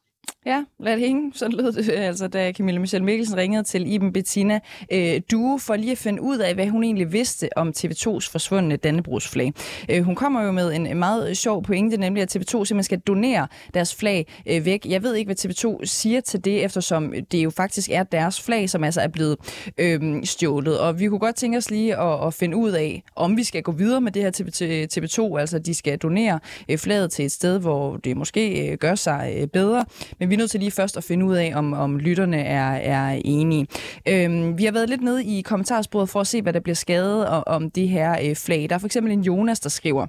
Ja, 0.45 0.63
lad 0.79 0.91
det 0.91 0.99
hænge. 0.99 1.31
Sådan 1.35 1.57
lød 1.57 1.71
det, 1.71 1.93
øh, 1.93 2.07
altså, 2.07 2.27
da 2.27 2.51
Camilla 2.51 2.79
Michelle 2.79 3.05
Mikkelsen 3.05 3.37
ringede 3.37 3.63
til 3.63 3.93
Iben 3.93 4.13
Bettina 4.13 4.59
øh, 4.91 5.21
Due 5.31 5.59
for 5.59 5.75
lige 5.75 5.91
at 5.91 5.97
finde 5.97 6.21
ud 6.21 6.37
af, 6.37 6.53
hvad 6.53 6.67
hun 6.67 6.83
egentlig 6.83 7.11
vidste 7.13 7.49
om 7.57 7.73
TV2's 7.77 8.31
forsvundne 8.31 8.75
Dannebrugsflag. 8.75 9.53
Øh, 9.89 10.03
hun 10.03 10.15
kommer 10.15 10.43
jo 10.43 10.51
med 10.51 10.73
en 10.73 10.97
meget 10.97 11.29
øh, 11.29 11.35
sjov 11.35 11.63
pointe, 11.63 11.97
nemlig 11.97 12.23
at 12.23 12.35
TV2 12.35 12.43
simpelthen 12.45 12.83
skal 12.83 12.99
donere 12.99 13.47
deres 13.73 13.95
flag 13.95 14.41
øh, 14.47 14.65
væk. 14.65 14.85
Jeg 14.85 15.03
ved 15.03 15.15
ikke, 15.15 15.27
hvad 15.27 15.45
TV2 15.45 15.85
siger 15.85 16.21
til 16.21 16.45
det, 16.45 16.65
eftersom 16.65 17.13
det 17.31 17.43
jo 17.43 17.49
faktisk 17.49 17.89
er 17.91 18.03
deres 18.03 18.41
flag, 18.41 18.69
som 18.69 18.83
altså 18.83 19.01
er 19.01 19.07
blevet 19.07 19.37
øh, 19.77 20.23
stjålet. 20.23 20.79
Og 20.79 20.99
vi 20.99 21.07
kunne 21.07 21.19
godt 21.19 21.35
tænke 21.35 21.57
os 21.57 21.69
lige 21.69 21.97
at, 21.97 22.27
at 22.27 22.33
finde 22.33 22.57
ud 22.57 22.71
af, 22.71 23.03
om 23.15 23.37
vi 23.37 23.43
skal 23.43 23.63
gå 23.63 23.71
videre 23.71 24.01
med 24.01 24.11
det 24.11 24.21
her 24.21 24.31
TV, 24.31 24.47
TV2, 24.93 25.37
altså 25.39 25.59
de 25.59 25.73
skal 25.73 25.97
donere 25.97 26.39
øh, 26.69 26.77
flaget 26.77 27.11
til 27.11 27.25
et 27.25 27.31
sted, 27.31 27.59
hvor 27.59 27.97
det 27.97 28.17
måske 28.17 28.71
øh, 28.71 28.77
gør 28.77 28.95
sig 28.95 29.35
øh, 29.37 29.47
bedre. 29.47 29.85
Men 30.19 30.29
vi 30.29 30.33
er 30.33 30.37
nødt 30.37 30.51
til 30.51 30.59
lige 30.59 30.71
først 30.71 30.97
at 30.97 31.03
finde 31.03 31.25
ud 31.25 31.35
af, 31.35 31.51
om, 31.55 31.73
om 31.73 31.97
lytterne 31.97 32.41
er, 32.41 32.71
er 32.71 33.21
enige. 33.25 33.67
Øhm, 34.07 34.57
vi 34.57 34.65
har 34.65 34.71
været 34.71 34.89
lidt 34.89 35.01
nede 35.01 35.25
i 35.25 35.41
kommentarsporet 35.41 36.09
for 36.09 36.21
at 36.21 36.27
se, 36.27 36.41
hvad 36.41 36.53
der 36.53 36.59
bliver 36.59 36.75
skadet 36.75 37.27
og, 37.27 37.43
om 37.47 37.71
det 37.71 37.89
her 37.89 38.17
øh, 38.29 38.35
flag. 38.35 38.69
Der 38.69 38.75
er 38.75 38.79
for 38.79 38.85
eksempel 38.85 39.13
en 39.13 39.21
Jonas, 39.21 39.59
der 39.59 39.69
skriver, 39.69 40.07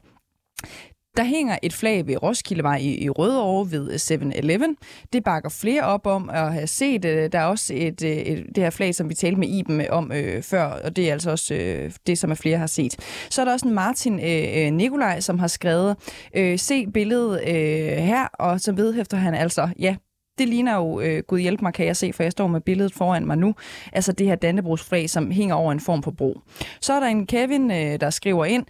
der 1.16 1.24
hænger 1.24 1.58
et 1.62 1.72
flag 1.72 2.06
ved 2.06 2.22
Roskildevej 2.22 2.76
i, 2.76 3.04
i 3.04 3.10
Rødovre 3.10 3.70
ved 3.70 3.90
øh, 3.90 3.94
7-Eleven. 3.94 4.76
Det 5.12 5.24
bakker 5.24 5.48
flere 5.48 5.82
op 5.82 6.06
om 6.06 6.30
at 6.30 6.52
have 6.52 6.66
set. 6.66 7.04
Øh, 7.04 7.32
Der 7.32 7.38
er 7.38 7.44
også 7.44 7.72
et, 7.76 8.04
øh, 8.04 8.10
et, 8.10 8.46
det 8.54 8.62
her 8.62 8.70
flag, 8.70 8.94
som 8.94 9.08
vi 9.08 9.14
talte 9.14 9.40
med 9.40 9.48
Iben 9.48 9.80
øh, 9.80 9.86
om 9.90 10.12
øh, 10.12 10.42
før, 10.42 10.64
og 10.64 10.96
det 10.96 11.08
er 11.08 11.12
altså 11.12 11.30
også 11.30 11.54
øh, 11.54 11.92
det, 12.06 12.18
som 12.18 12.30
er 12.30 12.34
flere 12.34 12.58
har 12.58 12.66
set. 12.66 12.96
Så 13.30 13.40
er 13.40 13.44
der 13.44 13.52
også 13.52 13.68
en 13.68 13.74
Martin 13.74 14.20
øh, 14.20 14.66
øh, 14.66 14.72
Nikolaj, 14.72 15.20
som 15.20 15.38
har 15.38 15.46
skrevet, 15.46 15.96
øh, 16.34 16.58
se 16.58 16.86
billedet 16.86 17.40
øh, 17.48 17.96
her, 17.96 18.26
og 18.26 18.60
som 18.60 18.76
vedhæfter 18.76 19.16
han 19.16 19.34
altså, 19.34 19.68
ja, 19.78 19.96
det 20.38 20.48
ligner 20.48 20.76
jo, 20.76 21.00
øh, 21.00 21.22
Gud 21.28 21.38
hjælp 21.38 21.62
mig, 21.62 21.74
kan 21.74 21.86
jeg 21.86 21.96
se, 21.96 22.12
for 22.12 22.22
jeg 22.22 22.32
står 22.32 22.46
med 22.46 22.60
billedet 22.60 22.94
foran 22.94 23.26
mig 23.26 23.38
nu, 23.38 23.54
altså 23.92 24.12
det 24.12 24.26
her 24.26 24.34
Dannebrogsflag, 24.34 25.10
som 25.10 25.30
hænger 25.30 25.54
over 25.54 25.72
en 25.72 25.80
form 25.80 26.02
for 26.02 26.10
bro. 26.10 26.40
Så 26.80 26.92
er 26.92 27.00
der 27.00 27.06
en 27.06 27.26
Kevin, 27.26 27.70
øh, 27.70 28.00
der 28.00 28.10
skriver 28.10 28.44
ind, 28.44 28.64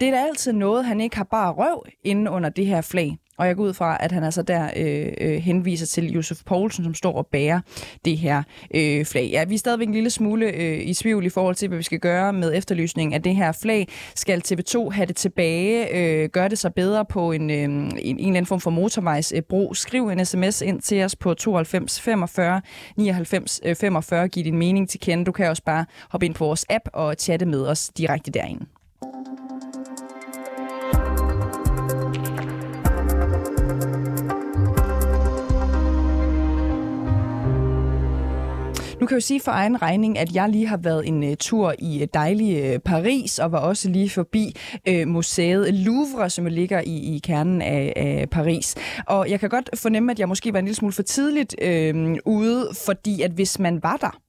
det 0.00 0.08
er 0.08 0.12
da 0.12 0.26
altid 0.28 0.52
noget, 0.52 0.84
han 0.84 1.00
ikke 1.00 1.16
har 1.16 1.24
bare 1.24 1.52
røv 1.52 1.84
inde 2.04 2.30
under 2.30 2.48
det 2.48 2.66
her 2.66 2.80
flag. 2.80 3.18
Og 3.38 3.46
jeg 3.46 3.56
går 3.56 3.64
ud 3.64 3.74
fra, 3.74 3.96
at 4.00 4.12
han 4.12 4.24
altså 4.24 4.42
der 4.42 4.70
øh, 4.76 5.12
øh, 5.20 5.36
henviser 5.36 5.86
til 5.86 6.12
Josef 6.12 6.38
Poulsen, 6.46 6.84
som 6.84 6.94
står 6.94 7.12
og 7.12 7.26
bærer 7.26 7.60
det 8.04 8.18
her 8.18 8.42
øh, 8.74 9.04
flag. 9.04 9.28
Ja, 9.32 9.44
vi 9.44 9.54
er 9.54 9.58
stadigvæk 9.58 9.88
en 9.88 9.94
lille 9.94 10.10
smule 10.10 10.46
øh, 10.46 10.80
i 10.80 10.94
tvivl 10.94 11.26
i 11.26 11.28
forhold 11.28 11.54
til, 11.54 11.68
hvad 11.68 11.78
vi 11.78 11.82
skal 11.82 11.98
gøre 11.98 12.32
med 12.32 12.54
efterlysningen 12.54 13.14
af 13.14 13.22
det 13.22 13.36
her 13.36 13.52
flag. 13.52 13.88
Skal 14.14 14.42
TV2 14.46 14.90
have 14.90 15.06
det 15.06 15.16
tilbage? 15.16 15.96
Øh, 15.96 16.28
gøre 16.28 16.48
det 16.48 16.58
så 16.58 16.70
bedre 16.70 17.04
på 17.04 17.32
en, 17.32 17.50
øh, 17.50 17.56
en, 17.56 17.70
en 17.70 18.18
eller 18.18 18.26
anden 18.28 18.46
form 18.46 18.60
for 18.60 18.70
motorvejsbro? 18.70 19.74
Skriv 19.74 20.08
en 20.08 20.24
sms 20.26 20.62
ind 20.62 20.80
til 20.80 21.04
os 21.04 21.16
på 21.16 21.34
92 21.34 22.00
45 22.00 22.60
99 22.96 23.60
45. 23.80 24.28
Giv 24.28 24.44
din 24.44 24.58
mening 24.58 24.88
til 24.88 25.00
kende. 25.00 25.24
Du 25.24 25.32
kan 25.32 25.48
også 25.48 25.62
bare 25.64 25.86
hoppe 26.10 26.26
ind 26.26 26.34
på 26.34 26.44
vores 26.44 26.66
app 26.70 26.88
og 26.92 27.14
chatte 27.18 27.46
med 27.46 27.66
os 27.66 27.90
direkte 27.96 28.30
derinde. 28.30 28.79
Nu 39.00 39.06
kan 39.06 39.14
jeg 39.14 39.22
jo 39.22 39.26
sige 39.26 39.40
for 39.40 39.52
egen 39.52 39.82
regning, 39.82 40.18
at 40.18 40.34
jeg 40.34 40.48
lige 40.48 40.66
har 40.66 40.76
været 40.76 41.08
en 41.08 41.22
uh, 41.22 41.34
tur 41.38 41.74
i 41.78 41.96
øh, 41.96 42.02
uh, 42.02 42.08
dejlige 42.14 42.62
uh, 42.62 42.72
øh, 42.72 42.78
Paris, 42.78 43.38
og 43.38 43.52
var 43.52 43.58
også 43.58 43.88
lige 43.88 44.10
forbi 44.10 44.56
uh, 44.90 45.08
museet 45.08 45.74
Louvre, 45.74 46.30
som 46.30 46.46
ligger 46.46 46.80
i, 46.80 47.16
i 47.16 47.18
kernen 47.18 47.62
af, 47.62 47.92
af 47.96 48.30
Paris. 48.30 48.76
Og 49.06 49.30
jeg 49.30 49.40
kan 49.40 49.48
godt 49.48 49.70
fornemme, 49.74 50.12
at 50.12 50.18
jeg 50.18 50.28
måske 50.28 50.52
var 50.52 50.58
en 50.58 50.64
lille 50.64 50.76
smule 50.76 50.92
for 50.92 51.02
tidligt 51.02 51.56
uh, 51.62 52.16
ude, 52.26 52.68
fordi 52.86 53.22
at 53.22 53.30
hvis 53.30 53.58
man 53.58 53.82
var 53.82 53.96
der 53.96 54.20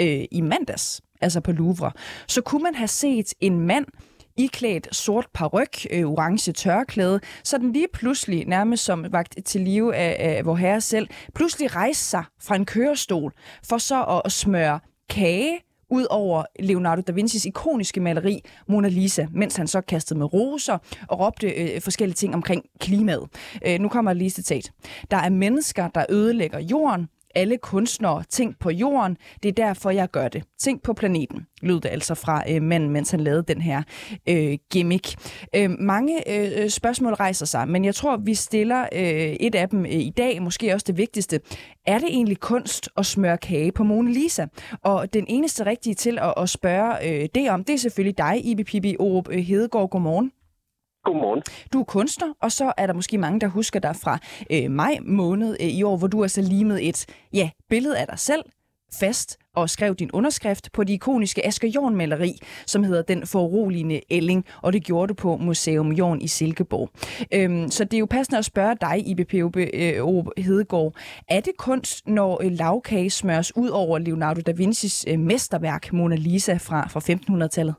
uh, 0.00 0.24
i 0.30 0.40
mandags, 0.40 1.00
altså 1.20 1.40
på 1.40 1.52
Louvre, 1.52 1.92
så 2.26 2.40
kunne 2.42 2.62
man 2.62 2.74
have 2.74 2.88
set 2.88 3.34
en 3.40 3.60
mand, 3.60 3.86
iklædt 4.36 4.96
sort 4.96 5.26
paryk, 5.34 5.86
øh, 5.90 6.04
orange 6.04 6.52
tørklæde, 6.52 7.20
så 7.44 7.58
den 7.58 7.72
lige 7.72 7.86
pludselig, 7.92 8.46
nærmest 8.46 8.84
som 8.84 9.06
vagt 9.12 9.38
til 9.44 9.60
live 9.60 9.94
af, 9.94 10.16
af 10.18 10.44
vor 10.46 10.54
herre 10.54 10.80
selv, 10.80 11.08
pludselig 11.34 11.76
rejste 11.76 12.04
sig 12.04 12.24
fra 12.42 12.56
en 12.56 12.66
kørestol 12.66 13.32
for 13.68 13.78
så 13.78 14.04
at, 14.04 14.22
at 14.24 14.32
smøre 14.32 14.80
kage 15.08 15.58
ud 15.90 16.06
over 16.10 16.44
Leonardo 16.60 17.02
da 17.02 17.12
Vincis 17.12 17.44
ikoniske 17.44 18.00
maleri 18.00 18.44
Mona 18.68 18.88
Lisa, 18.88 19.26
mens 19.32 19.56
han 19.56 19.66
så 19.66 19.80
kastede 19.80 20.18
med 20.18 20.32
roser 20.32 20.78
og 21.08 21.20
råbte 21.20 21.50
øh, 21.50 21.80
forskellige 21.80 22.14
ting 22.14 22.34
omkring 22.34 22.64
klimaet. 22.80 23.28
Øh, 23.66 23.80
nu 23.80 23.88
kommer 23.88 24.12
lige 24.12 24.30
citat. 24.30 24.72
Der 25.10 25.16
er 25.16 25.30
mennesker, 25.30 25.88
der 25.88 26.04
ødelægger 26.08 26.58
jorden, 26.58 27.08
alle 27.34 27.58
kunstnere, 27.58 28.22
tænk 28.30 28.58
på 28.58 28.70
jorden, 28.70 29.16
det 29.42 29.48
er 29.48 29.52
derfor, 29.52 29.90
jeg 29.90 30.10
gør 30.10 30.28
det. 30.28 30.42
Tænk 30.58 30.82
på 30.82 30.92
planeten, 30.92 31.46
lød 31.62 31.80
det 31.80 31.88
altså 31.88 32.14
fra 32.14 32.42
øh, 32.50 32.62
manden, 32.62 32.90
mens 32.90 33.10
han 33.10 33.20
lavede 33.20 33.42
den 33.42 33.62
her 33.62 33.82
øh, 34.28 34.58
gimmick. 34.72 35.14
Øh, 35.56 35.70
mange 35.70 36.30
øh, 36.30 36.70
spørgsmål 36.70 37.12
rejser 37.12 37.46
sig, 37.46 37.68
men 37.68 37.84
jeg 37.84 37.94
tror, 37.94 38.16
vi 38.16 38.34
stiller 38.34 38.82
øh, 38.92 39.00
et 39.40 39.54
af 39.54 39.68
dem 39.68 39.86
øh, 39.86 39.92
i 39.92 40.12
dag, 40.16 40.42
måske 40.42 40.74
også 40.74 40.84
det 40.86 40.96
vigtigste. 40.96 41.40
Er 41.86 41.98
det 41.98 42.08
egentlig 42.08 42.40
kunst 42.40 42.88
at 42.96 43.06
smøre 43.06 43.38
kage 43.38 43.72
på 43.72 43.84
Mona 43.84 44.10
Lisa? 44.10 44.46
Og 44.82 45.12
den 45.12 45.24
eneste 45.28 45.66
rigtige 45.66 45.94
til 45.94 46.18
at, 46.18 46.34
at 46.36 46.48
spørge 46.48 47.08
øh, 47.08 47.28
det 47.34 47.50
om, 47.50 47.64
det 47.64 47.74
er 47.74 47.78
selvfølgelig 47.78 48.18
dig, 48.18 48.46
Ibi 48.46 48.64
Pibi 48.64 48.96
Orup 48.98 49.28
øh, 49.28 49.38
Hedegaard. 49.38 49.90
Godmorgen. 49.90 50.32
Godmorgen. 51.04 51.42
Du 51.72 51.80
er 51.80 51.84
kunstner, 51.84 52.28
og 52.42 52.52
så 52.52 52.72
er 52.76 52.86
der 52.86 52.94
måske 52.94 53.18
mange, 53.18 53.40
der 53.40 53.46
husker 53.46 53.80
dig 53.80 53.96
fra 53.96 54.18
øh, 54.50 54.70
maj 54.70 54.98
måned 55.02 55.56
øh, 55.60 55.66
i 55.66 55.82
år, 55.82 55.96
hvor 55.96 56.06
du 56.06 56.22
altså 56.22 56.42
limet 56.42 56.88
et 56.88 57.06
ja, 57.32 57.50
billede 57.68 57.98
af 57.98 58.06
dig 58.06 58.18
selv 58.18 58.42
fast 58.92 59.38
og 59.56 59.70
skrev 59.70 59.94
din 59.94 60.10
underskrift 60.12 60.72
på 60.72 60.84
det 60.84 60.92
ikoniske 60.92 61.46
Asger 61.46 61.68
Jorn-maleri, 61.68 62.38
som 62.66 62.84
hedder 62.84 63.02
Den 63.02 63.26
foruroligende 63.26 64.00
ælling, 64.10 64.44
og 64.62 64.72
det 64.72 64.84
gjorde 64.84 65.08
du 65.08 65.14
på 65.14 65.36
Museum 65.36 65.92
Jorn 65.92 66.20
i 66.20 66.28
Silkeborg. 66.28 66.90
Øhm, 67.34 67.70
så 67.70 67.84
det 67.84 67.94
er 67.94 67.98
jo 67.98 68.06
passende 68.06 68.38
at 68.38 68.44
spørge 68.44 68.76
dig, 68.80 69.06
i 69.06 69.16
øh, 69.56 70.24
Hedegaard. 70.36 70.94
Er 71.28 71.40
det 71.40 71.52
kunst, 71.58 72.08
når 72.08 72.42
øh, 72.44 72.52
lavkage 72.52 73.10
smøres 73.10 73.56
ud 73.56 73.68
over 73.68 73.98
Leonardo 73.98 74.40
da 74.40 74.52
Vincis 74.52 75.04
øh, 75.08 75.18
mesterværk 75.18 75.92
Mona 75.92 76.16
Lisa 76.16 76.54
fra, 76.54 76.88
fra 76.88 77.00
1500-tallet? 77.00 77.74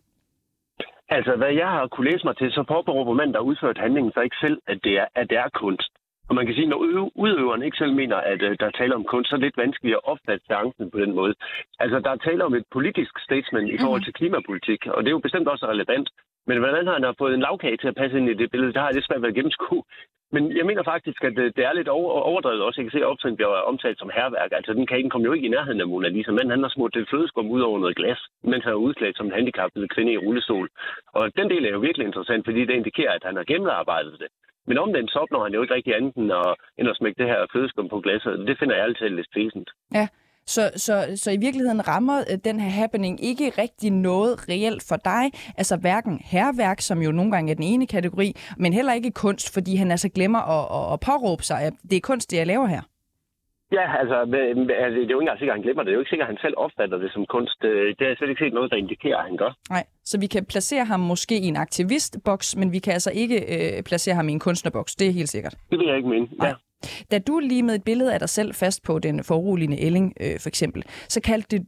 Altså, 1.16 1.36
hvad 1.36 1.54
jeg 1.54 1.70
har 1.76 1.88
kunne 1.88 2.12
læse 2.12 2.26
mig 2.26 2.38
til, 2.38 2.52
så 2.52 2.64
påberåber 2.64 3.14
manden, 3.14 3.34
der 3.34 3.40
har 3.40 3.52
udført 3.52 3.78
handlingen, 3.78 4.12
så 4.14 4.20
ikke 4.22 4.42
selv, 4.42 4.58
at 4.68 4.80
det 4.84 4.94
er, 5.02 5.08
at 5.16 5.30
det 5.30 5.38
er 5.38 5.50
kunst. 5.64 5.92
Og 6.30 6.36
man 6.36 6.46
kan 6.46 6.56
sige, 6.56 6.72
når 6.72 7.10
udøveren 7.24 7.64
ikke 7.64 7.78
selv 7.78 7.94
mener, 8.02 8.18
at 8.32 8.42
uh, 8.42 8.52
der 8.60 8.66
er 8.68 8.78
tale 8.80 8.96
om 8.96 9.04
kunst, 9.04 9.30
så 9.30 9.36
er 9.36 9.40
det 9.40 9.46
lidt 9.46 9.64
vanskeligt 9.64 9.96
at 9.96 10.06
opfatte 10.12 10.46
seancen 10.48 10.92
på 10.92 11.00
den 11.00 11.12
måde. 11.20 11.34
Altså, 11.80 12.00
der 12.00 12.12
er 12.12 12.16
tale 12.16 12.46
om 12.46 12.54
et 12.56 12.66
politisk 12.72 13.14
statement 13.28 13.68
i 13.70 13.78
forhold 13.84 14.04
til 14.04 14.14
klimapolitik, 14.14 14.82
og 14.88 15.00
det 15.04 15.08
er 15.08 15.18
jo 15.18 15.28
bestemt 15.28 15.48
også 15.48 15.66
relevant. 15.74 16.10
Men 16.48 16.58
hvordan 16.58 16.88
han 16.88 17.04
har 17.04 17.16
fået 17.18 17.34
en 17.34 17.46
lavkage 17.48 17.78
til 17.78 17.88
at 17.88 18.00
passe 18.02 18.18
ind 18.18 18.30
i 18.30 18.34
det 18.42 18.52
billede, 18.52 18.74
der 18.74 18.80
har 18.80 18.88
jeg 18.88 18.96
lidt 18.96 19.06
svært 19.08 19.22
ved 19.22 19.30
at 19.30 19.36
gennemskue. 19.36 19.84
Men 20.36 20.58
jeg 20.58 20.66
mener 20.66 20.84
faktisk, 20.84 21.24
at 21.24 21.38
øh, 21.44 21.52
det 21.56 21.64
er 21.66 21.74
lidt 21.74 21.90
overdrevet 22.28 22.62
også. 22.62 22.82
Jeg 22.82 22.86
kan 22.86 22.96
se, 22.96 23.06
at 23.06 23.12
optrin 23.12 23.36
bliver 23.36 23.68
omtalt 23.72 24.00
som 24.00 24.12
herværk. 24.20 24.52
Altså, 24.52 24.74
den 24.74 24.88
kan 24.88 24.98
ikke 24.98 25.10
komme 25.10 25.26
jo 25.26 25.34
ikke 25.34 25.48
i 25.48 25.56
nærheden 25.56 25.82
af 25.82 25.88
Mona 25.88 26.10
Lisa, 26.10 26.32
men 26.32 26.50
han 26.50 26.64
har 26.64 26.70
smurt 26.70 26.94
det 26.94 27.10
flødeskum 27.10 27.52
ud 27.56 27.62
over 27.62 27.80
noget 27.80 27.96
glas, 27.96 28.22
mens 28.44 28.64
han 28.64 28.74
er 28.74 28.86
udklædt 28.88 29.18
som 29.18 29.26
en 29.26 29.38
handicappet 29.38 29.92
kvinde 29.94 30.14
i 30.14 30.18
rullestol. 30.18 30.70
Og 31.14 31.24
den 31.38 31.50
del 31.50 31.66
er 31.66 31.72
jo 31.72 31.80
virkelig 31.80 32.06
interessant, 32.08 32.46
fordi 32.46 32.62
det 32.66 32.74
indikerer, 32.74 33.14
at 33.16 33.24
han 33.24 33.36
har 33.36 33.44
gennemarbejdet 33.44 34.16
det. 34.20 34.28
Men 34.68 34.78
omvendt 34.78 35.12
så 35.12 35.20
opnår 35.20 35.44
han 35.44 35.54
jo 35.54 35.62
ikke 35.62 35.74
rigtig 35.74 35.96
andet 35.96 36.16
end 36.16 36.32
at, 36.32 36.56
end 36.78 36.90
at 36.90 36.98
smække 36.98 37.20
det 37.22 37.32
her 37.32 37.46
flødeskum 37.52 37.90
på 37.90 38.00
glasset. 38.00 38.48
Det 38.48 38.60
finder 38.60 38.76
jeg 38.76 38.84
altid 38.84 39.10
lidt 39.10 39.28
fæsent. 39.38 39.70
Ja, 39.94 40.08
så, 40.46 40.72
så, 40.76 41.12
så 41.16 41.32
i 41.32 41.38
virkeligheden 41.38 41.88
rammer 41.88 42.18
øh, 42.32 42.38
den 42.46 42.60
her 42.60 42.70
happening 42.70 43.24
ikke 43.24 43.50
rigtig 43.58 43.92
noget 43.92 44.50
reelt 44.50 44.84
for 44.88 44.96
dig. 44.96 45.24
Altså 45.58 45.78
hverken 45.78 46.22
herværk, 46.24 46.82
som 46.82 47.02
jo 47.02 47.12
nogle 47.12 47.32
gange 47.32 47.52
er 47.52 47.56
den 47.56 47.64
ene 47.64 47.88
kategori, 47.88 48.36
men 48.58 48.74
heller 48.74 48.94
ikke 48.94 49.12
kunst, 49.12 49.54
fordi 49.54 49.76
han 49.76 49.92
altså 49.92 50.10
glemmer 50.10 50.40
at, 50.40 50.66
at, 50.78 50.94
at 50.94 51.00
påråbe 51.00 51.44
sig, 51.44 51.62
at 51.62 51.74
det 51.90 51.96
er 51.96 52.02
kunst, 52.02 52.32
det 52.32 52.38
jeg 52.38 52.48
laver 52.48 52.68
her. 52.68 52.82
Ja, 53.78 53.86
altså, 54.02 54.16
altså, 54.16 54.32
det 54.32 54.74
er 54.82 55.14
jo 55.14 55.20
ikke 55.20 55.26
engang 55.26 55.40
sikkert, 55.40 55.54
at 55.56 55.60
han 55.60 55.66
glemmer 55.66 55.84
det. 55.84 55.88
Det 55.88 55.94
er 55.94 56.00
jo 56.00 56.04
ikke 56.04 56.14
sikkert, 56.14 56.28
at 56.28 56.34
han 56.34 56.42
selv 56.46 56.54
opfatter 56.58 56.98
det 56.98 57.12
som 57.14 57.26
kunst. 57.26 57.60
Øh, 57.64 57.96
det 58.00 58.06
jeg 58.08 58.18
slet 58.18 58.30
ikke 58.30 58.44
set 58.46 58.54
noget, 58.54 58.72
der 58.72 58.78
indikerer, 58.78 59.18
at 59.18 59.26
han 59.30 59.38
gør. 59.38 59.52
Nej, 59.70 59.84
så 60.04 60.20
vi 60.20 60.28
kan 60.28 60.46
placere 60.46 60.86
ham 60.86 61.00
måske 61.00 61.36
i 61.46 61.48
en 61.54 61.58
aktivistboks, 61.66 62.56
men 62.56 62.72
vi 62.72 62.80
kan 62.80 62.94
altså 62.94 63.12
ikke 63.24 63.38
øh, 63.56 63.84
placere 63.84 64.16
ham 64.16 64.30
i 64.30 64.32
en 64.32 64.40
kunstnerboks. 64.40 64.96
Det 64.96 65.08
er 65.08 65.12
helt 65.12 65.30
sikkert. 65.30 65.56
Det 65.70 65.80
vil 65.80 65.88
jeg 65.88 65.98
ikke 65.98 66.10
mene. 66.10 66.28
Ja. 66.44 66.54
Da 67.12 67.20
du 67.20 67.40
lige 67.40 67.64
med 67.64 67.76
et 67.76 67.84
billede 67.84 68.14
af 68.14 68.20
dig 68.20 68.30
selv 68.30 68.54
fast 68.54 68.84
på 68.84 69.00
den 69.00 69.24
foruroligende 69.24 69.80
Elling, 69.80 70.14
øh, 70.22 70.40
for 70.40 70.48
eksempel, 70.50 70.84
så 71.08 71.22
kaldte 71.22 71.58
det, 71.58 71.66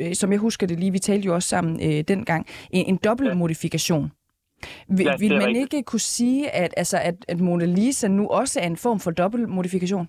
øh, 0.00 0.14
som 0.14 0.32
jeg 0.32 0.40
husker 0.40 0.66
det 0.66 0.80
lige, 0.80 0.92
vi 0.92 0.98
talte 0.98 1.26
jo 1.26 1.34
også 1.34 1.48
sammen 1.48 1.80
øh, 1.86 2.04
dengang, 2.08 2.46
en, 2.72 2.86
en 2.86 2.96
dobbeltmodifikation. 3.04 4.12
Vil, 4.88 5.06
Ja, 5.06 5.16
vil 5.18 5.32
man 5.32 5.46
rigtigt. 5.46 5.56
ikke 5.56 5.82
kunne 5.82 6.06
sige, 6.18 6.50
at, 6.50 6.74
altså, 6.76 6.96
at, 7.08 7.16
at 7.28 7.40
Mona 7.40 7.64
Lisa 7.64 8.08
nu 8.08 8.28
også 8.28 8.60
er 8.60 8.66
en 8.66 8.76
form 8.76 9.00
for 9.00 9.10
dobbeltmodifikation? 9.10 10.08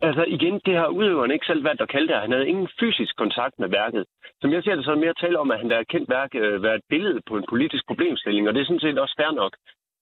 Altså 0.00 0.24
igen, 0.36 0.54
det 0.66 0.74
har 0.76 0.88
udøveren 0.98 1.30
ikke 1.30 1.46
selv 1.46 1.64
valgt 1.64 1.82
at 1.82 1.88
kalde 1.94 2.08
det. 2.08 2.16
Han 2.26 2.32
havde 2.32 2.48
ingen 2.48 2.68
fysisk 2.80 3.12
kontakt 3.16 3.54
med 3.58 3.68
værket. 3.68 4.04
Som 4.40 4.52
jeg 4.52 4.62
ser 4.62 4.74
det, 4.74 4.84
så 4.84 4.90
er 4.90 4.94
det 4.94 5.04
mere 5.04 5.20
tale 5.24 5.38
om, 5.38 5.50
at 5.50 5.58
han 5.60 5.70
der 5.70 5.78
er 5.78 5.90
kendt 5.92 6.08
værk 6.10 6.30
øh, 6.34 6.62
være 6.62 6.74
et 6.80 6.86
billede 6.88 7.20
på 7.28 7.36
en 7.36 7.44
politisk 7.48 7.84
problemstilling, 7.86 8.48
og 8.48 8.54
det 8.54 8.60
er 8.60 8.64
sådan 8.68 8.84
set 8.86 8.98
også 8.98 9.14
fair 9.20 9.32
nok. 9.42 9.52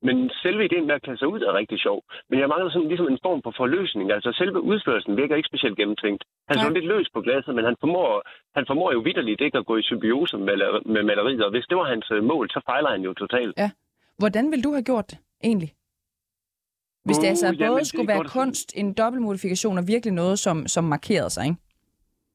Men 0.09 0.31
selve 0.43 0.65
ideen 0.65 0.87
med 0.87 0.95
at 0.95 1.03
klæde 1.03 1.19
sig 1.19 1.29
ud 1.35 1.41
er 1.41 1.53
rigtig 1.61 1.79
sjov. 1.87 1.99
Men 2.31 2.37
jeg 2.41 2.49
mangler 2.49 2.71
sådan 2.71 2.89
ligesom 2.89 3.09
en 3.09 3.19
form 3.27 3.41
for 3.43 3.53
forløsning. 3.57 4.07
Altså 4.17 4.31
selve 4.41 4.61
udførelsen 4.71 5.17
virker 5.17 5.37
ikke 5.37 5.51
specielt 5.53 5.77
gennemtænkt. 5.81 6.23
Han 6.49 6.57
står 6.59 6.71
Nej. 6.71 6.79
lidt 6.79 6.89
løs 6.93 7.09
på 7.15 7.21
glasset, 7.27 7.55
men 7.55 7.65
han 7.65 7.77
formår, 7.81 8.09
han 8.57 8.65
formår 8.67 8.93
jo 8.93 9.01
vidderligt 9.09 9.41
ikke 9.41 9.59
at 9.59 9.67
gå 9.67 9.77
i 9.77 9.83
symbiose 9.83 10.37
med, 10.39 10.57
med 10.95 11.03
maleriet. 11.11 11.45
Og 11.45 11.51
hvis 11.51 11.67
det 11.71 11.77
var 11.77 11.87
hans 11.95 12.07
øh, 12.11 12.25
mål, 12.25 12.51
så 12.51 12.61
fejler 12.71 12.91
han 12.91 13.03
jo 13.09 13.13
totalt. 13.15 13.55
Hvordan 14.19 14.45
vil 14.53 14.65
du 14.65 14.71
have 14.73 14.87
gjort 14.91 15.07
det, 15.11 15.19
egentlig? 15.45 15.73
Hvis 17.05 17.17
det 17.17 17.29
Uh, 17.29 17.31
altså 17.31 17.47
jamen, 17.47 17.69
både 17.69 17.79
det 17.79 17.87
skulle 17.87 18.13
er 18.13 18.15
være 18.15 18.25
kunst, 18.39 18.69
en 18.77 18.95
dobbeltmodifikation 18.95 19.79
og 19.79 19.85
virkelig 19.89 20.15
noget, 20.15 20.39
som, 20.39 20.67
som 20.67 20.85
markerede 20.85 21.31
sig, 21.31 21.45
ikke? 21.45 21.57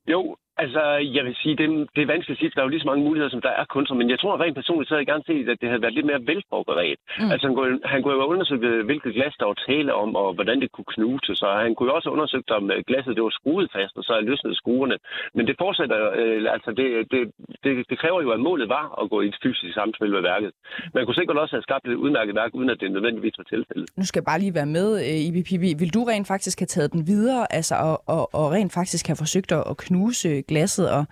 Jo, 0.07 0.35
altså 0.63 0.83
jeg 1.17 1.23
vil 1.27 1.35
sige, 1.43 1.55
det, 1.61 1.67
det 1.95 2.01
er 2.01 2.13
vanskeligt 2.13 2.37
at 2.37 2.41
sige, 2.41 2.49
for 2.49 2.55
der 2.55 2.63
er 2.63 2.67
jo 2.67 2.73
lige 2.73 2.83
så 2.83 2.89
mange 2.91 3.05
muligheder, 3.07 3.31
som 3.33 3.43
der 3.47 3.53
er 3.61 3.65
kunstner, 3.75 3.97
men 4.01 4.09
jeg 4.13 4.19
tror 4.19 4.41
rent 4.43 4.59
personligt, 4.61 4.87
så 4.87 4.93
havde 4.93 5.03
jeg 5.05 5.11
gerne 5.13 5.29
set, 5.31 5.49
at 5.53 5.59
det 5.61 5.69
havde 5.69 5.83
været 5.85 5.97
lidt 5.97 6.09
mere 6.11 6.25
velforberedt. 6.31 6.99
Mm. 7.19 7.31
Altså 7.33 7.43
han 7.47 7.55
kunne, 7.57 7.79
han 7.93 7.99
kunne 7.99 8.13
jo 8.15 8.21
have 8.23 8.33
undersøgt, 8.35 8.63
øh, 8.71 8.85
hvilket 8.89 9.11
glas 9.17 9.35
der 9.39 9.45
var 9.51 9.57
tale 9.69 9.91
om, 10.03 10.09
og 10.21 10.27
hvordan 10.37 10.57
det 10.63 10.69
kunne 10.75 10.89
knuse, 10.95 11.31
så 11.41 11.47
han 11.65 11.71
kunne 11.75 11.89
jo 11.89 11.95
også 11.97 12.07
have 12.07 12.17
undersøgt, 12.17 12.49
om 12.57 12.63
øh, 12.73 12.79
glasset 12.89 13.15
det 13.17 13.23
var 13.27 13.35
skruet 13.39 13.67
fast, 13.77 13.93
og 13.99 14.03
så 14.03 14.11
havde 14.13 14.29
løsnet 14.29 14.57
skruerne. 14.61 14.97
Men 15.35 15.43
det 15.49 15.55
fortsætter, 15.63 15.97
øh, 16.21 16.39
altså 16.55 16.69
det, 16.79 16.87
det, 17.13 17.21
det, 17.63 17.71
det, 17.89 17.97
kræver 18.01 18.19
jo, 18.25 18.29
at 18.37 18.41
målet 18.49 18.67
var 18.77 18.85
at 19.01 19.05
gå 19.13 19.17
i 19.21 19.27
et 19.31 19.37
fysisk 19.43 19.73
samspil 19.79 20.11
med 20.17 20.21
værket. 20.31 20.51
Man 20.95 21.01
kunne 21.05 21.19
sikkert 21.19 21.37
også 21.43 21.55
have 21.55 21.67
skabt 21.67 21.85
et 21.87 22.01
udmærket 22.05 22.33
værk, 22.41 22.51
uden 22.59 22.69
at 22.73 22.77
det 22.81 22.91
nødvendigvis 22.91 23.35
var 23.41 23.47
tilfældet. 23.55 23.87
Nu 23.99 24.05
skal 24.05 24.19
jeg 24.21 24.29
bare 24.31 24.39
lige 24.43 24.55
være 24.61 24.71
med, 24.77 24.87
øh, 25.07 25.27
IBPB. 25.27 25.63
Vil 25.81 25.93
du 25.97 26.01
rent 26.11 26.27
faktisk 26.33 26.57
have 26.59 26.71
taget 26.75 26.89
den 26.95 27.03
videre, 27.07 27.41
altså, 27.57 27.75
og, 27.89 27.95
og, 28.15 28.23
og 28.39 28.45
rent 28.55 28.73
faktisk 28.73 29.07
have 29.07 29.19
forsøgt 29.23 29.51
at, 29.51 29.63
at 29.71 29.77
knuse 29.77 30.41
glasset 30.51 30.87
og, 30.97 31.03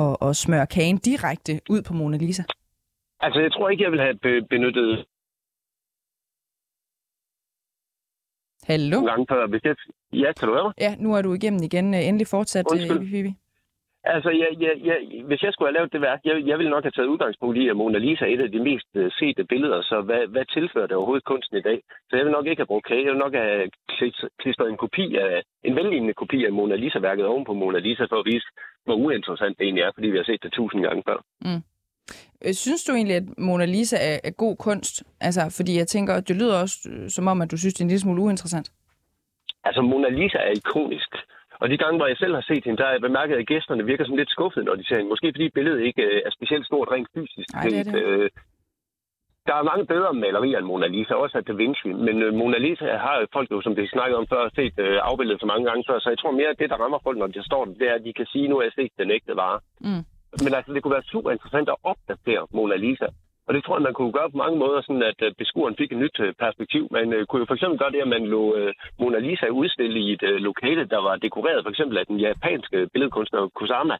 og, 0.00 0.08
og 0.22 0.30
smøre 0.44 0.66
kagen 0.76 0.98
direkte 1.08 1.52
ud 1.74 1.80
på 1.82 1.92
Mona 1.98 2.16
Lisa? 2.16 2.44
Altså 3.20 3.40
jeg 3.40 3.52
tror 3.52 3.68
ikke, 3.68 3.82
jeg 3.84 3.90
ville 3.92 4.04
have 4.08 4.18
be- 4.24 4.46
benyttet 4.52 4.90
Hallo? 8.70 8.98
gange 9.10 9.26
før. 9.30 9.46
Hvis 9.46 9.62
jeg... 9.64 9.76
Ja, 10.12 10.32
kan 10.38 10.48
du 10.48 10.54
høre 10.54 10.64
mig? 10.64 10.74
Ja, 10.78 10.94
nu 10.98 11.14
er 11.14 11.22
du 11.22 11.34
igennem 11.34 11.62
igen. 11.62 11.94
Øh, 11.94 12.06
Endelig 12.08 12.26
fortsat, 12.26 12.64
øh, 12.72 12.72
Undskyld. 12.72 13.02
IBPB. 13.02 13.28
Altså, 14.14 14.30
jeg, 14.42 14.50
jeg, 14.64 14.72
jeg, 14.88 14.98
hvis 15.28 15.42
jeg 15.42 15.52
skulle 15.52 15.68
have 15.68 15.78
lavet 15.78 15.92
det 15.92 16.00
værk, 16.00 16.20
jeg, 16.24 16.36
jeg 16.50 16.58
ville 16.58 16.70
nok 16.74 16.84
have 16.84 16.96
taget 16.96 17.12
udgangspunkt 17.14 17.56
i, 17.62 17.68
at 17.68 17.76
Mona 17.76 17.98
Lisa 17.98 18.24
er 18.24 18.34
et 18.34 18.40
af 18.46 18.50
de 18.52 18.60
mest 18.70 18.88
uh, 18.94 19.06
sete 19.20 19.44
billeder, 19.52 19.82
så 19.82 19.96
hvad, 20.08 20.22
hvad 20.34 20.44
tilfører 20.56 20.86
det 20.86 20.96
overhovedet 20.96 21.24
kunsten 21.24 21.56
i 21.58 21.62
dag? 21.68 21.78
Så 22.08 22.12
jeg 22.16 22.24
vil 22.24 22.32
nok 22.36 22.46
ikke 22.46 22.60
have 22.60 22.72
brugt 22.72 22.86
kage, 22.86 23.04
jeg 23.04 23.12
vil 23.12 23.24
nok 23.24 23.34
have 23.34 23.70
klis- 23.92 24.28
klistret 24.40 24.68
en 24.70 24.76
kopi 24.84 25.16
af, 25.16 25.42
en 25.64 25.76
vellignende 25.76 26.14
kopi 26.14 26.44
af 26.44 26.52
Mona 26.52 26.76
Lisa-værket 26.76 27.26
oven 27.26 27.44
på 27.44 27.54
Mona 27.54 27.78
Lisa, 27.78 28.04
for 28.04 28.18
at 28.22 28.26
vise, 28.32 28.46
hvor 28.84 28.94
uinteressant 28.94 29.58
det 29.58 29.64
egentlig 29.64 29.82
er, 29.82 29.90
fordi 29.94 30.08
vi 30.10 30.16
har 30.16 30.24
set 30.24 30.42
det 30.42 30.52
tusind 30.52 30.82
gange 30.82 31.02
før. 31.08 31.18
Øh, 32.44 32.54
Synes 32.64 32.84
du 32.84 32.92
egentlig, 32.92 33.16
at 33.16 33.26
Mona 33.38 33.64
Lisa 33.64 33.96
er, 34.10 34.18
er 34.24 34.30
god 34.44 34.56
kunst? 34.56 34.94
Altså, 35.20 35.42
fordi 35.56 35.72
jeg 35.78 35.86
tænker, 35.86 36.14
at 36.14 36.28
det 36.28 36.36
lyder 36.36 36.60
også 36.62 36.78
øh, 36.92 37.10
som 37.10 37.26
om, 37.26 37.42
at 37.42 37.50
du 37.50 37.56
synes, 37.58 37.74
det 37.74 37.80
er 37.80 37.84
en 37.84 37.88
lille 37.88 38.00
smule 38.06 38.22
uinteressant. 38.22 38.68
Altså, 39.64 39.80
Mona 39.82 40.08
Lisa 40.08 40.38
er 40.38 40.52
ikonisk. 40.56 41.10
Og 41.60 41.66
de 41.70 41.76
gange, 41.82 41.96
hvor 41.98 42.06
jeg 42.06 42.16
selv 42.16 42.34
har 42.34 42.44
set 42.50 42.64
hende, 42.64 42.78
der 42.78 42.84
har 42.84 42.92
jeg 42.92 43.00
bemærket, 43.08 43.36
at 43.36 43.46
gæsterne 43.46 43.84
virker 43.90 44.04
sådan 44.04 44.20
lidt 44.22 44.30
skuffede, 44.30 44.64
når 44.64 44.74
de 44.74 44.86
ser 44.86 44.96
hende. 44.96 45.08
Måske 45.08 45.32
fordi 45.34 45.48
billedet 45.48 45.80
ikke 45.88 46.02
øh, 46.02 46.22
er 46.26 46.30
specielt 46.30 46.66
stort 46.66 46.88
rent 46.94 47.08
fysisk. 47.14 47.48
Nej, 47.54 47.62
det 47.62 47.78
er 47.80 47.84
det. 47.84 48.02
Øh, 48.02 48.30
der 49.46 49.54
er 49.54 49.70
mange 49.70 49.86
bedre 49.86 50.14
malerier 50.14 50.58
end 50.58 50.66
Mona 50.66 50.86
Lisa, 50.86 51.14
også 51.14 51.38
af 51.38 51.44
Da 51.44 51.52
Vinci. 51.52 51.88
Men 52.06 52.22
øh, 52.22 52.34
Mona 52.34 52.58
Lisa 52.58 52.96
har 53.06 53.26
folk 53.32 53.50
jo, 53.50 53.60
som 53.62 53.76
vi 53.76 53.86
snakkede 53.86 54.18
om 54.18 54.26
før, 54.32 54.42
set 54.58 54.78
afbildet 55.10 55.40
så 55.40 55.46
mange 55.46 55.64
gange 55.68 55.84
før. 55.88 55.98
Så 55.98 56.08
jeg 56.10 56.18
tror 56.18 56.30
mere, 56.30 56.50
at 56.52 56.58
det, 56.58 56.70
der 56.70 56.76
rammer 56.82 56.98
folk, 57.02 57.18
når 57.18 57.26
de 57.26 57.42
står 57.50 57.64
der, 57.64 57.72
det 57.72 57.86
er, 57.90 57.94
at 57.94 58.04
de 58.04 58.12
kan 58.12 58.26
sige, 58.32 58.48
nu 58.48 58.54
har 58.56 58.62
jeg 58.62 58.72
set 58.72 58.92
den 58.98 59.10
ægte 59.10 59.36
vare. 59.36 59.60
Mm. 59.80 60.02
Men 60.44 60.54
altså, 60.54 60.72
det 60.72 60.82
kunne 60.82 60.96
være 60.98 61.12
super 61.14 61.30
interessant 61.30 61.68
at 61.68 61.80
opdatere 61.82 62.46
Mona 62.56 62.76
Lisa. 62.76 63.08
Og 63.46 63.54
det 63.54 63.64
tror 63.64 63.76
jeg, 63.76 63.82
man 63.82 63.94
kunne 63.94 64.12
gøre 64.12 64.30
på 64.30 64.36
mange 64.36 64.58
måder, 64.58 64.80
sådan 64.82 65.02
at 65.02 65.20
øh, 65.26 65.32
beskueren 65.38 65.76
fik 65.76 65.92
et 65.92 65.98
nyt 65.98 66.20
øh, 66.20 66.34
perspektiv. 66.44 66.88
Man 66.90 67.12
øh, 67.12 67.26
kunne 67.26 67.40
jo 67.40 67.46
for 67.48 67.54
eksempel 67.54 67.78
gøre 67.78 67.92
det, 67.94 68.02
at 68.02 68.08
man 68.08 68.26
lå 68.34 68.42
Mona 69.00 69.18
Lisa 69.18 69.46
udstille 69.60 69.98
i 70.00 70.12
et 70.12 70.22
lokale, 70.48 70.84
der 70.94 71.00
var 71.06 71.16
dekoreret 71.16 71.64
for 71.64 71.70
eksempel 71.70 71.98
af 71.98 72.06
den 72.06 72.18
japanske 72.20 72.88
billedkunstner 72.92 73.48
Kusama, 73.58 73.96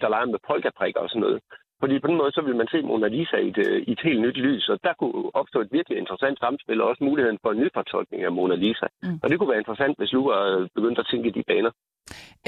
der 0.00 0.08
leger 0.08 0.26
med 0.26 0.38
polkaprikker 0.48 1.00
og 1.00 1.08
sådan 1.08 1.20
noget. 1.20 1.40
Fordi 1.82 1.94
på 1.98 2.08
den 2.10 2.16
måde, 2.20 2.32
så 2.36 2.42
vil 2.46 2.56
man 2.60 2.68
se 2.72 2.78
Mona 2.88 3.08
Lisa 3.16 3.36
i 3.46 3.48
et, 3.52 3.58
øh, 3.66 3.78
i 3.88 3.92
et 3.96 4.02
helt 4.06 4.20
nyt 4.26 4.38
lys, 4.46 4.64
og 4.72 4.78
der 4.86 4.92
kunne 5.00 5.14
opstå 5.40 5.58
et 5.60 5.70
virkelig 5.76 5.96
interessant 6.02 6.38
samspil, 6.38 6.80
og 6.80 6.88
også 6.90 7.04
muligheden 7.04 7.38
for 7.42 7.50
en 7.52 7.60
ny 7.62 7.68
fortolkning 7.78 8.20
af 8.26 8.32
Mona 8.32 8.54
Lisa. 8.54 8.86
Mm. 9.02 9.18
Og 9.22 9.26
det 9.28 9.38
kunne 9.38 9.50
være 9.52 9.62
interessant, 9.64 9.94
hvis 9.98 10.12
Lua 10.12 10.36
øh, 10.50 10.68
begyndte 10.76 11.00
at 11.00 11.08
tænke 11.10 11.28
i 11.28 11.32
de 11.38 11.42
baner. 11.50 11.72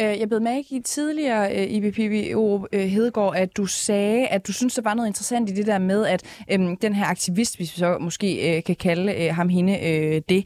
Øh, 0.01 0.14
Jeg 0.20 0.28
blev 0.28 0.41
mærke 0.53 0.68
i 0.78 0.80
tidligere 0.95 1.45
IBPBO 1.76 2.66
Hedegaard, 2.95 3.35
at 3.37 3.57
du 3.57 3.66
sagde, 3.66 4.26
at 4.26 4.47
du 4.47 4.53
synes, 4.53 4.74
der 4.74 4.82
var 4.82 4.95
noget 4.95 5.09
interessant 5.09 5.51
i 5.51 5.55
det 5.55 5.66
der 5.66 5.78
med, 5.78 6.01
at 6.14 6.45
øhm, 6.53 6.76
den 6.76 6.95
her 6.95 7.07
aktivist, 7.14 7.59
hvis 7.59 7.72
vi 7.74 7.78
så 7.85 7.99
måske 8.01 8.28
øh, 8.49 8.62
kan 8.62 8.76
kalde 8.76 9.12
øh, 9.20 9.35
ham 9.35 9.49
hende 9.49 9.72
øh, 9.72 10.22
det, 10.28 10.41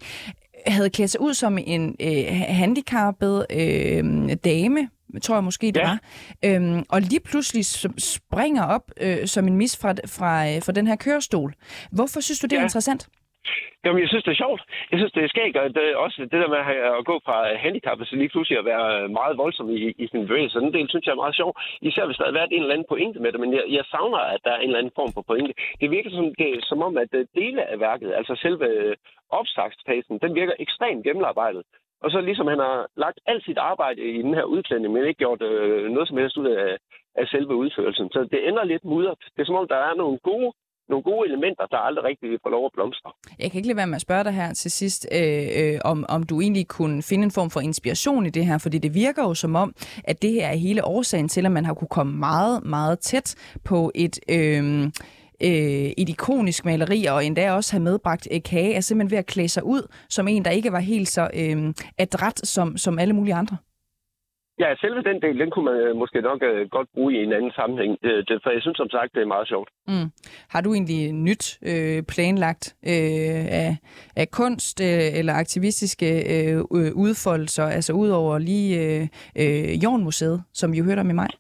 havde 0.66 0.90
klædt 0.90 1.10
sig 1.10 1.20
ud 1.20 1.34
som 1.34 1.58
en 1.66 1.96
øh, 2.00 2.24
handicappet 2.60 3.46
øh, 3.60 4.04
dame, 4.44 4.88
tror 5.22 5.34
jeg 5.34 5.44
måske 5.44 5.66
det 5.66 5.76
Ja. 5.76 5.88
var, 5.88 5.98
øhm, 6.44 6.84
og 6.94 7.00
lige 7.00 7.20
pludselig 7.30 7.64
springer 8.14 8.64
op 8.76 8.84
øh, 9.04 9.26
som 9.26 9.46
en 9.48 9.56
mis 9.56 9.74
fra, 9.82 9.90
fra, 10.16 10.32
øh, 10.48 10.56
fra 10.66 10.72
den 10.72 10.86
her 10.86 10.96
kørestol. 10.96 11.50
Hvorfor 11.92 12.20
synes 12.20 12.38
du, 12.40 12.46
det 12.46 12.56
er 12.56 12.60
Ja. 12.60 12.68
interessant? 12.70 13.08
Jamen, 13.84 14.00
jeg 14.02 14.08
synes, 14.10 14.24
det 14.24 14.32
er 14.32 14.42
sjovt. 14.44 14.62
Jeg 14.90 14.98
synes, 14.98 15.12
det 15.16 15.22
er 15.24 15.28
skægt, 15.34 15.56
og 15.56 15.64
det, 15.76 15.84
er 15.92 15.96
også 16.06 16.18
det 16.32 16.38
der 16.42 16.50
med 16.54 16.60
at, 16.98 17.04
gå 17.10 17.16
fra 17.26 17.36
handicappet 17.64 18.04
til 18.08 18.18
lige 18.18 18.32
pludselig 18.34 18.58
at 18.58 18.64
være 18.72 19.08
meget 19.20 19.34
voldsom 19.42 19.68
i, 19.76 19.78
i 20.04 20.06
sin 20.12 20.22
bevægelse. 20.26 20.58
Den 20.64 20.72
del 20.76 20.86
synes 20.88 21.04
jeg 21.06 21.12
er 21.14 21.22
meget 21.24 21.36
sjov. 21.40 21.50
Især 21.88 22.06
hvis 22.06 22.16
der 22.20 22.24
har 22.28 22.38
været 22.40 22.52
en 22.52 22.62
eller 22.62 22.74
anden 22.74 22.90
pointe 22.92 23.18
med 23.20 23.30
det, 23.32 23.40
men 23.40 23.50
jeg, 23.56 23.64
jeg 23.76 23.84
savner, 23.92 24.18
at 24.34 24.40
der 24.44 24.52
er 24.52 24.60
en 24.60 24.68
eller 24.70 24.78
anden 24.82 24.96
form 25.00 25.12
for 25.16 25.22
pointe. 25.30 25.52
Det 25.80 25.88
virker 25.96 26.10
som, 26.10 26.26
det, 26.40 26.50
som 26.70 26.78
om, 26.88 26.92
at 27.04 27.10
øh, 27.18 27.26
dele 27.40 27.62
af 27.72 27.76
værket, 27.86 28.10
altså 28.20 28.34
selve 28.44 28.64
øh, 28.74 28.94
opstartsfasen, 29.38 30.14
den 30.24 30.34
virker 30.40 30.54
ekstremt 30.64 31.04
gennemarbejdet. 31.06 31.62
Og 32.02 32.10
så 32.10 32.20
ligesom 32.20 32.46
han 32.46 32.58
har 32.58 32.78
lagt 32.96 33.18
alt 33.26 33.44
sit 33.44 33.58
arbejde 33.58 34.00
i 34.18 34.22
den 34.22 34.34
her 34.34 34.44
udklædning, 34.54 34.92
men 34.92 35.06
ikke 35.06 35.24
gjort 35.24 35.42
øh, 35.42 35.90
noget 35.94 36.08
som 36.08 36.18
helst 36.18 36.36
ud 36.36 36.46
af, 36.46 36.76
af 37.20 37.26
selve 37.26 37.54
udførelsen. 37.62 38.08
Så 38.14 38.28
det 38.32 38.48
ender 38.48 38.64
lidt 38.64 38.84
mudret. 38.84 39.18
Det 39.34 39.40
er 39.42 39.46
som 39.46 39.60
om, 39.60 39.68
der 39.68 39.80
er 39.88 39.94
nogle 39.94 40.18
gode, 40.18 40.52
nogle 40.88 41.02
gode 41.02 41.28
elementer, 41.28 41.66
der 41.66 41.76
aldrig 41.76 42.04
rigtig 42.04 42.38
får 42.42 42.50
lov 42.50 42.64
at 42.66 42.72
blomstre. 42.74 43.10
Jeg 43.38 43.50
kan 43.50 43.58
ikke 43.58 43.68
lade 43.68 43.76
være 43.82 43.92
med 43.92 44.00
at 44.00 44.06
spørge 44.08 44.24
dig 44.24 44.32
her 44.32 44.52
til 44.52 44.70
sidst, 44.70 45.08
øh, 45.18 45.46
øh, 45.60 45.78
om, 45.84 45.98
om 46.08 46.22
du 46.22 46.40
egentlig 46.40 46.66
kunne 46.68 47.02
finde 47.02 47.24
en 47.24 47.36
form 47.38 47.50
for 47.50 47.60
inspiration 47.60 48.26
i 48.26 48.30
det 48.30 48.46
her, 48.46 48.58
fordi 48.58 48.78
det 48.78 48.94
virker 48.94 49.22
jo 49.28 49.34
som 49.34 49.54
om, 49.56 49.74
at 50.04 50.22
det 50.22 50.30
her 50.32 50.46
er 50.46 50.56
hele 50.56 50.84
årsagen 50.84 51.28
til, 51.28 51.46
at 51.46 51.52
man 51.52 51.64
har 51.64 51.74
kunne 51.74 51.94
komme 51.98 52.12
meget, 52.12 52.64
meget 52.64 52.98
tæt 52.98 53.28
på 53.64 53.90
et... 53.94 54.16
Øh, 54.36 54.90
øh, 55.42 55.90
et 55.98 56.08
ikonisk 56.08 56.64
maleri, 56.64 57.04
og 57.04 57.24
endda 57.24 57.52
også 57.52 57.72
have 57.72 57.82
medbragt 57.82 58.28
øh, 58.32 58.42
kage, 58.42 58.74
er 58.74 58.80
simpelthen 58.80 59.10
ved 59.10 59.18
at 59.18 59.26
klæde 59.26 59.48
sig 59.48 59.64
ud 59.64 59.82
som 60.08 60.28
en, 60.28 60.44
der 60.44 60.50
ikke 60.50 60.72
var 60.72 60.80
helt 60.80 61.08
så 61.08 61.30
øh, 61.34 61.74
adræt 61.98 62.38
som, 62.46 62.76
som 62.76 62.98
alle 62.98 63.14
mulige 63.14 63.34
andre. 63.34 63.56
Ja, 64.60 64.74
selve 64.80 65.02
den 65.02 65.22
del, 65.22 65.38
den 65.38 65.50
kunne 65.50 65.64
man 65.64 65.74
øh, 65.74 65.96
måske 65.96 66.20
nok 66.20 66.42
øh, 66.42 66.68
godt 66.70 66.88
bruge 66.94 67.12
i 67.14 67.22
en 67.24 67.32
anden 67.32 67.52
sammenhæng. 67.52 67.98
Det, 68.02 68.28
det, 68.28 68.40
for 68.42 68.50
jeg 68.50 68.62
synes 68.62 68.76
som 68.76 68.90
sagt, 68.90 69.14
det 69.14 69.22
er 69.22 69.26
meget 69.26 69.48
sjovt. 69.48 69.68
Mm. 69.88 70.10
Har 70.48 70.60
du 70.60 70.74
egentlig 70.74 71.12
nyt 71.12 71.58
øh, 71.62 72.02
planlagt 72.02 72.76
øh, 72.86 73.44
af, 73.62 73.76
af 74.16 74.30
kunst 74.30 74.80
øh, 74.80 75.18
eller 75.18 75.34
aktivistiske 75.34 76.08
øh, 76.34 76.56
øh, 76.58 76.92
udfoldelser, 76.94 77.64
altså 77.64 77.92
ud 77.92 78.08
over 78.08 78.38
lige 78.38 78.70
øh, 78.84 79.02
øh, 79.36 79.84
Jornmuseet, 79.84 80.42
som 80.52 80.72
vi 80.72 80.78
jo 80.78 80.84
hørte 80.84 81.00
om 81.00 81.10
i 81.10 81.12
maj? 81.12 81.30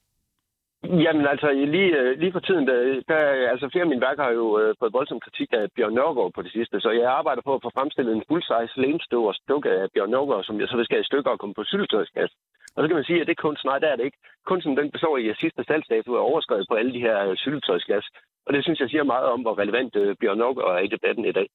Jamen 0.84 1.26
altså, 1.26 1.52
lige, 1.52 1.92
øh, 2.00 2.18
lige 2.18 2.32
for 2.32 2.40
tiden, 2.40 2.66
der, 2.66 3.02
der, 3.08 3.18
altså 3.52 3.68
flere 3.68 3.82
af 3.86 3.88
mine 3.88 4.06
værker 4.06 4.22
har 4.22 4.32
jo 4.32 4.58
øh, 4.60 4.74
fået 4.80 4.92
voldsom 4.92 5.20
kritik 5.20 5.48
af 5.52 5.64
Bjørn 5.76 5.94
Nørgaard 5.94 6.32
på 6.32 6.42
det 6.42 6.52
sidste, 6.52 6.80
så 6.80 6.90
jeg 6.90 7.10
arbejder 7.20 7.42
på 7.44 7.54
at 7.54 7.62
få 7.62 7.70
fremstillet 7.74 8.12
en 8.14 8.26
full-size 8.28 8.80
lænestøver 8.80 9.32
dukke 9.48 9.70
af 9.70 9.86
Bjørn 9.94 10.10
Nørgaard, 10.10 10.44
som 10.44 10.60
jeg 10.60 10.68
så 10.68 10.76
vil 10.76 10.84
skære 10.84 11.00
i 11.00 11.10
stykker 11.10 11.30
og 11.30 11.38
komme 11.38 11.54
på 11.54 11.64
syltetøjsgas. 11.64 12.32
Og 12.74 12.78
så 12.82 12.86
kan 12.88 12.96
man 12.96 13.04
sige, 13.04 13.20
at 13.20 13.26
det 13.26 13.34
er 13.36 13.44
kunst. 13.46 13.64
Nej, 13.64 13.78
det 13.78 13.88
er 13.88 13.96
det 13.96 14.04
ikke. 14.04 14.18
Kunsten 14.46 14.76
den 14.76 14.90
består 14.90 15.16
i, 15.16 15.28
at 15.28 15.36
sidste 15.40 15.64
salgsdato 15.64 16.10
er 16.14 16.28
overskrevet 16.30 16.66
på 16.70 16.74
alle 16.74 16.92
de 16.92 17.04
her 17.06 17.18
øh. 17.44 18.04
Og 18.46 18.54
det 18.54 18.64
synes 18.64 18.80
jeg 18.80 18.90
siger 18.90 19.04
meget 19.04 19.26
om, 19.34 19.40
hvor 19.40 19.58
relevant 19.58 19.96
øh, 19.96 20.16
Bjørn 20.20 20.38
Nørgaard 20.38 20.74
er 20.76 20.82
i 20.84 20.92
debatten 20.94 21.24
i 21.24 21.32
dag. 21.32 21.48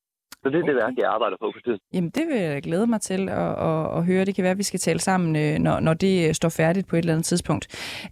Så 0.43 0.49
det 0.49 0.59
er 0.59 0.65
det 0.65 0.75
værk, 0.75 0.93
jeg 0.97 1.07
arbejder 1.15 1.37
på 1.41 1.51
for 1.55 1.61
tiden. 1.65 1.79
Jamen, 1.93 2.09
det 2.09 2.23
vil 2.27 2.37
jeg 2.37 2.61
glæde 2.61 2.87
mig 2.87 3.01
til 3.01 3.29
at, 3.29 3.51
at, 3.69 3.97
at 3.97 4.05
høre. 4.05 4.25
Det 4.25 4.35
kan 4.35 4.43
være, 4.43 4.51
at 4.51 4.57
vi 4.57 4.63
skal 4.63 4.79
tale 4.79 4.99
sammen, 4.99 5.35
øh, 5.35 5.59
når, 5.59 5.79
når 5.79 5.93
det 5.93 6.27
øh, 6.27 6.33
står 6.33 6.49
færdigt 6.49 6.87
på 6.87 6.95
et 6.95 6.99
eller 6.99 7.13
andet 7.13 7.25
tidspunkt. 7.25 7.65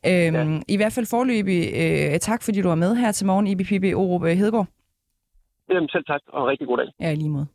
Øhm, 0.09 0.53
ja. 0.53 0.59
I 0.67 0.77
hvert 0.77 0.93
fald 0.93 1.07
forløbig, 1.15 1.61
øh, 1.81 2.19
tak 2.19 2.41
fordi 2.43 2.61
du 2.61 2.67
var 2.67 2.75
med 2.75 2.95
her 2.95 3.11
til 3.11 3.27
morgen, 3.27 3.47
IBPB 3.47 3.85
Orup 3.95 4.23
Hedegaard. 4.23 4.67
Jamen 5.69 5.89
selv 5.89 6.05
tak, 6.05 6.21
og 6.27 6.47
rigtig 6.47 6.67
god 6.67 6.77
dag. 6.77 6.89
Ja, 6.99 7.13
lige 7.13 7.29
måde. 7.29 7.47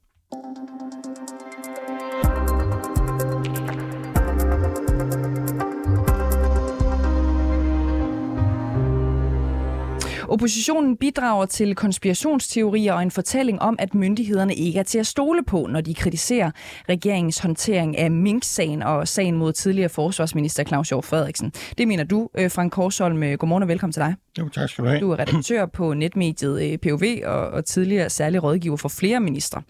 Oppositionen 10.29 10.97
bidrager 10.97 11.47
til 11.47 11.75
konspirationsteorier 11.75 12.93
og 12.93 13.03
en 13.03 13.11
fortælling 13.11 13.63
om, 13.63 13.77
at 13.79 13.95
myndighederne 13.95 14.55
ikke 14.55 14.79
er 14.79 14.83
til 14.83 14.99
at 14.99 15.07
stole 15.07 15.45
på, 15.45 15.67
når 15.71 15.81
de 15.81 15.95
kritiserer 15.95 16.51
regeringens 16.89 17.39
håndtering 17.39 17.99
af 17.99 18.11
Mink-sagen 18.11 18.83
og 18.83 19.09
sagen 19.09 19.37
mod 19.37 19.53
tidligere 19.53 19.89
forsvarsminister 19.89 20.65
Claus 20.65 20.89
Hjort 20.89 21.05
Frederiksen. 21.05 21.53
Det 21.79 21.89
mener 21.89 22.05
du, 22.05 22.29
øh, 22.39 22.51
Frank 22.51 22.73
Korsholm. 22.73 23.37
Godmorgen 23.39 23.63
og 23.63 23.69
velkommen 23.69 23.93
til 23.93 24.03
dig. 24.03 24.15
Jo, 24.39 24.49
tak 24.49 24.69
skal 24.69 24.85
du 24.85 24.89
have. 24.89 25.01
Du 25.01 25.11
er 25.11 25.19
redaktør 25.19 25.67
på 25.67 25.95
netmediet 25.95 26.73
øh, 26.73 26.79
POV 26.79 27.03
og, 27.25 27.49
og 27.49 27.65
tidligere 27.65 28.11
særlig 28.11 28.43
rådgiver 28.43 28.77
for 28.77 28.89
flere 28.89 29.21
ministre. 29.21 29.63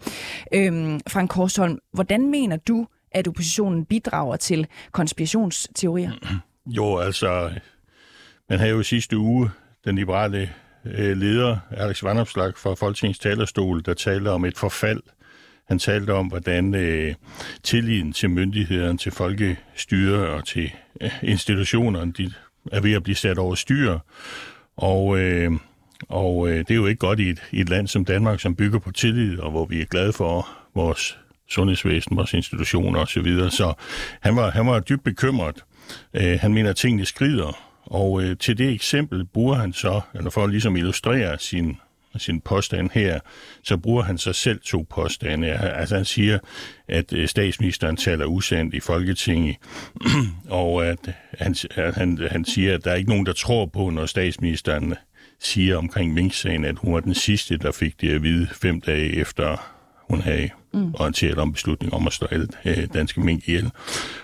Øhm, 0.53 0.99
Frank 1.07 1.29
Korsholm, 1.29 1.79
hvordan 1.93 2.31
mener 2.31 2.57
du, 2.57 2.87
at 3.11 3.27
oppositionen 3.27 3.85
bidrager 3.85 4.35
til 4.35 4.67
konspirationsteorier? 4.91 6.11
Jo, 6.65 6.97
altså, 6.97 7.49
man 8.49 8.59
havde 8.59 8.71
jo 8.71 8.83
sidste 8.83 9.17
uge 9.17 9.49
den 9.87 9.95
liberale 9.95 10.49
øh, 10.85 11.17
leder, 11.17 11.57
Alex 11.71 12.03
Vandopslag 12.03 12.53
fra 12.57 12.73
Folketingets 12.73 13.19
talerstol, 13.19 13.83
der 13.85 13.93
talte 13.93 14.29
om 14.31 14.45
et 14.45 14.57
forfald. 14.57 15.01
Han 15.67 15.79
talte 15.79 16.13
om, 16.13 16.27
hvordan 16.27 16.75
øh, 16.75 17.15
tilliden 17.63 18.13
til 18.13 18.29
myndighederne, 18.29 18.97
til 18.97 19.11
folkestyre 19.11 20.27
og 20.27 20.45
til 20.45 20.71
øh, 21.01 21.11
institutionerne, 21.23 22.11
de 22.11 22.31
er 22.71 22.81
ved 22.81 22.93
at 22.93 23.03
blive 23.03 23.15
sat 23.15 23.37
over 23.37 23.55
styr. 23.55 23.99
Og, 24.77 25.19
øh, 25.19 25.51
og 26.09 26.49
øh, 26.49 26.57
det 26.57 26.71
er 26.71 26.75
jo 26.75 26.85
ikke 26.85 26.99
godt 26.99 27.19
i 27.19 27.29
et, 27.29 27.43
i 27.51 27.61
et 27.61 27.69
land 27.69 27.87
som 27.87 28.05
Danmark, 28.05 28.39
som 28.39 28.55
bygger 28.55 28.79
på 28.79 28.91
tillid, 28.91 29.39
og 29.39 29.51
hvor 29.51 29.65
vi 29.65 29.81
er 29.81 29.85
glade 29.85 30.13
for 30.13 30.47
vores 30.75 31.17
sundhedsvæsen, 31.49 32.17
vores 32.17 32.33
institutioner 32.33 32.99
osv. 32.99 33.49
Så 33.49 33.73
han 34.21 34.35
var, 34.35 34.51
han 34.51 34.67
var 34.67 34.79
dybt 34.79 35.03
bekymret. 35.03 35.63
Øh, 36.13 36.39
han 36.41 36.53
mener, 36.53 36.69
at 36.69 36.75
tingene 36.75 37.05
skrider, 37.05 37.66
og 37.89 38.23
øh, 38.23 38.37
til 38.37 38.57
det 38.57 38.71
eksempel 38.71 39.25
bruger 39.25 39.55
han 39.55 39.73
så, 39.73 40.01
eller 40.15 40.29
for 40.29 40.41
ligesom 40.41 40.43
at 40.43 40.51
ligesom 40.51 40.77
illustrere 40.77 41.39
sin, 41.39 41.77
sin 42.17 42.41
påstand 42.41 42.89
her, 42.93 43.19
så 43.63 43.77
bruger 43.77 44.03
han 44.03 44.17
sig 44.17 44.35
selv 44.35 44.59
to 44.59 44.85
påstande. 44.89 45.47
Altså 45.47 45.95
han 45.95 46.05
siger, 46.05 46.39
at 46.87 47.13
øh, 47.13 47.27
statsministeren 47.27 47.97
taler 47.97 48.25
usandt 48.25 48.73
i 48.73 48.79
Folketinget, 48.79 49.55
og 50.49 50.85
at 50.85 50.99
han, 51.39 51.55
han, 51.75 52.27
han 52.31 52.45
siger, 52.45 52.73
at 52.73 52.85
der 52.85 52.91
er 52.91 52.95
ikke 52.95 53.09
nogen, 53.09 53.25
der 53.25 53.33
tror 53.33 53.65
på, 53.65 53.89
når 53.89 54.05
statsministeren 54.05 54.93
siger 55.39 55.77
omkring 55.77 56.13
Mink-sagen, 56.13 56.65
at 56.65 56.77
hun 56.77 56.93
var 56.93 56.99
den 56.99 57.13
sidste, 57.13 57.57
der 57.57 57.71
fik 57.71 58.01
det 58.01 58.15
at 58.15 58.23
vide 58.23 58.47
fem 58.61 58.81
dage 58.81 59.15
efter 59.15 59.57
hun 60.09 60.21
havde 60.21 60.49
mm. 60.77 60.93
orienteret 60.93 61.37
om 61.37 61.53
beslutningen 61.53 61.93
om 61.99 62.07
at 62.07 62.13
slå 62.13 62.27
alle 62.31 62.47
øh, 62.65 62.87
danske 62.93 63.21
mink 63.21 63.47
ihjel. 63.47 63.71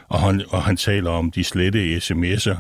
Og 0.08 0.20
han, 0.20 0.44
og 0.50 0.64
han 0.64 0.78
taler 0.78 1.12
om 1.12 1.32
de 1.32 1.44
slette 1.44 1.98
sms'er, 1.98 2.58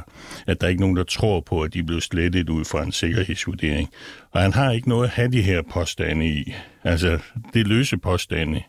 at 0.47 0.61
der 0.61 0.67
er 0.67 0.69
ikke 0.69 0.81
nogen, 0.81 0.97
der 0.97 1.03
tror 1.03 1.39
på, 1.39 1.61
at 1.61 1.73
de 1.73 1.83
blev 1.83 2.01
slettet 2.01 2.49
ud 2.49 2.65
fra 2.65 2.83
en 2.83 2.91
sikkerhedsvurdering. 2.91 3.89
Og 4.31 4.41
han 4.41 4.53
har 4.53 4.71
ikke 4.71 4.89
noget 4.89 5.03
at 5.03 5.09
have 5.09 5.31
de 5.31 5.41
her 5.41 5.61
påstande 5.73 6.27
i. 6.27 6.53
Altså, 6.83 7.19
det 7.53 7.67
løse 7.67 7.97
påstande. 7.97 8.63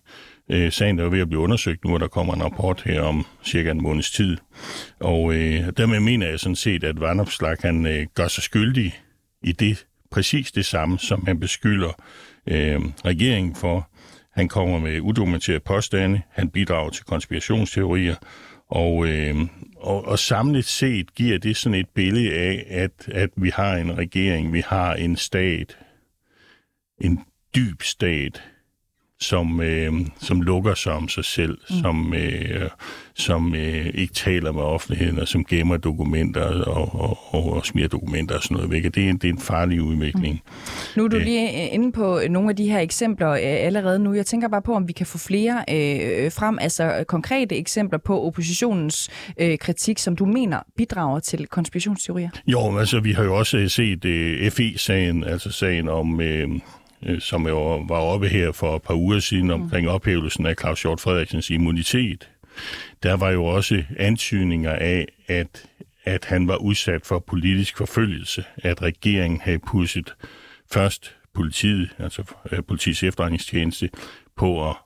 Øh, 0.50 0.72
sagen 0.72 0.98
er 0.98 1.08
ved 1.08 1.20
at 1.20 1.28
blive 1.28 1.40
undersøgt 1.40 1.84
nu, 1.84 1.94
og 1.94 2.00
der 2.00 2.08
kommer 2.08 2.34
en 2.34 2.42
rapport 2.42 2.82
her 2.84 3.00
om 3.02 3.26
cirka 3.44 3.70
en 3.70 3.82
måneds 3.82 4.10
tid. 4.10 4.36
Og 5.00 5.34
øh, 5.34 5.72
dermed 5.76 6.00
mener 6.00 6.28
jeg 6.28 6.40
sådan 6.40 6.56
set, 6.56 6.84
at 6.84 7.00
Vandopslag 7.00 7.56
han 7.62 7.86
øh, 7.86 8.06
gør 8.14 8.28
sig 8.28 8.42
skyldig 8.42 8.94
i 9.42 9.52
det 9.52 9.86
præcis 10.10 10.52
det 10.52 10.64
samme, 10.64 10.98
som 10.98 11.26
han 11.26 11.40
beskylder 11.40 11.92
øh, 12.46 12.80
regeringen 13.04 13.54
for. 13.54 13.88
Han 14.34 14.48
kommer 14.48 14.78
med 14.78 15.00
udokumenterede 15.00 15.60
påstande, 15.60 16.22
han 16.30 16.50
bidrager 16.50 16.90
til 16.90 17.04
konspirationsteorier, 17.04 18.14
og, 18.68 19.06
øh, 19.06 19.36
og, 19.76 20.04
og 20.04 20.18
samlet 20.18 20.64
set 20.64 21.14
giver 21.14 21.38
det 21.38 21.56
sådan 21.56 21.78
et 21.78 21.88
billede 21.94 22.34
af, 22.34 22.66
at, 22.68 23.08
at 23.08 23.30
vi 23.36 23.50
har 23.50 23.76
en 23.76 23.98
regering, 23.98 24.52
vi 24.52 24.60
har 24.66 24.94
en 24.94 25.16
stat, 25.16 25.78
en 27.00 27.20
dyb 27.56 27.82
stat, 27.82 28.42
som, 29.24 29.60
øh, 29.60 29.92
som 30.20 30.42
lukker 30.42 30.74
sig 30.74 30.92
om 30.92 31.08
sig 31.08 31.24
selv, 31.24 31.58
mm. 31.70 31.76
som, 31.76 32.14
øh, 32.14 32.70
som 33.14 33.54
øh, 33.54 33.86
ikke 33.94 34.14
taler 34.14 34.52
med 34.52 34.62
offentligheden, 34.62 35.18
og 35.18 35.28
som 35.28 35.44
gemmer 35.44 35.76
dokumenter 35.76 36.42
og, 36.42 37.00
og, 37.00 37.18
og, 37.34 37.52
og 37.52 37.66
smider 37.66 37.88
dokumenter 37.88 38.36
og 38.36 38.42
sådan 38.42 38.54
noget 38.54 38.70
væk. 38.70 38.84
Det 38.84 39.04
er, 39.04 39.10
en, 39.10 39.16
det 39.16 39.28
er 39.28 39.32
en 39.32 39.38
farlig 39.38 39.82
udvikling. 39.82 40.34
Mm. 40.34 40.50
Nu 40.96 41.04
er 41.04 41.08
du 41.08 41.18
lige 41.18 41.68
inde 41.68 41.92
på 41.92 42.20
nogle 42.30 42.50
af 42.50 42.56
de 42.56 42.70
her 42.70 42.80
eksempler 42.80 43.30
øh, 43.30 43.40
allerede 43.42 43.98
nu. 43.98 44.14
Jeg 44.14 44.26
tænker 44.26 44.48
bare 44.48 44.62
på, 44.62 44.74
om 44.74 44.88
vi 44.88 44.92
kan 44.92 45.06
få 45.06 45.18
flere 45.18 45.64
øh, 45.70 46.32
frem, 46.32 46.58
altså 46.60 47.04
konkrete 47.08 47.56
eksempler 47.56 47.98
på 47.98 48.26
oppositionens 48.26 49.10
øh, 49.40 49.58
kritik, 49.58 49.98
som 49.98 50.16
du 50.16 50.24
mener 50.24 50.58
bidrager 50.76 51.20
til 51.20 51.46
konspirationsteorier. 51.46 52.30
Jo, 52.46 52.78
altså 52.78 53.00
vi 53.00 53.12
har 53.12 53.24
jo 53.24 53.36
også 53.36 53.68
set 53.68 54.04
øh, 54.04 54.50
FE-sagen, 54.50 55.24
altså 55.24 55.50
sagen 55.50 55.88
om... 55.88 56.20
Øh, 56.20 56.48
øh, 57.04 57.20
som 57.20 57.48
jo 57.48 57.76
var 57.76 57.96
oppe 57.96 58.28
her 58.28 58.52
for 58.52 58.76
et 58.76 58.82
par 58.82 58.94
uger 58.94 59.18
siden 59.18 59.46
mm. 59.46 59.52
omkring 59.52 59.88
ophævelsen 59.88 60.46
af 60.46 60.54
Claus 60.60 60.82
Hjort 60.82 61.00
Frederiksens 61.00 61.50
immunitet. 61.50 62.30
Der 63.02 63.14
var 63.14 63.30
jo 63.30 63.44
også 63.44 63.84
antydninger 63.96 64.72
af, 64.72 65.06
at, 65.26 65.66
at 66.04 66.24
han 66.24 66.48
var 66.48 66.56
udsat 66.56 67.06
for 67.06 67.18
politisk 67.18 67.76
forfølgelse, 67.76 68.44
at 68.56 68.82
regeringen 68.82 69.40
havde 69.40 69.58
pusset 69.58 70.14
først 70.72 71.16
politiet, 71.34 71.90
altså 71.98 72.22
øh, 72.52 72.62
politiets 72.68 73.02
efterretningstjeneste, 73.02 73.90
på 74.36 74.70
at 74.70 74.76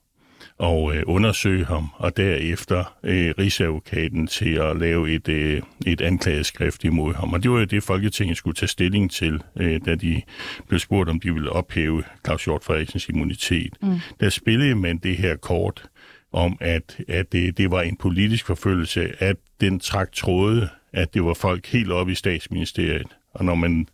og 0.59 0.97
øh, 0.97 1.03
undersøge 1.07 1.65
ham, 1.65 1.89
og 1.95 2.17
derefter 2.17 2.97
øh, 3.03 3.35
Rigsadvokaten 3.39 4.27
til 4.27 4.55
at 4.55 4.77
lave 4.79 5.11
et, 5.11 5.29
øh, 5.29 5.63
et 5.87 6.01
anklageskrift 6.01 6.85
imod 6.85 7.15
ham. 7.15 7.33
Og 7.33 7.43
det 7.43 7.51
var 7.51 7.59
jo 7.59 7.65
det, 7.65 7.83
Folketinget 7.83 8.37
skulle 8.37 8.55
tage 8.55 8.69
stilling 8.69 9.11
til, 9.11 9.43
øh, 9.57 9.81
da 9.87 9.95
de 9.95 10.23
blev 10.69 10.81
spurgt, 10.81 11.11
om 11.11 11.21
de 11.21 11.35
ville 11.35 11.51
ophæve 11.51 12.05
Claus 12.25 12.45
Hjort 12.45 12.65
Frederiksens 12.65 13.09
immunitet. 13.09 13.77
Mm. 13.83 13.99
Der 14.21 14.29
spillede 14.29 14.75
man 14.75 14.99
det 14.99 15.17
her 15.17 15.37
kort 15.37 15.89
om, 16.33 16.59
at, 16.61 16.99
at 17.09 17.33
det, 17.33 17.59
det 17.59 17.71
var 17.71 17.83
en 17.83 17.97
politisk 17.97 18.47
forfølgelse, 18.47 19.13
at 19.19 19.37
den 19.61 19.81
trak 19.81 20.13
tråde, 20.13 20.69
at 20.93 21.15
det 21.15 21.25
var 21.25 21.35
folk 21.35 21.67
helt 21.67 21.93
oppe 21.93 22.13
i 22.13 22.15
statsministeriet. 22.15 23.17
Og 23.35 23.45
når 23.45 23.55
man 23.55 23.89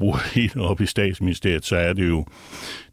bruger 0.00 0.18
helt 0.40 0.56
op 0.56 0.80
i 0.80 0.86
statsministeriet, 0.86 1.64
så 1.64 1.76
er 1.76 1.92
det 1.92 2.08
jo 2.08 2.26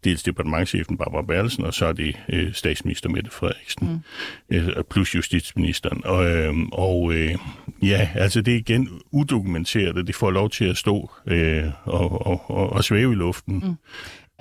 dels 0.04 0.24
departementchefen 0.24 0.98
Barbara 0.98 1.22
Berlsen, 1.22 1.64
og 1.64 1.74
så 1.74 1.86
er 1.86 1.94
det 1.94 2.16
øh, 2.30 2.54
statsminister 2.54 3.10
Mette 3.10 3.32
Frederiksen, 3.32 4.04
mm. 4.50 4.56
øh, 4.56 4.84
plus 4.92 5.16
justitsministeren. 5.16 6.02
Og, 6.06 6.26
øh, 6.26 6.54
og 6.72 7.14
øh, 7.14 7.36
ja, 7.82 8.10
altså 8.16 8.42
det 8.42 8.54
er 8.54 8.58
igen 8.58 8.90
udokumenteret, 9.12 10.08
det 10.08 10.16
får 10.16 10.32
lov 10.32 10.50
til 10.50 10.66
at 10.66 10.78
stå 10.78 11.12
øh, 11.28 11.64
og, 11.84 12.28
og, 12.28 12.52
og, 12.52 12.70
og 12.70 12.84
svæve 12.84 13.12
i 13.12 13.16
luften. 13.16 13.64
Mm. 13.66 13.76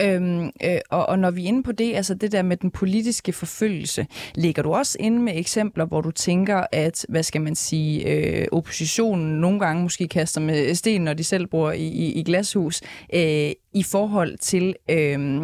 Øhm, 0.03 0.45
øh, 0.45 0.79
og, 0.91 1.07
og 1.07 1.19
når 1.19 1.31
vi 1.31 1.45
er 1.45 1.49
inde 1.49 1.63
på 1.63 1.73
det, 1.73 1.95
altså 1.95 2.15
det 2.15 2.33
der 2.33 2.43
med 2.43 2.57
den 2.57 2.71
politiske 2.71 3.33
forfølgelse, 3.33 4.07
ligger 4.35 4.63
du 4.63 4.73
også 4.73 4.97
inde 5.01 5.19
med 5.23 5.33
eksempler, 5.37 5.85
hvor 5.85 6.01
du 6.01 6.11
tænker, 6.11 6.67
at, 6.73 7.07
hvad 7.09 7.23
skal 7.23 7.41
man 7.41 7.55
sige, 7.55 8.07
øh, 8.07 8.47
oppositionen 8.53 9.41
nogle 9.41 9.61
gange 9.61 9.83
måske 9.83 10.09
kaster 10.09 10.41
med 10.41 10.75
sten, 10.75 11.01
når 11.01 11.15
de 11.15 11.25
selv 11.25 11.47
bor 11.47 11.73
i, 11.73 11.87
i, 11.87 12.13
i 12.13 12.23
glashus, 12.23 12.83
øh, 13.15 13.51
i 13.75 13.83
forhold 13.83 14.39
til, 14.39 14.75
øh, 14.91 15.43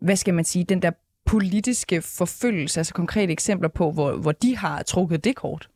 hvad 0.00 0.16
skal 0.16 0.34
man 0.34 0.44
sige, 0.44 0.64
den 0.64 0.82
der 0.82 0.90
politiske 1.26 2.02
forfølgelse, 2.02 2.80
altså 2.80 2.94
konkrete 2.94 3.32
eksempler 3.32 3.68
på, 3.68 3.92
hvor, 3.92 4.12
hvor 4.12 4.32
de 4.32 4.56
har 4.56 4.82
trukket 4.82 5.24
det 5.24 5.36
kort? 5.36 5.68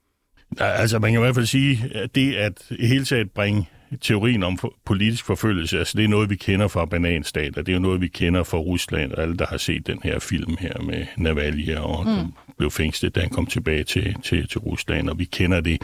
Altså 0.59 0.99
man 0.99 1.13
kan 1.13 1.21
i 1.21 1.23
hvert 1.23 1.35
fald 1.35 1.47
sige, 1.47 1.79
at 1.95 2.15
det 2.15 2.35
at 2.35 2.53
i 2.71 2.87
hele 2.87 3.05
taget 3.05 3.31
bringe 3.31 3.69
teorien 4.01 4.43
om 4.43 4.59
politisk 4.85 5.25
forfølgelse, 5.25 5.79
altså 5.79 5.97
det 5.97 6.05
er 6.05 6.09
noget, 6.09 6.31
vi 6.31 6.37
kender 6.37 6.69
fra 6.69 6.85
bananstater, 6.85 7.63
det 7.63 7.69
er 7.69 7.77
jo 7.77 7.83
noget, 7.83 8.01
vi 8.01 8.09
kender 8.09 8.43
fra 8.43 8.59
Rusland, 8.59 9.13
og 9.13 9.23
alle, 9.23 9.37
der 9.37 9.47
har 9.47 9.57
set 9.57 9.87
den 9.87 10.01
her 10.05 10.19
film 10.19 10.57
her 10.61 10.83
med 10.83 11.07
Navalny, 11.17 11.77
og 11.77 12.07
mm. 12.07 12.33
blev 12.59 12.71
fængslet, 12.71 13.15
da 13.15 13.21
han 13.21 13.31
kom 13.31 13.47
tilbage 13.47 13.85
til, 13.85 14.17
til, 14.23 14.49
til 14.49 14.59
Rusland, 14.59 15.11
og 15.11 15.19
vi 15.19 15.25
kender 15.25 15.61
det 15.61 15.83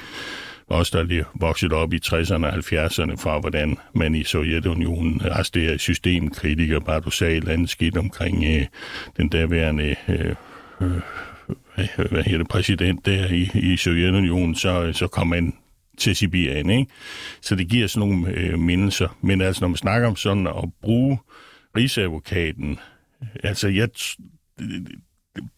også 0.68 0.98
der 1.04 1.18
er 1.18 1.24
vokset 1.34 1.72
op 1.72 1.92
i 1.92 2.00
60'erne 2.06 2.46
og 2.46 2.54
70'erne 2.54 3.16
fra, 3.16 3.38
hvordan 3.38 3.78
man 3.92 4.14
i 4.14 4.24
Sovjetunionen 4.24 5.20
arresterer 5.24 5.78
systemkritikere, 5.78 6.80
bare 6.80 7.00
du 7.00 7.10
sagde 7.10 7.36
et 7.36 7.48
andet 7.48 7.70
skidt 7.70 7.96
omkring 7.96 8.44
øh, 8.44 8.66
den 9.16 9.28
daværende 9.28 9.96
øh, 10.08 10.34
øh, 10.80 11.00
hvad 12.10 12.22
hedder 12.22 12.38
det, 12.38 12.48
præsident 12.48 13.06
der 13.06 13.26
i, 13.28 13.50
i 13.54 13.76
Sovjetunionen, 13.76 14.54
så, 14.54 14.92
så 14.92 15.06
kom 15.06 15.26
man 15.26 15.54
til 15.96 16.16
Sibirien. 16.16 16.70
Ikke? 16.70 16.92
Så 17.40 17.54
det 17.54 17.68
giver 17.68 17.86
sådan 17.86 18.08
nogle 18.08 18.30
øh, 18.30 18.58
mindelser. 18.58 19.18
Men 19.20 19.40
altså, 19.40 19.60
når 19.60 19.68
man 19.68 19.76
snakker 19.76 20.08
om 20.08 20.16
sådan 20.16 20.46
at 20.46 20.64
bruge 20.82 21.18
rigsadvokaten, 21.76 22.78
altså 23.42 23.68
jeg, 23.68 23.88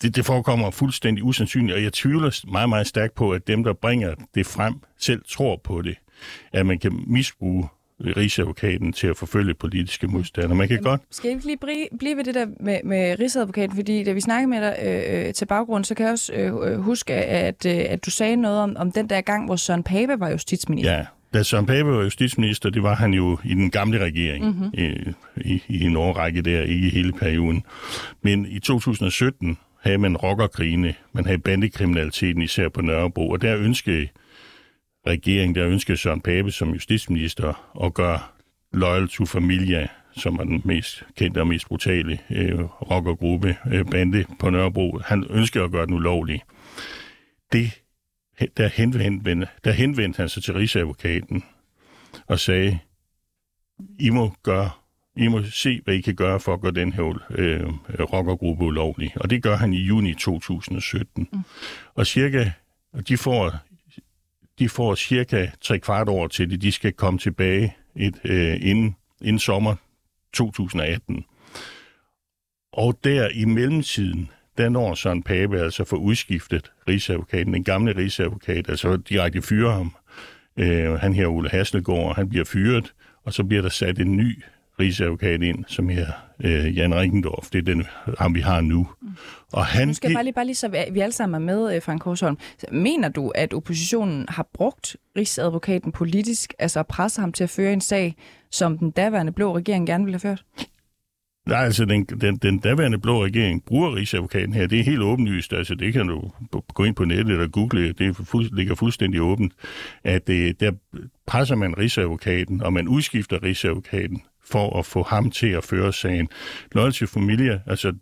det, 0.02 0.16
det 0.16 0.26
forekommer 0.26 0.70
fuldstændig 0.70 1.24
usandsynligt, 1.24 1.76
og 1.76 1.82
jeg 1.82 1.92
tvivler 1.92 2.50
meget, 2.50 2.68
meget 2.68 2.86
stærkt 2.86 3.14
på, 3.14 3.30
at 3.32 3.46
dem, 3.46 3.64
der 3.64 3.72
bringer 3.72 4.14
det 4.34 4.46
frem, 4.46 4.74
selv 4.98 5.22
tror 5.28 5.60
på 5.64 5.82
det. 5.82 5.96
At 6.52 6.66
man 6.66 6.78
kan 6.78 7.04
misbruge 7.06 7.68
Rigsadvokaten 8.00 8.92
til 8.92 9.06
at 9.06 9.16
forfølge 9.16 9.54
politiske 9.54 10.06
modstandere. 10.06 10.54
Man 10.54 10.68
kan 10.68 10.74
Jamen, 10.74 10.84
godt... 10.84 11.00
Skal 11.10 11.36
vi 11.36 11.40
lige 11.44 11.88
blive 11.98 12.16
ved 12.16 12.24
det 12.24 12.34
der 12.34 12.46
med, 12.60 12.78
med 12.84 13.20
Rigsadvokaten? 13.20 13.76
Fordi 13.76 14.04
da 14.04 14.12
vi 14.12 14.20
snakkede 14.20 14.50
med 14.50 14.60
dig 14.60 14.76
øh, 15.28 15.34
til 15.34 15.46
baggrund, 15.46 15.84
så 15.84 15.94
kan 15.94 16.04
jeg 16.04 16.12
også 16.12 16.32
øh, 16.32 16.80
huske, 16.80 17.14
at, 17.14 17.66
øh, 17.66 17.84
at 17.88 18.06
du 18.06 18.10
sagde 18.10 18.36
noget 18.36 18.60
om, 18.60 18.76
om 18.78 18.92
den 18.92 19.10
der 19.10 19.20
gang, 19.20 19.46
hvor 19.46 19.56
Søren 19.56 19.82
Pape 19.82 20.20
var 20.20 20.30
justitsminister. 20.30 20.92
Ja, 20.92 21.04
da 21.34 21.42
Søren 21.42 21.66
Pape 21.66 21.88
var 21.88 22.02
justitsminister, 22.02 22.70
det 22.70 22.82
var 22.82 22.94
han 22.94 23.14
jo 23.14 23.38
i 23.44 23.54
den 23.54 23.70
gamle 23.70 23.98
regering, 23.98 24.44
mm-hmm. 24.44 24.70
i, 24.74 25.14
i, 25.36 25.62
i 25.68 25.84
en 25.84 25.96
årrække 25.96 26.42
der, 26.42 26.62
ikke 26.62 26.86
i 26.86 26.90
hele 26.90 27.12
perioden. 27.12 27.64
Men 28.22 28.46
i 28.46 28.58
2017 28.58 29.58
havde 29.80 29.98
man 29.98 30.16
rockerkrigene, 30.16 30.94
man 31.12 31.24
havde 31.24 31.38
bandekriminaliteten 31.38 32.42
især 32.42 32.68
på 32.68 32.80
Nørrebro, 32.80 33.30
og 33.30 33.42
der 33.42 33.58
ønskede 33.58 34.08
regeringen, 35.08 35.54
der 35.54 35.68
ønskede 35.68 35.98
Søren 35.98 36.20
Pape 36.20 36.50
som 36.50 36.70
justitsminister 36.70 37.80
at 37.84 37.94
gøre 37.94 38.20
Loyal 38.72 39.08
to 39.08 39.26
Familia, 39.26 39.88
som 40.12 40.36
er 40.36 40.44
den 40.44 40.62
mest 40.64 41.02
kendte 41.16 41.40
og 41.40 41.46
mest 41.46 41.68
brutale 41.68 42.18
øh, 42.30 42.60
rockergruppe, 42.64 43.56
øh, 43.72 43.84
bande 43.84 44.24
på 44.38 44.50
Nørrebro, 44.50 44.98
han 45.04 45.26
ønskede 45.30 45.64
at 45.64 45.70
gøre 45.70 45.86
den 45.86 45.94
ulovlig. 45.94 46.42
Det, 47.52 47.82
der 48.56 48.68
henvendte, 48.68 49.48
der 49.64 49.72
henvendte 49.72 50.16
han 50.16 50.28
sig 50.28 50.42
til 50.42 50.54
Rigsadvokaten 50.54 51.44
og 52.26 52.40
sagde, 52.40 52.78
I 53.98 54.10
må 54.10 54.32
gøre 54.42 54.70
i 55.16 55.28
må 55.28 55.42
se, 55.42 55.80
hvad 55.84 55.94
I 55.94 56.00
kan 56.00 56.14
gøre 56.14 56.40
for 56.40 56.54
at 56.54 56.60
gøre 56.60 56.72
den 56.72 56.92
her 56.92 57.18
øh, 57.30 57.66
rockergruppe 58.00 58.64
ulovlig. 58.64 59.12
Og 59.16 59.30
det 59.30 59.42
gør 59.42 59.56
han 59.56 59.72
i 59.72 59.80
juni 59.80 60.14
2017. 60.14 61.28
Mm. 61.32 61.38
Og 61.94 62.06
cirka, 62.06 62.50
de 63.08 63.16
får 63.16 63.54
de 64.58 64.68
får 64.68 64.94
cirka 64.94 65.50
tre 65.60 65.78
kvart 65.78 66.08
år 66.08 66.28
til 66.28 66.50
det. 66.50 66.62
De 66.62 66.72
skal 66.72 66.92
komme 66.92 67.18
tilbage 67.18 67.76
et, 67.96 68.20
øh, 68.24 68.56
inden, 68.60 68.96
inden 69.22 69.38
sommer 69.38 69.74
2018. 70.32 71.24
Og 72.72 72.98
der 73.04 73.28
i 73.34 73.44
mellemtiden, 73.44 74.30
der 74.58 74.68
når 74.68 74.94
Søren 74.94 75.22
Pape 75.22 75.60
altså 75.60 75.84
for 75.84 75.96
udskiftet 75.96 76.72
rigsadvokaten, 76.88 77.54
den 77.54 77.64
gamle 77.64 77.96
rigsadvokat, 77.96 78.68
altså 78.68 78.96
direkte 78.96 79.42
fyrer 79.42 79.72
ham. 79.72 79.96
Øh, 80.56 80.92
han 80.92 81.12
her, 81.12 81.26
Ole 81.26 81.48
Hasselgaard, 81.48 82.16
han 82.16 82.28
bliver 82.28 82.44
fyret, 82.44 82.94
og 83.24 83.32
så 83.32 83.44
bliver 83.44 83.62
der 83.62 83.68
sat 83.68 83.98
en 83.98 84.16
ny 84.16 84.42
rigsadvokat 84.80 85.42
ind, 85.42 85.64
som 85.66 85.88
her 85.88 86.06
øh, 86.44 86.76
Jan 86.76 86.94
Rikkendorf. 86.94 87.50
Det 87.50 87.58
er 87.58 87.62
den, 87.62 87.86
ham, 88.18 88.34
vi 88.34 88.40
har 88.40 88.60
nu. 88.60 88.88
Mm. 89.02 89.08
Og 89.52 89.66
han, 89.66 89.88
nu 89.88 89.94
skal 89.94 90.14
bare 90.14 90.24
lige, 90.24 90.34
bare 90.34 90.44
lige 90.44 90.54
så 90.54 90.68
vi 90.92 91.00
alle 91.00 91.12
sammen 91.12 91.42
er 91.42 91.54
med, 91.54 91.76
øh, 91.76 91.82
Frank 91.82 92.00
Korsholm. 92.00 92.38
Mener 92.72 93.08
du, 93.08 93.28
at 93.28 93.54
oppositionen 93.54 94.24
har 94.28 94.48
brugt 94.54 94.96
rigsadvokaten 95.16 95.92
politisk, 95.92 96.54
altså 96.58 96.80
at 96.80 96.86
presse 96.86 97.20
ham 97.20 97.32
til 97.32 97.44
at 97.44 97.50
føre 97.50 97.72
en 97.72 97.80
sag, 97.80 98.16
som 98.50 98.78
den 98.78 98.90
daværende 98.90 99.32
blå 99.32 99.56
regering 99.56 99.86
gerne 99.86 100.04
ville 100.04 100.14
have 100.14 100.20
ført? 100.20 100.44
Nej, 101.48 101.64
altså 101.64 101.84
den, 101.84 102.04
den, 102.04 102.36
den 102.36 102.58
daværende 102.58 102.98
blå 102.98 103.24
regering 103.24 103.64
bruger 103.64 103.94
Rigsadvokaten 103.94 104.52
her. 104.52 104.66
Det 104.66 104.80
er 104.80 104.84
helt 104.84 105.02
åbenlyst. 105.02 105.52
Altså 105.52 105.74
det 105.74 105.92
kan 105.92 106.06
du 106.06 106.30
gå 106.74 106.84
ind 106.84 106.94
på 106.94 107.04
nettet 107.04 107.40
og 107.40 107.52
google. 107.52 107.92
Det 107.92 108.16
fuld, 108.16 108.56
ligger 108.56 108.74
fuldstændig 108.74 109.22
åbent. 109.22 109.52
At 110.04 110.26
det, 110.26 110.60
der 110.60 110.72
presser 111.26 111.54
man 111.54 111.78
Rigsadvokaten, 111.78 112.62
og 112.62 112.72
man 112.72 112.88
udskifter 112.88 113.42
Rigsadvokaten 113.42 114.22
for 114.50 114.78
at 114.78 114.86
få 114.86 115.02
ham 115.02 115.30
til 115.30 115.46
at 115.46 115.64
føre 115.64 115.92
sagen. 115.92 116.28
Loyal 116.72 116.92
til 116.92 117.06
familie, 117.06 117.62
altså 117.66 117.92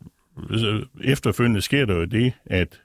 efterfølgende 1.05 1.63
sker 1.63 1.87
der 1.87 1.95
jo 1.95 2.05
det, 2.05 2.33
at 2.47 2.81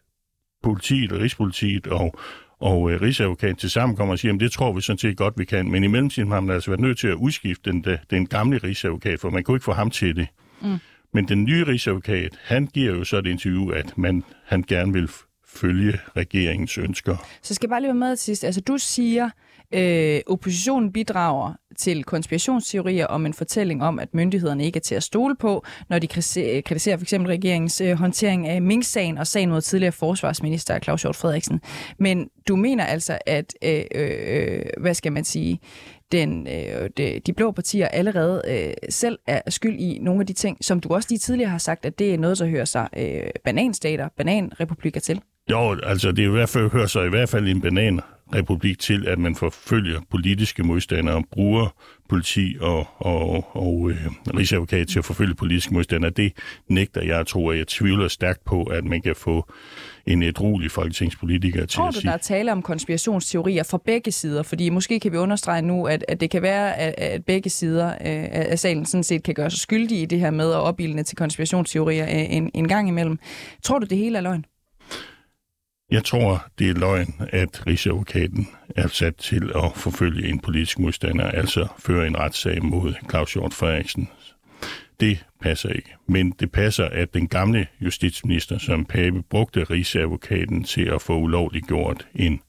politiet, 0.63 1.11
Rigspolitiet 1.11 1.87
og, 1.87 2.19
og 2.59 2.91
øh, 2.91 3.01
Rigsadvokaten 3.01 3.55
til 3.55 3.69
sammen 3.69 3.97
kommer 3.97 4.11
og 4.11 4.19
siger, 4.19 4.33
at 4.33 4.39
det 4.39 4.51
tror 4.51 4.73
vi 4.73 4.81
sådan 4.81 4.97
set 4.97 5.17
godt, 5.17 5.33
vi 5.37 5.45
kan. 5.45 5.71
Men 5.71 5.83
i 5.83 5.87
mellemtiden 5.87 6.31
har 6.31 6.39
man 6.39 6.55
altså 6.55 6.71
været 6.71 6.81
nødt 6.81 6.97
til 6.97 7.07
at 7.07 7.13
udskifte 7.13 7.71
den, 7.71 7.85
den 8.09 8.27
gamle 8.27 8.57
Rigsadvokat, 8.57 9.19
for 9.19 9.29
man 9.29 9.43
kunne 9.43 9.55
ikke 9.55 9.63
få 9.63 9.73
ham 9.73 9.91
til 9.91 10.15
det. 10.15 10.27
Mm. 10.61 10.77
Men 11.13 11.27
den 11.27 11.43
nye 11.43 11.63
Rigsadvokat, 11.67 12.39
han 12.41 12.67
giver 12.67 12.95
jo 12.95 13.03
så 13.03 13.17
et 13.17 13.27
interview, 13.27 13.69
at 13.69 13.97
man, 13.97 14.23
han 14.45 14.63
gerne 14.67 14.93
vil 14.93 15.09
følge 15.47 15.99
regeringens 16.15 16.77
ønsker. 16.77 17.17
Så 17.41 17.53
skal 17.53 17.67
jeg 17.67 17.69
bare 17.69 17.81
lige 17.81 17.87
være 17.87 17.95
med 17.95 18.15
til 18.15 18.25
sidst. 18.25 18.43
Altså 18.43 18.61
du 18.61 18.77
siger, 18.77 19.29
øh, 19.73 20.21
oppositionen 20.27 20.93
bidrager 20.93 21.53
til 21.77 22.03
konspirationsteorier 22.03 23.07
om 23.07 23.25
en 23.25 23.33
fortælling 23.33 23.83
om, 23.83 23.99
at 23.99 24.13
myndighederne 24.13 24.65
ikke 24.65 24.77
er 24.77 24.81
til 24.81 24.95
at 24.95 25.03
stole 25.03 25.35
på, 25.35 25.65
når 25.89 25.99
de 25.99 26.07
øh, 26.07 26.63
kritiserer 26.63 26.97
for 26.97 27.03
eksempel 27.03 27.27
regeringens 27.27 27.81
øh, 27.81 27.93
håndtering 27.93 28.47
af 28.47 28.61
Mink-sagen 28.61 29.17
og 29.17 29.27
sagen 29.27 29.49
mod 29.49 29.61
tidligere 29.61 29.91
forsvarsminister 29.91 30.79
Claus 30.79 31.01
Hjort 31.01 31.15
Frederiksen. 31.15 31.61
Men 31.99 32.29
du 32.47 32.55
mener 32.55 32.85
altså, 32.85 33.17
at, 33.25 33.53
øh, 33.63 33.83
øh, 33.95 34.61
hvad 34.77 34.93
skal 34.93 35.11
man 35.11 35.23
sige, 35.23 35.59
den, 36.11 36.47
øh, 36.47 36.89
de, 36.97 37.19
de 37.25 37.33
blå 37.33 37.51
partier 37.51 37.87
allerede 37.87 38.41
øh, 38.47 38.73
selv 38.89 39.19
er 39.27 39.41
skyld 39.47 39.79
i 39.79 39.99
nogle 40.01 40.21
af 40.21 40.27
de 40.27 40.33
ting, 40.33 40.57
som 40.61 40.79
du 40.79 40.89
også 40.89 41.07
lige 41.09 41.19
tidligere 41.19 41.49
har 41.49 41.57
sagt, 41.57 41.85
at 41.85 41.99
det 41.99 42.13
er 42.13 42.17
noget, 42.17 42.39
der 42.39 42.45
hører 42.45 42.65
sig 42.65 42.87
øh, 42.97 43.29
bananstater, 43.43 44.09
bananrepublikker 44.17 44.99
til. 44.99 45.21
Jo, 45.51 45.77
altså 45.83 46.11
det 46.11 46.23
er 46.23 46.27
i 46.27 46.31
hvert 46.31 46.49
fald, 46.49 46.71
hører 46.71 46.87
sig 46.87 47.05
i 47.05 47.09
hvert 47.09 47.29
fald 47.29 47.47
en 47.47 47.61
bananrepublik 48.31 48.79
til, 48.79 49.07
at 49.07 49.19
man 49.19 49.35
forfølger 49.35 49.99
politiske 50.09 50.63
modstandere, 50.63 51.23
bruger 51.31 51.75
politi 52.09 52.57
og, 52.61 52.87
og, 52.97 53.55
og 53.55 53.91
øh, 53.91 54.05
rigsadvokat 54.37 54.87
til 54.87 54.99
at 54.99 55.05
forfølge 55.05 55.35
politiske 55.35 55.73
modstandere. 55.73 56.11
Det 56.11 56.33
nægter 56.67 57.01
jeg 57.01 57.19
at 57.19 57.27
tro, 57.27 57.49
at 57.49 57.57
jeg 57.57 57.67
tvivler 57.67 58.07
stærkt 58.07 58.45
på, 58.45 58.63
at 58.63 58.85
man 58.85 59.01
kan 59.01 59.15
få 59.15 59.51
en 60.05 60.23
ædruelig 60.23 60.71
folketingspolitiker 60.71 61.59
til 61.59 61.69
Tror 61.69 61.87
at 61.87 61.93
du, 61.93 61.99
sige... 61.99 62.07
der 62.07 62.13
er 62.13 62.17
tale 62.17 62.51
om 62.51 62.61
konspirationsteorier 62.61 63.63
fra 63.63 63.79
begge 63.85 64.11
sider? 64.11 64.43
Fordi 64.43 64.69
måske 64.69 64.99
kan 64.99 65.11
vi 65.11 65.17
understrege 65.17 65.61
nu, 65.61 65.87
at, 65.87 66.05
at 66.07 66.21
det 66.21 66.29
kan 66.29 66.41
være, 66.41 66.77
at, 66.77 66.93
at 66.97 67.25
begge 67.25 67.49
sider 67.49 67.87
øh, 67.89 67.95
af 68.31 68.59
salen 68.59 68.85
sådan 68.85 69.03
set 69.03 69.23
kan 69.23 69.33
gøre 69.33 69.49
sig 69.49 69.59
skyldige 69.59 70.01
i 70.01 70.05
det 70.05 70.19
her 70.19 70.31
med 70.31 70.51
at 70.51 70.59
opildne 70.59 71.03
til 71.03 71.17
konspirationsteorier 71.17 72.05
øh, 72.05 72.35
en, 72.35 72.51
en 72.53 72.67
gang 72.67 72.87
imellem. 72.87 73.19
Tror 73.63 73.79
du, 73.79 73.85
det 73.85 73.97
hele 73.97 74.17
er 74.17 74.21
løgn? 74.21 74.45
Jeg 75.91 76.03
tror, 76.03 76.45
det 76.59 76.69
er 76.69 76.73
løgn, 76.73 77.13
at 77.19 77.67
Rigsadvokaten 77.67 78.47
er 78.75 78.87
sat 78.87 79.15
til 79.15 79.51
at 79.55 79.71
forfølge 79.75 80.29
en 80.29 80.39
politisk 80.39 80.79
modstander, 80.79 81.25
altså 81.25 81.67
føre 81.79 82.07
en 82.07 82.17
retssag 82.17 82.63
mod 82.63 82.93
Claus 83.09 83.33
Hjort 83.33 83.53
Frederiksen. 83.53 84.09
Det 84.99 85.25
passer 85.41 85.69
ikke. 85.69 85.95
Men 86.07 86.33
det 86.39 86.51
passer, 86.51 86.85
at 86.85 87.13
den 87.13 87.27
gamle 87.27 87.67
justitsminister, 87.81 88.57
som 88.57 88.85
Pape, 88.85 89.23
brugte 89.29 89.63
Rigsadvokaten 89.63 90.63
til 90.63 90.85
at 90.85 91.01
få 91.01 91.19
ulovligt 91.19 91.67
gjort 91.67 92.07
en, 92.15 92.39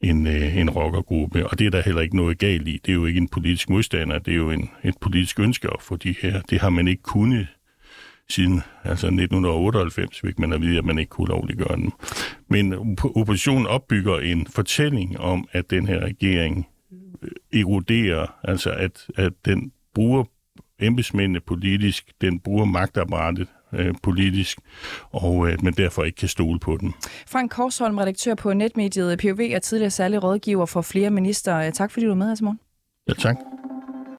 en, 0.00 0.26
øh, 0.26 0.56
en 0.56 0.70
rockergruppe. 0.70 1.46
Og 1.46 1.58
det 1.58 1.66
er 1.66 1.70
der 1.70 1.82
heller 1.82 2.00
ikke 2.00 2.16
noget 2.16 2.38
galt 2.38 2.68
i. 2.68 2.80
Det 2.86 2.92
er 2.92 2.96
jo 2.96 3.06
ikke 3.06 3.18
en 3.18 3.28
politisk 3.28 3.70
modstander, 3.70 4.18
det 4.18 4.32
er 4.32 4.36
jo 4.36 4.50
en, 4.50 4.70
et 4.84 4.94
politisk 5.00 5.40
ønske 5.40 5.68
at 5.68 5.82
få 5.82 5.96
de 5.96 6.14
her. 6.22 6.40
Det 6.40 6.60
har 6.60 6.70
man 6.70 6.88
ikke 6.88 7.02
kunnet 7.02 7.46
siden 8.30 8.62
altså 8.84 9.06
1998 9.06 10.20
fik 10.20 10.38
man 10.38 10.52
at 10.52 10.60
vide, 10.60 10.78
at 10.78 10.84
man 10.84 10.98
ikke 10.98 11.10
kunne 11.10 11.28
lovliggøre 11.28 11.76
den. 11.76 11.92
Men 12.48 12.74
oppositionen 13.16 13.66
opbygger 13.66 14.18
en 14.18 14.46
fortælling 14.46 15.20
om, 15.20 15.48
at 15.52 15.70
den 15.70 15.86
her 15.86 16.00
regering 16.00 16.66
øh, 17.22 17.60
eroderer, 17.60 18.26
altså 18.44 18.70
at, 18.70 19.06
at 19.16 19.32
den 19.44 19.72
bruger 19.94 20.24
embedsmændene 20.80 21.40
politisk, 21.40 22.10
den 22.20 22.40
bruger 22.40 22.64
magtapparatet 22.64 23.48
øh, 23.72 23.94
politisk, 24.02 24.58
og 25.10 25.50
at 25.50 25.62
man 25.62 25.72
derfor 25.72 26.04
ikke 26.04 26.16
kan 26.16 26.28
stole 26.28 26.58
på 26.58 26.76
den. 26.80 26.94
Frank 27.26 27.50
Korsholm, 27.50 27.98
redaktør 27.98 28.34
på 28.34 28.52
netmediet 28.52 29.18
POV 29.18 29.40
og 29.54 29.62
tidligere 29.62 29.90
særlig 29.90 30.22
rådgiver 30.22 30.66
for 30.66 30.82
flere 30.82 31.10
minister. 31.10 31.70
Tak 31.70 31.90
fordi 31.90 32.06
du 32.06 32.10
var 32.10 32.16
med 32.16 32.26
her, 32.26 32.34
Simon. 32.34 32.58
Ja, 33.08 33.12
tak. 33.14 33.36